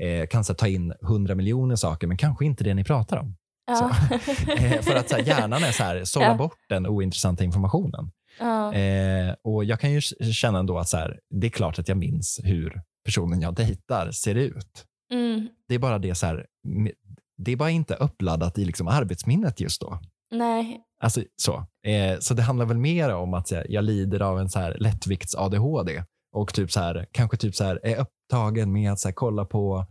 eh, 0.00 0.26
kan 0.26 0.44
så 0.44 0.52
här, 0.52 0.56
ta 0.56 0.68
in 0.68 0.92
hundra 1.00 1.34
miljoner 1.34 1.76
saker 1.76 2.06
men 2.06 2.16
kanske 2.16 2.44
inte 2.44 2.64
det 2.64 2.74
ni 2.74 2.84
pratar 2.84 3.16
om. 3.16 3.36
ja. 3.66 3.90
Eh, 4.58 4.80
för 4.82 4.94
att 4.94 5.08
så 5.08 5.16
här, 5.16 5.22
hjärnan 5.22 5.62
är 5.64 5.72
så 5.72 5.82
här, 5.82 6.04
sålla 6.04 6.26
Ja. 6.26 6.34
bort 6.34 6.58
den 6.68 6.86
ointressanta 6.86 7.44
informationen. 7.44 8.10
ja. 8.40 8.74
Eh, 8.74 9.34
och 9.44 9.64
Jag 9.64 9.80
kan 9.80 9.92
ju 9.92 10.00
känna 10.32 10.58
ändå 10.58 10.78
att 10.78 10.88
så 10.88 10.96
här, 10.96 11.18
det 11.30 11.46
är 11.46 11.50
klart 11.50 11.78
att 11.78 11.88
jag 11.88 11.96
minns 11.98 12.40
hur 12.44 12.80
personen 13.04 13.40
jag 13.40 13.54
dejtar 13.54 14.10
ser 14.10 14.34
ut. 14.34 14.84
Mm. 15.12 15.48
Det 15.68 15.74
är 15.74 15.78
bara 15.78 15.98
det 15.98 16.14
så 16.14 16.26
här, 16.26 16.46
det 17.38 17.52
är 17.52 17.56
bara 17.56 17.70
inte 17.70 17.94
uppladdat 17.94 18.58
i 18.58 18.64
liksom 18.64 18.88
arbetsminnet 18.88 19.60
just 19.60 19.80
då. 19.80 19.98
Nej. 20.30 20.80
Alltså, 21.00 21.22
så. 21.36 21.54
Eh, 21.86 22.18
så 22.20 22.34
det 22.34 22.42
handlar 22.42 22.66
väl 22.66 22.76
mer 22.76 23.14
om 23.14 23.34
att 23.34 23.50
jag, 23.50 23.70
jag 23.70 23.84
lider 23.84 24.20
av 24.22 24.40
en 24.40 24.48
så 24.50 24.58
här 24.58 24.76
lättvikts-ADHD 24.80 26.02
och 26.36 26.54
typ 26.54 26.72
så 26.72 26.80
här, 26.80 27.06
kanske 27.12 27.36
typ 27.36 27.54
så 27.54 27.64
här, 27.64 27.80
är 27.82 27.96
upptagen 27.96 28.72
med 28.72 28.92
att 28.92 29.00
så 29.00 29.08
här, 29.08 29.12
kolla 29.14 29.44
på 29.44 29.86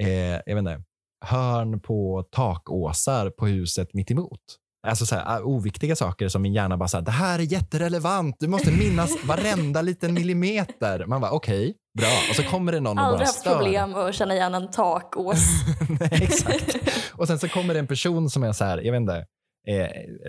eh, 0.00 0.08
jag 0.46 0.54
vet 0.54 0.58
inte, 0.58 0.82
hörn 1.24 1.80
på 1.80 2.24
takåsar 2.30 3.30
på 3.30 3.46
huset 3.46 3.94
mitt 3.94 4.10
emot. 4.10 4.40
Alltså 4.86 5.06
så 5.06 5.14
här, 5.16 5.42
oviktiga 5.46 5.96
saker 5.96 6.28
som 6.28 6.42
min 6.42 6.54
hjärna 6.54 6.76
bara 6.76 6.88
så 6.88 6.96
här, 6.96 7.04
det 7.04 7.10
här 7.10 7.38
är 7.38 7.42
jätterelevant, 7.42 8.36
du 8.40 8.48
måste 8.48 8.70
minnas 8.70 9.10
varenda 9.24 9.82
liten 9.82 10.14
millimeter. 10.14 11.06
Man 11.06 11.20
bara 11.20 11.30
okej, 11.30 11.74
bra. 11.98 12.08
Och 12.30 12.36
så 12.36 12.42
kommer 12.42 12.72
det 12.72 12.80
någon 12.80 12.90
och 12.90 12.96
bara 12.96 13.06
Aldrig 13.06 13.26
haft 13.26 13.38
stör. 13.38 13.54
problem 13.54 13.94
att 13.94 14.14
känna 14.14 14.34
igen 14.34 14.54
en 14.54 14.70
takås. 14.70 15.38
Nej, 16.00 16.10
exakt. 16.22 16.76
Och 17.12 17.26
sen 17.26 17.38
så 17.38 17.48
kommer 17.48 17.74
det 17.74 17.80
en 17.80 17.86
person 17.86 18.30
som 18.30 18.42
är 18.42 18.52
så 18.52 18.64
här, 18.64 18.78
jag 18.78 18.92
vet 18.92 19.00
inte, 19.00 19.26
eh, 19.68 19.88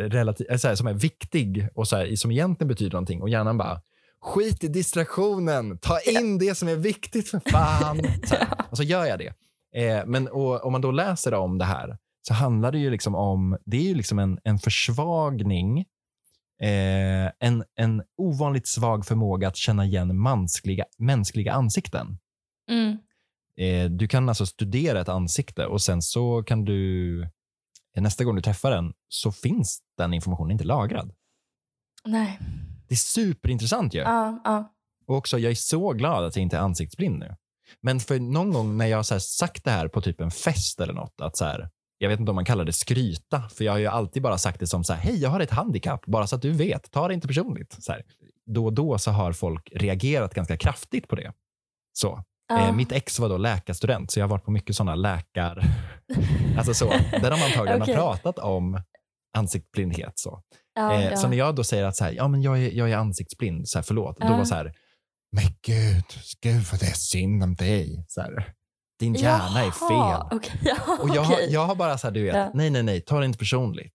relativ, 0.09 0.47
eh, 0.51 0.57
så 0.57 0.67
här, 0.67 0.75
som 0.75 0.87
är 0.87 0.93
viktig 0.93 1.67
och 1.75 1.87
så 1.87 1.95
här, 1.95 2.15
som 2.15 2.31
egentligen 2.31 2.67
betyder 2.67 2.91
någonting 2.91 3.21
och 3.21 3.29
hjärnan 3.29 3.57
bara 3.57 3.81
skit 4.21 4.63
i 4.63 4.67
distraktionen, 4.67 5.77
ta 5.77 5.99
in 5.99 6.37
det 6.37 6.55
som 6.55 6.67
är 6.67 6.75
viktigt 6.75 7.29
för 7.29 7.41
fan. 7.51 7.97
Så 8.23 8.35
här. 8.35 8.47
Och 8.69 8.77
så 8.77 8.83
gör 8.83 9.05
jag 9.05 9.19
det. 9.19 9.33
Eh, 9.75 10.05
men 10.05 10.27
och, 10.27 10.65
om 10.65 10.71
man 10.71 10.81
då 10.81 10.91
läser 10.91 11.33
om 11.33 11.57
det 11.57 11.65
här 11.65 11.97
så 12.27 12.33
handlar 12.33 12.71
det 12.71 12.77
ju 12.77 12.89
liksom 12.89 13.15
om, 13.15 13.57
det 13.65 13.77
är 13.77 13.83
ju 13.83 13.95
liksom 13.95 14.19
en, 14.19 14.39
en 14.43 14.59
försvagning, 14.59 15.79
eh, 16.61 17.31
en, 17.39 17.63
en 17.75 18.03
ovanligt 18.17 18.67
svag 18.67 19.05
förmåga 19.05 19.47
att 19.47 19.55
känna 19.55 19.85
igen 19.85 20.21
mänskliga, 20.21 20.85
mänskliga 20.97 21.53
ansikten. 21.53 22.17
Mm. 22.69 22.97
Eh, 23.57 23.89
du 23.91 24.07
kan 24.07 24.29
alltså 24.29 24.45
studera 24.45 25.01
ett 25.01 25.09
ansikte 25.09 25.65
och 25.65 25.81
sen 25.81 26.01
så 26.01 26.43
kan 26.43 26.65
du 26.65 27.21
eh, 27.95 28.03
nästa 28.03 28.23
gång 28.23 28.35
du 28.35 28.41
träffar 28.41 28.71
den 28.71 28.93
så 29.09 29.31
finns 29.31 29.79
den 29.97 30.13
informationen 30.13 30.51
inte 30.51 30.63
lagrad. 30.63 31.13
Nej. 32.05 32.39
Det 32.87 32.93
är 32.93 32.97
superintressant 32.97 33.93
ju. 33.93 33.99
Ja, 33.99 34.41
ja. 34.43 34.73
Och 35.07 35.15
också, 35.15 35.39
jag 35.39 35.51
är 35.51 35.55
så 35.55 35.93
glad 35.93 36.25
att 36.25 36.35
jag 36.35 36.43
inte 36.43 36.57
är 36.57 36.61
ansiktsblind 36.61 37.19
nu. 37.19 37.35
Men 37.81 37.99
för 37.99 38.19
någon 38.19 38.53
gång 38.53 38.77
när 38.77 38.85
jag 38.85 38.97
har 38.97 39.19
sagt 39.19 39.63
det 39.63 39.71
här 39.71 39.87
på 39.87 40.01
typ 40.01 40.21
en 40.21 40.31
fest 40.31 40.79
eller 40.79 40.93
något, 40.93 41.21
att 41.21 41.37
så 41.37 41.45
här, 41.45 41.69
jag 41.97 42.09
vet 42.09 42.19
inte 42.19 42.29
om 42.31 42.35
man 42.35 42.45
kallar 42.45 42.65
det 42.65 42.73
skryta, 42.73 43.49
för 43.49 43.65
jag 43.65 43.71
har 43.71 43.79
ju 43.79 43.87
alltid 43.87 44.23
bara 44.23 44.37
sagt 44.37 44.59
det 44.59 44.67
som 44.67 44.83
så 44.83 44.93
här, 44.93 45.01
hej, 45.01 45.21
jag 45.21 45.29
har 45.29 45.39
ett 45.39 45.51
handikapp, 45.51 46.05
bara 46.05 46.27
så 46.27 46.35
att 46.35 46.41
du 46.41 46.51
vet, 46.51 46.91
ta 46.91 47.07
det 47.07 47.13
inte 47.13 47.27
personligt. 47.27 47.77
Så 47.79 47.91
här. 47.91 48.03
Då 48.45 48.65
och 48.65 48.73
då 48.73 48.97
så 48.97 49.11
har 49.11 49.33
folk 49.33 49.69
reagerat 49.75 50.33
ganska 50.33 50.57
kraftigt 50.57 51.07
på 51.07 51.15
det. 51.15 51.33
Så. 51.93 52.23
ja. 52.49 52.67
Eh, 52.67 52.75
mitt 52.75 52.91
ex 52.91 53.19
var 53.19 53.29
då 53.29 53.37
läkarstudent, 53.37 54.11
så 54.11 54.19
jag 54.19 54.23
har 54.23 54.29
varit 54.29 54.45
på 54.45 54.51
mycket 54.51 54.75
sådana 54.75 54.95
läkar... 54.95 55.63
alltså 56.57 56.73
så, 56.73 56.89
där 57.11 57.31
de 57.31 57.41
antagligen 57.41 57.81
Okej. 57.81 57.95
har 57.95 58.01
pratat 58.01 58.39
om 58.39 58.81
ansiktsblindhet. 59.37 60.13
Så. 60.15 60.41
Ja, 60.77 61.01
eh, 61.01 61.15
så 61.15 61.27
när 61.27 61.37
jag 61.37 61.55
då 61.55 61.63
säger 61.63 61.83
att 61.83 61.95
så 61.95 62.03
här, 62.03 62.11
ja, 62.11 62.27
men 62.27 62.41
jag, 62.41 62.63
är, 62.63 62.71
jag 62.71 62.91
är 62.91 62.95
ansiktsblind, 62.97 63.69
så 63.69 63.77
här, 63.77 63.83
förlåt, 63.83 64.17
då 64.19 64.27
var 64.27 64.45
så 64.45 64.55
här, 64.55 64.73
men 65.31 65.43
gud, 65.61 66.03
gud 66.41 66.63
vad 66.71 66.79
det 66.79 66.85
är 66.85 66.93
synd 66.93 67.43
om 67.43 67.55
dig. 67.55 68.05
Så 68.07 68.21
här, 68.21 68.53
Din 68.99 69.13
hjärna 69.13 69.59
är 69.65 69.71
fel. 69.71 70.37
okej, 70.37 70.59
ja, 70.63 70.97
Och 71.01 71.09
jag, 71.15 71.25
okej. 71.25 71.47
jag 71.51 71.65
har 71.65 71.75
bara 71.75 71.97
så 71.97 72.07
här, 72.07 72.11
du 72.13 72.23
vet, 72.23 72.35
Ja. 72.35 72.51
nej, 72.53 72.69
nej, 72.69 72.83
nej, 72.83 73.01
ta 73.01 73.19
det 73.19 73.25
inte 73.25 73.39
personligt. 73.39 73.93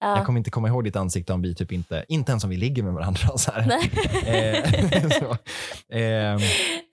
Ja. 0.00 0.16
Jag 0.16 0.26
kommer 0.26 0.38
inte 0.38 0.50
komma 0.50 0.68
ihåg 0.68 0.84
ditt 0.84 0.96
ansikte 0.96 1.32
om 1.32 1.42
vi 1.42 1.54
typ 1.54 1.72
inte, 1.72 2.04
inte 2.08 2.32
ens 2.32 2.44
om 2.44 2.50
vi 2.50 2.56
ligger 2.56 2.82
med 2.82 2.92
varandra. 2.92 3.38
Så 3.38 3.52
här. 3.52 3.66
Nej. 3.66 3.90
Eh, 4.54 5.08
så, 5.20 5.36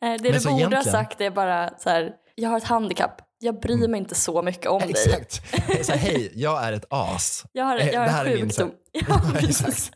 Nej, 0.01 0.17
det 0.19 0.31
du 0.31 0.49
borde 0.49 0.75
ha 0.75 0.83
sagt 0.83 1.21
är 1.21 1.31
bara 1.31 1.69
så 1.79 1.89
här, 1.89 2.11
jag 2.35 2.49
har 2.49 2.57
ett 2.57 2.63
handikapp, 2.63 3.21
jag 3.41 3.59
bryr 3.59 3.87
mig 3.87 3.99
inte 3.99 4.15
så 4.15 4.41
mycket 4.41 4.67
om 4.67 4.79
dig. 4.81 4.89
Exakt. 4.89 5.41
Så 5.85 5.91
här, 5.91 5.99
Hej, 5.99 6.31
jag 6.35 6.63
är 6.63 6.73
ett 6.73 6.85
as. 6.89 7.45
Jag 7.51 7.65
har, 7.65 7.77
Eh, 7.77 7.87
jag 7.89 7.99
har 7.99 8.05
det 8.05 8.11
här 8.11 8.25
är 8.25 8.35
min 8.35 8.49
sjukdom. 8.49 8.71
Ja, 9.07 9.21
exakt. 9.39 9.91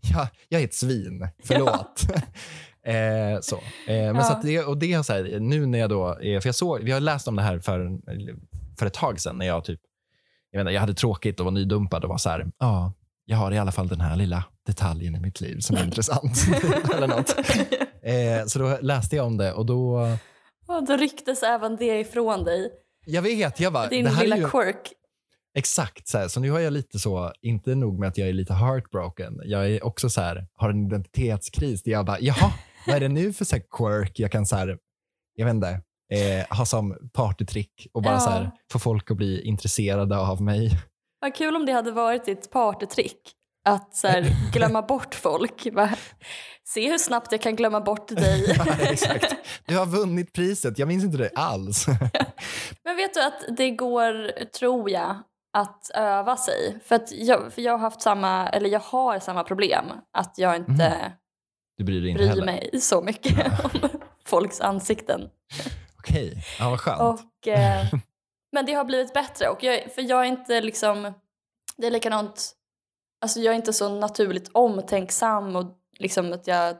Jag, 0.00 0.26
jag 0.48 0.60
är 0.60 0.64
ett 0.64 0.74
svin. 0.74 1.28
Förlåt. 1.44 2.02
eh, 2.86 3.40
så. 3.40 3.56
Eh, 3.56 3.62
men 3.86 4.16
Ja. 4.16 4.22
så 4.22 4.32
att 4.32 4.42
det, 4.42 4.60
och 4.64 4.78
det 4.78 4.92
är 4.92 5.02
så 5.02 5.12
här, 5.12 5.38
nu 5.40 5.66
när 5.66 5.78
jag 5.78 5.90
då, 5.90 6.14
för 6.20 6.46
jag 6.46 6.54
såg, 6.54 6.80
vi 6.80 6.92
har 6.92 7.00
läst 7.00 7.28
om 7.28 7.36
det 7.36 7.42
här 7.42 7.58
för, 7.58 7.90
för 8.78 8.86
ett 8.86 8.94
tag 8.94 9.20
sedan 9.20 9.38
när 9.38 9.46
jag 9.46 9.64
typ 9.64 9.80
jag, 10.50 10.60
inte, 10.62 10.72
jag 10.72 10.80
hade 10.80 10.94
tråkigt 10.94 11.40
och 11.40 11.44
var 11.44 11.52
nydumpad 11.52 12.04
och 12.04 12.10
var 12.10 12.18
så 12.18 12.30
här, 12.30 12.46
ja, 12.58 12.92
jag 13.24 13.36
har 13.36 13.52
i 13.52 13.58
alla 13.58 13.72
fall 13.72 13.88
den 13.88 14.00
här 14.00 14.16
lilla 14.16 14.44
detaljen 14.66 15.14
i 15.14 15.20
mitt 15.20 15.40
liv 15.40 15.58
som 15.60 15.76
är 15.76 15.84
intressant. 15.84 16.38
Eller 16.94 17.06
något. 17.08 17.34
Eh, 18.02 18.46
så 18.46 18.58
då 18.58 18.78
läste 18.80 19.16
jag 19.16 19.26
om 19.26 19.36
det 19.36 19.52
och 19.52 19.66
då, 19.66 20.08
Och 20.68 20.86
då 20.86 20.96
rycktes 20.96 21.42
även 21.42 21.76
det 21.76 22.00
ifrån 22.00 22.44
dig. 22.44 22.70
Jag 23.06 23.22
vet, 23.22 23.60
jag 23.60 23.72
bara, 23.72 23.88
Din 23.88 24.04
det 24.04 24.10
här 24.10 24.22
lilla 24.22 24.36
är 24.36 24.40
ju, 24.40 24.48
quirk. 24.50 24.92
exakt 25.54 26.08
så 26.08 26.18
här, 26.18 26.28
så 26.28 26.40
nu 26.40 26.50
har 26.50 26.60
jag 26.60 26.72
lite 26.72 26.98
så, 26.98 27.32
inte 27.42 27.74
nog 27.74 27.98
med 27.98 28.08
att 28.08 28.18
jag 28.18 28.28
är 28.28 28.32
lite 28.32 28.54
heartbroken, 28.54 29.40
jag 29.44 29.70
är 29.70 29.84
också 29.84 30.10
så 30.10 30.20
här, 30.20 30.46
har 30.54 30.70
en 30.70 30.86
identitetskris 30.86 31.82
där 31.82 31.92
jag 31.92 32.06
bara, 32.06 32.20
jaha, 32.20 32.52
vad 32.86 32.96
är 32.96 33.00
det 33.00 33.08
nu 33.08 33.32
för 33.32 33.44
så 33.44 33.56
här 33.56 33.62
quirk 33.70 34.18
jag 34.18 34.32
kan 34.32 34.46
så 34.46 34.56
här, 34.56 34.78
jag 35.34 35.46
vet 35.46 35.54
inte, 35.54 35.68
eh, 36.12 36.56
ha 36.56 36.66
som 36.66 37.10
partytrick 37.12 37.86
och 37.92 38.02
bara 38.02 38.14
Ja. 38.14 38.20
så 38.20 38.30
här, 38.30 38.50
få 38.72 38.78
folk 38.78 39.10
att 39.10 39.16
bli 39.16 39.42
intresserade 39.42 40.18
av 40.18 40.42
mig. 40.42 40.70
Vad 41.20 41.34
kul 41.34 41.56
om 41.56 41.66
det 41.66 41.72
hade 41.72 41.90
varit 41.92 42.24
ditt 42.24 42.50
partytrick. 42.50 43.20
Att 43.64 43.96
så 43.96 44.08
här, 44.08 44.52
glömma 44.52 44.82
bort 44.82 45.14
folk. 45.14 45.72
Bara, 45.74 45.96
Se 46.74 46.90
hur 46.90 46.98
snabbt 46.98 47.32
jag 47.32 47.40
kan 47.40 47.56
glömma 47.56 47.80
bort 47.80 48.08
dig. 48.08 48.54
Ja, 48.58 48.76
exakt. 48.80 49.34
Du 49.66 49.78
har 49.78 49.86
vunnit 49.86 50.32
priset, 50.32 50.78
jag 50.78 50.88
minns 50.88 51.04
inte 51.04 51.18
det 51.18 51.30
alls. 51.34 51.86
Men 52.84 52.96
vet 52.96 53.14
du 53.14 53.22
att 53.22 53.56
det 53.56 53.70
går, 53.70 54.44
tror 54.44 54.90
jag, 54.90 55.22
att 55.58 55.90
öva 55.94 56.36
sig. 56.36 56.80
För, 56.84 56.94
att 56.94 57.12
jag, 57.12 57.52
för 57.52 57.62
jag 57.62 57.72
har 57.72 57.78
haft 57.78 58.02
samma, 58.02 58.48
eller 58.48 58.68
jag 58.70 58.80
har 58.80 59.18
samma 59.18 59.44
problem. 59.44 59.84
Att 60.12 60.38
jag 60.38 60.56
inte 60.56 61.12
Du 61.78 61.84
bryr 61.84 62.00
dig 62.00 62.10
inte 62.10 62.18
bryr 62.18 62.28
heller? 62.28 62.44
mig 62.44 62.80
så 62.80 63.02
mycket 63.02 63.64
om 63.64 63.88
folks 64.26 64.60
ansikten. 64.60 65.28
Okej, 65.98 66.44
ja, 66.58 66.70
vad 66.70 66.80
skönt. 66.80 67.00
Och, 67.00 67.48
eh, 67.48 67.86
men 68.52 68.66
det 68.66 68.72
har 68.72 68.84
blivit 68.84 69.14
bättre. 69.14 69.48
Och 69.48 69.62
jag, 69.62 69.92
för 69.94 70.02
jag 70.02 70.20
är 70.20 70.24
inte 70.24 70.60
liksom... 70.60 71.12
Det 71.76 71.86
är 71.86 71.90
likadant... 71.90 72.52
Alltså 73.20 73.40
jag 73.40 73.52
är 73.52 73.56
inte 73.56 73.72
så 73.72 73.88
naturligt 73.88 74.50
omtänksam 74.52 75.56
och 75.56 75.79
liksom 76.00 76.32
att 76.32 76.46
jag... 76.46 76.76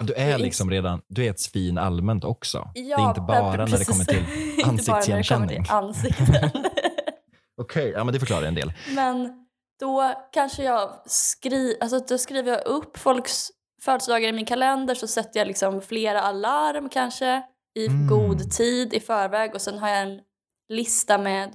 Du 0.00 0.14
är 0.14 0.38
liksom 0.38 0.70
redan, 0.70 1.02
du 1.08 1.26
är 1.26 1.30
ett 1.30 1.40
svin 1.40 1.78
allmänt 1.78 2.24
också. 2.24 2.70
Ja, 2.74 2.96
det 2.96 3.02
är 3.02 3.08
inte 3.08 3.20
bara 3.20 3.56
när 3.56 3.78
det 3.78 3.84
kommer 3.84 4.04
till 4.04 4.18
Inte 4.66 4.90
bara 4.90 5.00
när 5.00 5.16
det 5.16 5.28
kommer 5.28 5.46
till 5.46 5.54
ansiktsigenkänning. 5.54 5.64
ansikten. 5.68 6.50
Okej, 7.60 7.90
ja, 7.90 8.04
men 8.04 8.14
det 8.14 8.20
förklarar 8.20 8.46
en 8.46 8.54
del. 8.54 8.72
Men 8.94 9.46
då 9.80 10.12
kanske 10.32 10.64
jag 10.64 10.90
skri, 11.06 11.76
alltså 11.80 11.98
då 11.98 12.18
skriver 12.18 12.52
jag 12.52 12.66
upp 12.66 12.96
folks 12.98 13.48
födelsedagar 13.82 14.28
i 14.28 14.32
min 14.32 14.46
kalender 14.46 14.94
så 14.94 15.06
sätter 15.06 15.40
jag 15.40 15.46
liksom 15.46 15.80
flera 15.82 16.22
alarm 16.22 16.88
kanske 16.88 17.42
i 17.78 17.86
Mm. 17.86 18.06
god 18.06 18.50
tid 18.50 18.94
i 18.94 19.00
förväg 19.00 19.54
och 19.54 19.60
sen 19.60 19.78
har 19.78 19.88
jag 19.88 20.02
en 20.02 20.20
lista 20.68 21.18
med 21.18 21.54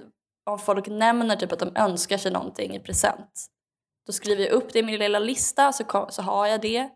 om 0.50 0.58
folk 0.58 0.86
nämner 0.88 1.36
typ 1.36 1.52
att 1.52 1.58
de 1.58 1.76
önskar 1.76 2.18
sig 2.18 2.32
någonting 2.32 2.76
i 2.76 2.80
present. 2.80 3.46
Då 4.10 4.14
skriver 4.14 4.42
jag 4.42 4.52
upp 4.52 4.72
det 4.72 4.78
i 4.78 4.82
min 4.82 4.98
lilla 4.98 5.18
lista 5.18 5.72
så, 5.72 6.06
så 6.10 6.22
har 6.22 6.46
jag 6.46 6.60
det. 6.60 6.88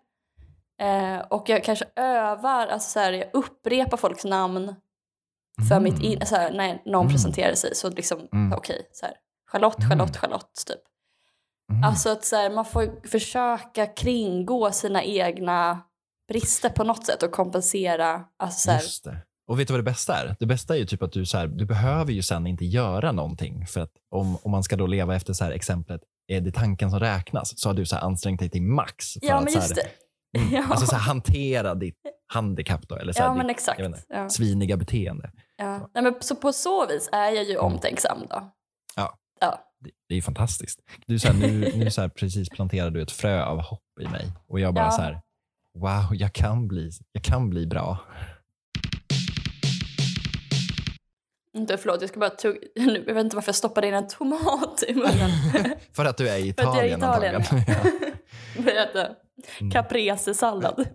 Eh, 0.80 1.18
och 1.30 1.48
jag 1.48 1.64
kanske 1.64 1.84
övar, 1.96 2.66
alltså 2.66 2.90
så 2.90 2.98
här, 3.00 3.12
jag 3.12 3.30
upprepar 3.32 3.96
folks 3.96 4.24
namn 4.24 4.74
för 5.68 5.80
mitt 5.80 6.02
in, 6.02 6.26
så 6.26 6.36
här, 6.36 6.52
när 6.52 6.82
någon 6.84 7.00
Mm. 7.00 7.12
presenterar 7.12 7.54
sig. 7.54 7.74
Så 7.74 7.90
liksom, 7.90 8.28
Mm. 8.32 8.52
okej, 8.58 8.88
så 8.92 9.06
här, 9.06 9.14
Charlotte, 9.50 9.78
Mm. 9.78 9.90
Charlotte, 9.90 10.16
Charlotte 10.16 10.64
typ. 10.66 10.80
Mm. 11.72 11.84
Alltså 11.84 12.08
att 12.10 12.24
så 12.24 12.36
här, 12.36 12.50
man 12.50 12.64
får 12.64 13.08
försöka 13.08 13.86
kringgå 13.86 14.72
sina 14.72 15.02
egna 15.02 15.80
brister 16.28 16.68
på 16.68 16.84
något 16.84 17.06
sätt 17.06 17.22
och 17.22 17.32
kompensera. 17.32 18.24
Alltså 18.36 18.78
så. 18.78 19.14
Och 19.46 19.60
vet 19.60 19.68
du 19.68 19.72
vad 19.72 19.78
det 19.78 19.90
bästa 19.90 20.16
är? 20.16 20.36
Det 20.40 20.46
bästa 20.46 20.74
är 20.74 20.78
ju 20.78 20.86
typ 20.86 21.02
att 21.02 21.12
du, 21.12 21.26
så 21.26 21.38
här, 21.38 21.46
du 21.46 21.64
behöver 21.66 22.12
ju 22.12 22.22
sen 22.22 22.46
inte 22.46 22.64
göra 22.64 23.12
någonting. 23.12 23.66
För 23.66 23.80
att 23.80 23.92
om, 24.10 24.36
om 24.42 24.50
man 24.50 24.62
ska 24.62 24.76
då 24.76 24.86
leva 24.86 25.16
efter 25.16 25.32
så 25.32 25.44
här 25.44 25.50
exemplet, 25.52 26.00
är 26.26 26.40
det 26.40 26.52
tanken 26.52 26.90
som 26.90 27.00
räknas, 27.00 27.58
så 27.60 27.68
har 27.68 27.74
du 27.74 27.86
så 27.86 27.96
ansträngt 27.96 28.40
dig 28.40 28.50
till 28.50 28.62
max. 28.62 29.12
För 29.12 29.26
ja 29.26 29.34
att 29.36 29.52
så 29.52 29.58
här, 29.58 29.88
mm, 30.36 30.52
Ja. 30.54 30.64
Alltså 30.70 30.86
så 30.86 30.96
här, 30.96 31.02
hantera 31.02 31.74
ditt 31.74 31.98
handikapp 32.26 32.88
då, 32.88 32.96
eller 32.96 33.12
så 33.12 33.22
här, 33.22 33.28
Ja 33.28 33.34
ditt 33.34 33.86
inte. 33.86 34.02
Ja. 34.08 34.28
sviniga 34.28 34.76
beteende. 34.76 35.30
Ja. 35.56 35.90
Nej, 35.94 36.04
men 36.04 36.14
så 36.20 36.36
på 36.36 36.52
så 36.52 36.86
vis 36.86 37.08
är 37.12 37.30
jag 37.30 37.44
ju 37.44 37.56
omtänksam 37.56 38.18
då. 38.30 38.50
Ja. 38.96 39.18
Ja. 39.40 39.60
Det, 39.80 39.90
det 40.08 40.14
är 40.14 40.22
fantastiskt. 40.22 40.80
Du, 41.06 41.18
så 41.18 41.28
här, 41.28 41.34
nu 41.34 41.72
nu 41.74 41.90
så 41.90 42.08
precis 42.08 42.48
planterar 42.48 42.90
du 42.90 43.02
ett 43.02 43.12
frö 43.12 43.44
av 43.44 43.60
hopp 43.62 44.00
i 44.00 44.08
mig 44.08 44.32
och 44.48 44.60
jag 44.60 44.74
bara 44.74 44.90
så 44.90 45.02
här, 45.02 45.20
wow, 45.78 46.08
jag 46.12 46.32
kan 46.32 46.68
bli, 46.68 46.90
jag 47.12 47.22
kan 47.22 47.50
bli 47.50 47.66
bra. 47.66 47.98
Inte 51.54 51.76
förlåt, 51.76 52.00
jag 52.00 52.10
ska 52.10 52.20
bara 52.20 52.30
tugga. 52.30 52.60
Nu, 52.74 53.04
jag 53.06 53.14
vet 53.14 53.24
inte 53.24 53.36
varför 53.36 53.48
jag 53.48 53.56
stoppade 53.56 53.86
in 53.86 53.94
en 53.94 54.08
tomat 54.08 54.82
i 54.88 54.94
munnen. 54.94 55.30
För 55.92 56.04
att 56.04 56.16
du 56.16 56.28
är 56.28 56.38
i 56.38 56.52
För 56.58 56.62
att 56.62 56.76
jag 56.76 56.84
är 56.84 56.88
i 56.88 56.92
Italien, 56.92 56.98
Italien, 56.98 57.34
antagligen. 57.34 58.12
Berätta. 58.64 59.08
Mm. 59.60 59.70
Caprese-sallad. 59.70 60.86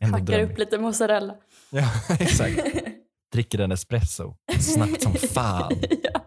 Hackar 0.00 0.20
drömmigt. 0.20 0.50
upp 0.50 0.58
lite 0.58 0.78
mozzarella. 0.78 1.34
Ja, 1.70 1.90
exakt. 2.20 2.60
Dricker 3.32 3.58
en 3.58 3.72
espresso 3.72 4.34
snabbt 4.60 5.02
som 5.02 5.14
fan. 5.14 5.72
ja. 6.02 6.20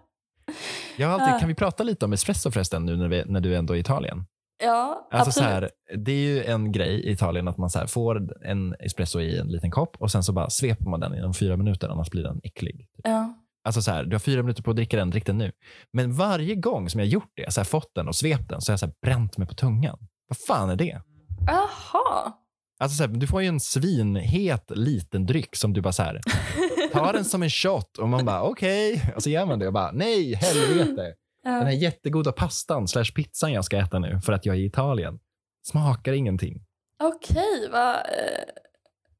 Jag 0.95 1.11
alltid, 1.11 1.39
kan 1.39 1.47
vi 1.47 1.55
prata 1.55 1.83
lite 1.83 2.05
om 2.05 2.13
espresso 2.13 2.51
förresten 2.51 2.85
nu 2.85 2.97
när, 2.97 3.07
vi, 3.07 3.23
när 3.25 3.39
du 3.39 3.55
ändå 3.55 3.73
är 3.73 3.77
i 3.77 3.79
Italien? 3.79 4.25
Ja, 4.61 5.07
Alltså 5.11 5.31
så 5.31 5.39
absolut. 5.43 5.71
här, 5.89 5.97
det 5.97 6.11
är 6.11 6.15
ju 6.19 6.43
en 6.43 6.71
grej 6.71 6.93
i 6.93 7.11
Italien 7.11 7.47
att 7.47 7.57
man 7.57 7.69
så 7.69 7.87
får 7.87 8.45
en 8.45 8.75
espresso 8.79 9.19
i 9.19 9.37
en 9.37 9.47
liten 9.47 9.71
kopp 9.71 9.95
och 9.99 10.11
sen 10.11 10.23
så 10.23 10.33
bara 10.33 10.49
sveper 10.49 10.85
man 10.85 10.99
den 10.99 11.15
inom 11.15 11.33
fyra 11.33 11.57
minuter 11.57 11.89
annars 11.89 12.09
blir 12.09 12.23
den 12.23 12.41
äcklig. 12.43 12.87
Ja. 13.03 13.33
Alltså 13.63 13.81
så 13.81 13.91
här, 13.91 14.03
du 14.03 14.15
har 14.15 14.19
fyra 14.19 14.41
minuter 14.43 14.63
på 14.63 14.69
att 14.69 14.75
dricka 14.75 14.97
den, 14.97 15.09
drick 15.09 15.25
den 15.25 15.37
nu. 15.37 15.51
Men 15.93 16.13
varje 16.13 16.55
gång 16.55 16.89
som 16.89 16.99
jag 16.99 17.07
gjort 17.07 17.31
det, 17.35 17.53
så 17.53 17.59
här, 17.59 17.65
fått 17.65 17.95
den 17.95 18.07
och 18.07 18.15
svept 18.15 18.49
den, 18.49 18.61
så 18.61 18.71
har 18.71 18.73
jag 18.73 18.79
så 18.79 18.85
här, 18.85 18.93
bränt 19.05 19.37
mig 19.37 19.47
på 19.47 19.53
tungan. 19.53 19.97
Vad 20.27 20.37
fan 20.37 20.69
är 20.69 20.75
det? 20.75 21.01
Jaha. 21.47 22.33
Alltså 22.79 22.97
så 22.97 23.03
här, 23.03 23.09
du 23.13 23.27
får 23.27 23.41
ju 23.41 23.47
en 23.47 23.59
svinhet 23.59 24.71
liten 24.75 25.25
dryck 25.25 25.55
som 25.55 25.73
du 25.73 25.81
bara 25.81 25.93
så 25.93 26.03
här, 26.03 26.21
tar 26.93 27.13
den 27.13 27.25
som 27.25 27.43
en 27.43 27.49
shot 27.49 27.97
och 27.97 28.09
man 28.09 28.25
bara 28.25 28.41
okej. 28.43 29.11
Och 29.15 29.23
så 29.23 29.29
gör 29.29 29.45
man 29.45 29.59
det 29.59 29.67
och 29.67 29.73
bara 29.73 29.91
nej, 29.91 30.33
helvete. 30.35 31.13
Den 31.43 31.53
här 31.65 31.71
jättegoda 31.71 32.31
pastan 32.31 32.87
slash 32.87 33.05
pizzan 33.15 33.53
jag 33.53 33.65
ska 33.65 33.77
äta 33.77 33.99
nu 33.99 34.19
för 34.21 34.33
att 34.33 34.45
jag 34.45 34.55
är 34.55 34.59
i 34.59 34.65
Italien 34.65 35.19
smakar 35.67 36.13
ingenting. 36.13 36.65
Okej, 37.03 37.69
vad... 37.71 37.95
eh, 37.95 38.01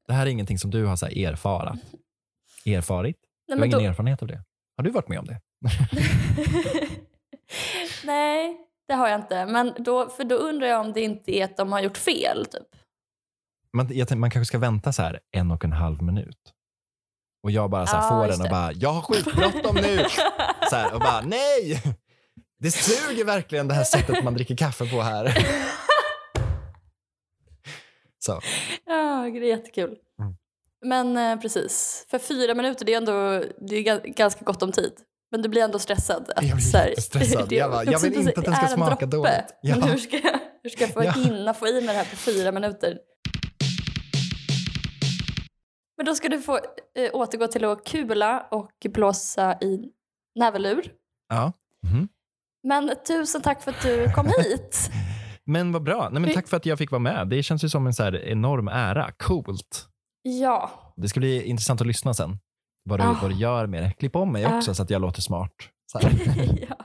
Det 0.06 0.12
här 0.12 0.26
är 0.26 0.30
ingenting 0.30 0.58
som 0.58 0.70
du 0.70 0.84
har 0.84 0.96
så 0.96 1.06
här 1.06 1.18
erfarat. 1.18 1.78
Erfarit? 2.66 3.16
Nej, 3.48 3.56
Du 3.56 3.60
har 3.60 3.66
ingen 3.66 3.78
då... 3.78 3.84
erfarenhet 3.84 4.22
av 4.22 4.28
det. 4.28 4.44
Har 4.76 4.84
du 4.84 4.90
varit 4.90 5.08
med 5.08 5.18
om 5.18 5.24
det? 5.26 5.40
Nej, 8.04 8.56
det 8.88 8.94
har 8.94 9.08
jag 9.08 9.20
inte. 9.20 9.46
Men 9.46 9.74
då, 9.78 10.08
för 10.08 10.24
då 10.24 10.34
undrar 10.36 10.66
jag 10.66 10.80
om 10.80 10.92
det 10.92 11.00
inte 11.00 11.32
är 11.32 11.44
att 11.44 11.56
de 11.56 11.72
har 11.72 11.80
gjort 11.80 11.96
fel. 11.96 12.46
Typ. 12.46 12.62
Man, 13.72 13.88
tänkte, 13.88 14.16
man 14.16 14.30
kanske 14.30 14.46
ska 14.48 14.58
vänta 14.58 14.92
så 14.92 15.02
här 15.02 15.20
en 15.30 15.50
och 15.50 15.64
en 15.64 15.72
halv 15.72 16.02
minut. 16.02 16.38
Och 17.42 17.50
jag 17.50 17.70
bara 17.70 17.86
så 17.86 17.96
här 17.96 18.02
Ja, 18.02 18.08
får 18.08 18.28
den 18.28 18.40
och 18.40 18.44
det. 18.44 18.50
bara, 18.50 18.72
jag 18.72 18.92
har 18.92 19.00
skitbråttom 19.02 19.76
nu. 19.76 19.98
Så 20.70 20.76
här, 20.76 20.94
och 20.94 21.00
bara, 21.00 21.20
nej! 21.20 21.82
Det 22.62 22.70
suger 22.70 23.24
verkligen 23.24 23.68
det 23.68 23.74
här 23.74 23.84
sättet 23.84 24.24
man 24.24 24.34
dricker 24.34 24.56
kaffe 24.56 24.86
på 24.90 25.00
här. 25.02 25.24
Så. 28.18 28.40
ja, 28.86 29.22
det 29.32 29.38
är 29.38 29.42
jättekul. 29.42 29.96
Mm. 30.20 30.34
Men 30.84 31.16
eh, 31.16 31.40
precis, 31.40 32.06
för 32.10 32.18
fyra 32.18 32.54
minuter 32.54 32.84
det 32.84 32.92
är 32.94 32.96
ändå 32.96 33.12
det 33.68 33.76
är 33.76 33.82
ga- 33.82 34.14
ganska 34.16 34.44
gott 34.44 34.62
om 34.62 34.72
tid. 34.72 34.92
Men 35.30 35.42
du 35.42 35.48
blir 35.48 35.62
ändå 35.62 35.78
stressad. 35.78 36.30
Att, 36.36 36.44
Jag 36.46 36.56
blir 36.56 36.72
här- 36.78 36.88
jättestressad. 36.88 37.48
det 37.48 37.54
Jag 37.56 37.70
bara, 37.70 37.84
jag 37.84 38.00
vill 38.00 38.14
inte 38.14 38.32
att 38.40 38.44
den 38.44 38.54
ska 38.56 38.66
smaka 38.68 39.06
droppe. 39.06 39.06
dåligt. 39.16 39.54
Ja. 39.62 39.76
Men 39.76 39.88
hur 39.88 39.96
ska, 39.98 40.16
hur 40.62 40.70
ska 40.70 40.84
jag 40.84 40.94
få 40.94 41.04
Ja. 41.04 41.10
hinna 41.12 41.54
få 41.54 41.68
i 41.68 41.72
mig 41.72 41.82
det 41.86 41.92
här 41.92 42.04
på 42.10 42.16
fyra 42.16 42.52
minuter? 42.52 42.98
Men 45.96 46.06
då 46.06 46.14
ska 46.14 46.28
du 46.28 46.40
få 46.42 46.56
eh, 46.56 47.10
återgå 47.12 47.46
till 47.46 47.64
att 47.64 47.84
kula 47.86 48.46
och 48.50 48.86
blåsa 48.94 49.58
i 49.60 49.88
näverlur. 50.34 50.92
Ja. 51.28 51.52
Mhm. 51.86 52.08
Men 52.62 52.90
tusen 53.08 53.42
tack 53.42 53.62
för 53.62 53.70
att 53.70 53.82
du 53.82 54.12
kom 54.12 54.26
hit. 54.38 54.90
Men 55.44 55.72
vad 55.72 55.82
bra. 55.82 56.08
Nej, 56.12 56.22
men 56.22 56.34
tack 56.34 56.48
för 56.48 56.56
att 56.56 56.66
jag 56.66 56.78
fick 56.78 56.90
vara 56.90 56.98
med. 57.00 57.28
Det 57.28 57.42
känns 57.42 57.64
ju 57.64 57.68
som 57.68 57.86
en 57.86 57.94
så 57.94 58.04
enorm 58.16 58.68
ära. 58.68 59.12
Coolt. 59.18 59.88
Ja, 60.22 60.70
Det 60.96 61.08
ska 61.08 61.20
bli 61.20 61.42
intressant 61.42 61.80
att 61.80 61.86
lyssna 61.86 62.14
sen. 62.14 62.38
Vad 62.84 63.00
du, 63.00 63.04
Ah. 63.04 63.16
vad 63.22 63.30
du 63.30 63.34
gör 63.36 63.66
med 63.66 63.82
det. 63.82 63.92
Klipp 63.92 64.16
om 64.16 64.32
mig 64.32 64.44
Ah. 64.44 64.56
också 64.56 64.74
så 64.74 64.82
att 64.82 64.90
jag 64.90 65.00
låter 65.02 65.22
smart. 65.22 65.52
Ja. 66.68 66.76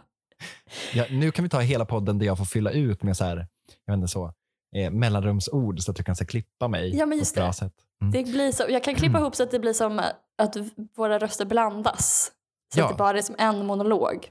Ja, 0.94 1.06
nu 1.12 1.32
kan 1.32 1.44
vi 1.44 1.50
ta 1.50 1.60
hela 1.60 1.86
podden 1.86 2.20
där 2.20 2.26
jag 2.26 2.38
får 2.38 2.46
fylla 2.46 2.72
ut 2.72 3.04
med 3.04 3.18
så 3.18 3.24
här, 3.26 3.48
jag 3.86 3.94
vet 3.94 3.98
inte 3.98 4.08
så, 4.08 4.34
eh, 4.76 4.92
mellanrumsord 4.92 5.80
så 5.80 5.92
att 5.92 5.98
du 5.98 6.04
kan 6.04 6.16
så 6.16 6.24
här, 6.24 6.28
klippa 6.28 6.68
mig 6.68 6.90
Ja, 6.98 7.06
men 7.06 7.18
på 7.18 7.20
just 7.20 7.32
ett 7.32 7.36
bra 7.42 7.48
det. 7.48 7.54
sätt. 7.54 7.74
Mm. 8.02 8.12
Det 8.12 8.24
blir 8.32 8.52
så. 8.52 8.64
Jag 8.70 8.84
kan 8.84 8.96
klippa 8.96 9.20
ihop 9.20 9.36
så 9.36 9.44
att 9.44 9.52
det 9.52 9.60
blir 9.60 9.74
som 9.74 10.00
att 10.38 10.58
våra 10.98 11.20
röster 11.20 11.46
blandas. 11.46 12.32
Så 12.74 12.80
Ja. 12.80 12.84
att 12.86 12.92
det 12.92 12.98
bara 12.98 13.18
är 13.18 13.22
som 13.22 13.36
en 13.40 13.66
monolog. 13.66 14.28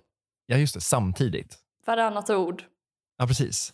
Ja, 0.47 0.57
just 0.57 0.74
det. 0.74 0.80
Samtidigt. 0.80 1.59
Varannat 1.86 2.30
ord. 2.30 2.64
Ja, 3.18 3.26
precis. 3.26 3.72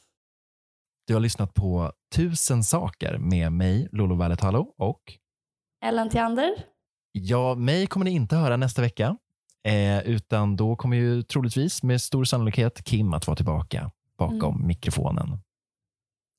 Du 1.07 1.14
har 1.14 1.20
lyssnat 1.20 1.55
på 1.55 1.93
Tusen 2.14 2.64
saker 2.64 3.18
med 3.18 3.53
mig, 3.53 3.89
Lolo 3.93 4.14
Valetalo 4.14 4.75
och 4.79 5.01
Ellen 5.85 6.11
Theander. 6.11 6.55
ja, 7.12 7.55
mig 7.55 7.87
kommer 7.87 8.05
ni 8.05 8.11
inte 8.11 8.37
höra 8.37 8.57
nästa 8.57 8.83
vecka. 8.83 9.16
Eh, 9.68 10.01
utan 10.09 10.57
då 10.57 10.77
kommer 10.77 10.97
ju 10.97 11.23
troligtvis 11.23 11.83
med 11.83 12.01
stor 12.01 12.25
sannolikhet 12.25 12.85
Kim 12.85 13.14
att 13.14 13.27
vara 13.27 13.37
tillbaka 13.37 13.91
bakom 14.18 14.55
Mm. 14.55 14.66
mikrofonen. 14.66 15.39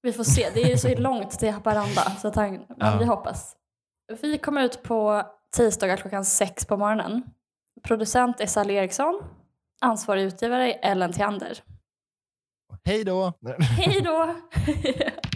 Vi 0.01 0.13
får 0.13 0.23
se. 0.23 0.49
Det 0.53 0.61
är 0.63 0.69
ju 0.69 0.77
så 0.77 0.95
långt 0.97 1.31
till 1.31 1.51
Haparanda, 1.51 2.01
så 2.21 2.27
att 2.27 2.35
han, 2.35 2.51
men 2.53 2.65
Ja. 2.79 2.97
vi 2.99 3.05
hoppas. 3.05 3.55
Vi 4.21 4.37
kommer 4.37 4.63
ut 4.63 4.83
på 4.83 5.23
tisdagar 5.55 5.97
klockan 5.97 6.25
sex 6.25 6.65
på 6.65 6.77
morgonen. 6.77 7.23
Producent 7.83 8.39
är 8.39 8.45
Sally 8.47 8.73
Eriksson. 8.73 9.23
Ansvarig 9.83 10.23
utgivare 10.23 10.73
är 10.73 10.91
Ellen 10.91 11.13
Theander. 11.13 11.63
Hej 12.85 13.03
då! 13.03 13.33
Hej 13.59 14.01
då! 14.01 14.35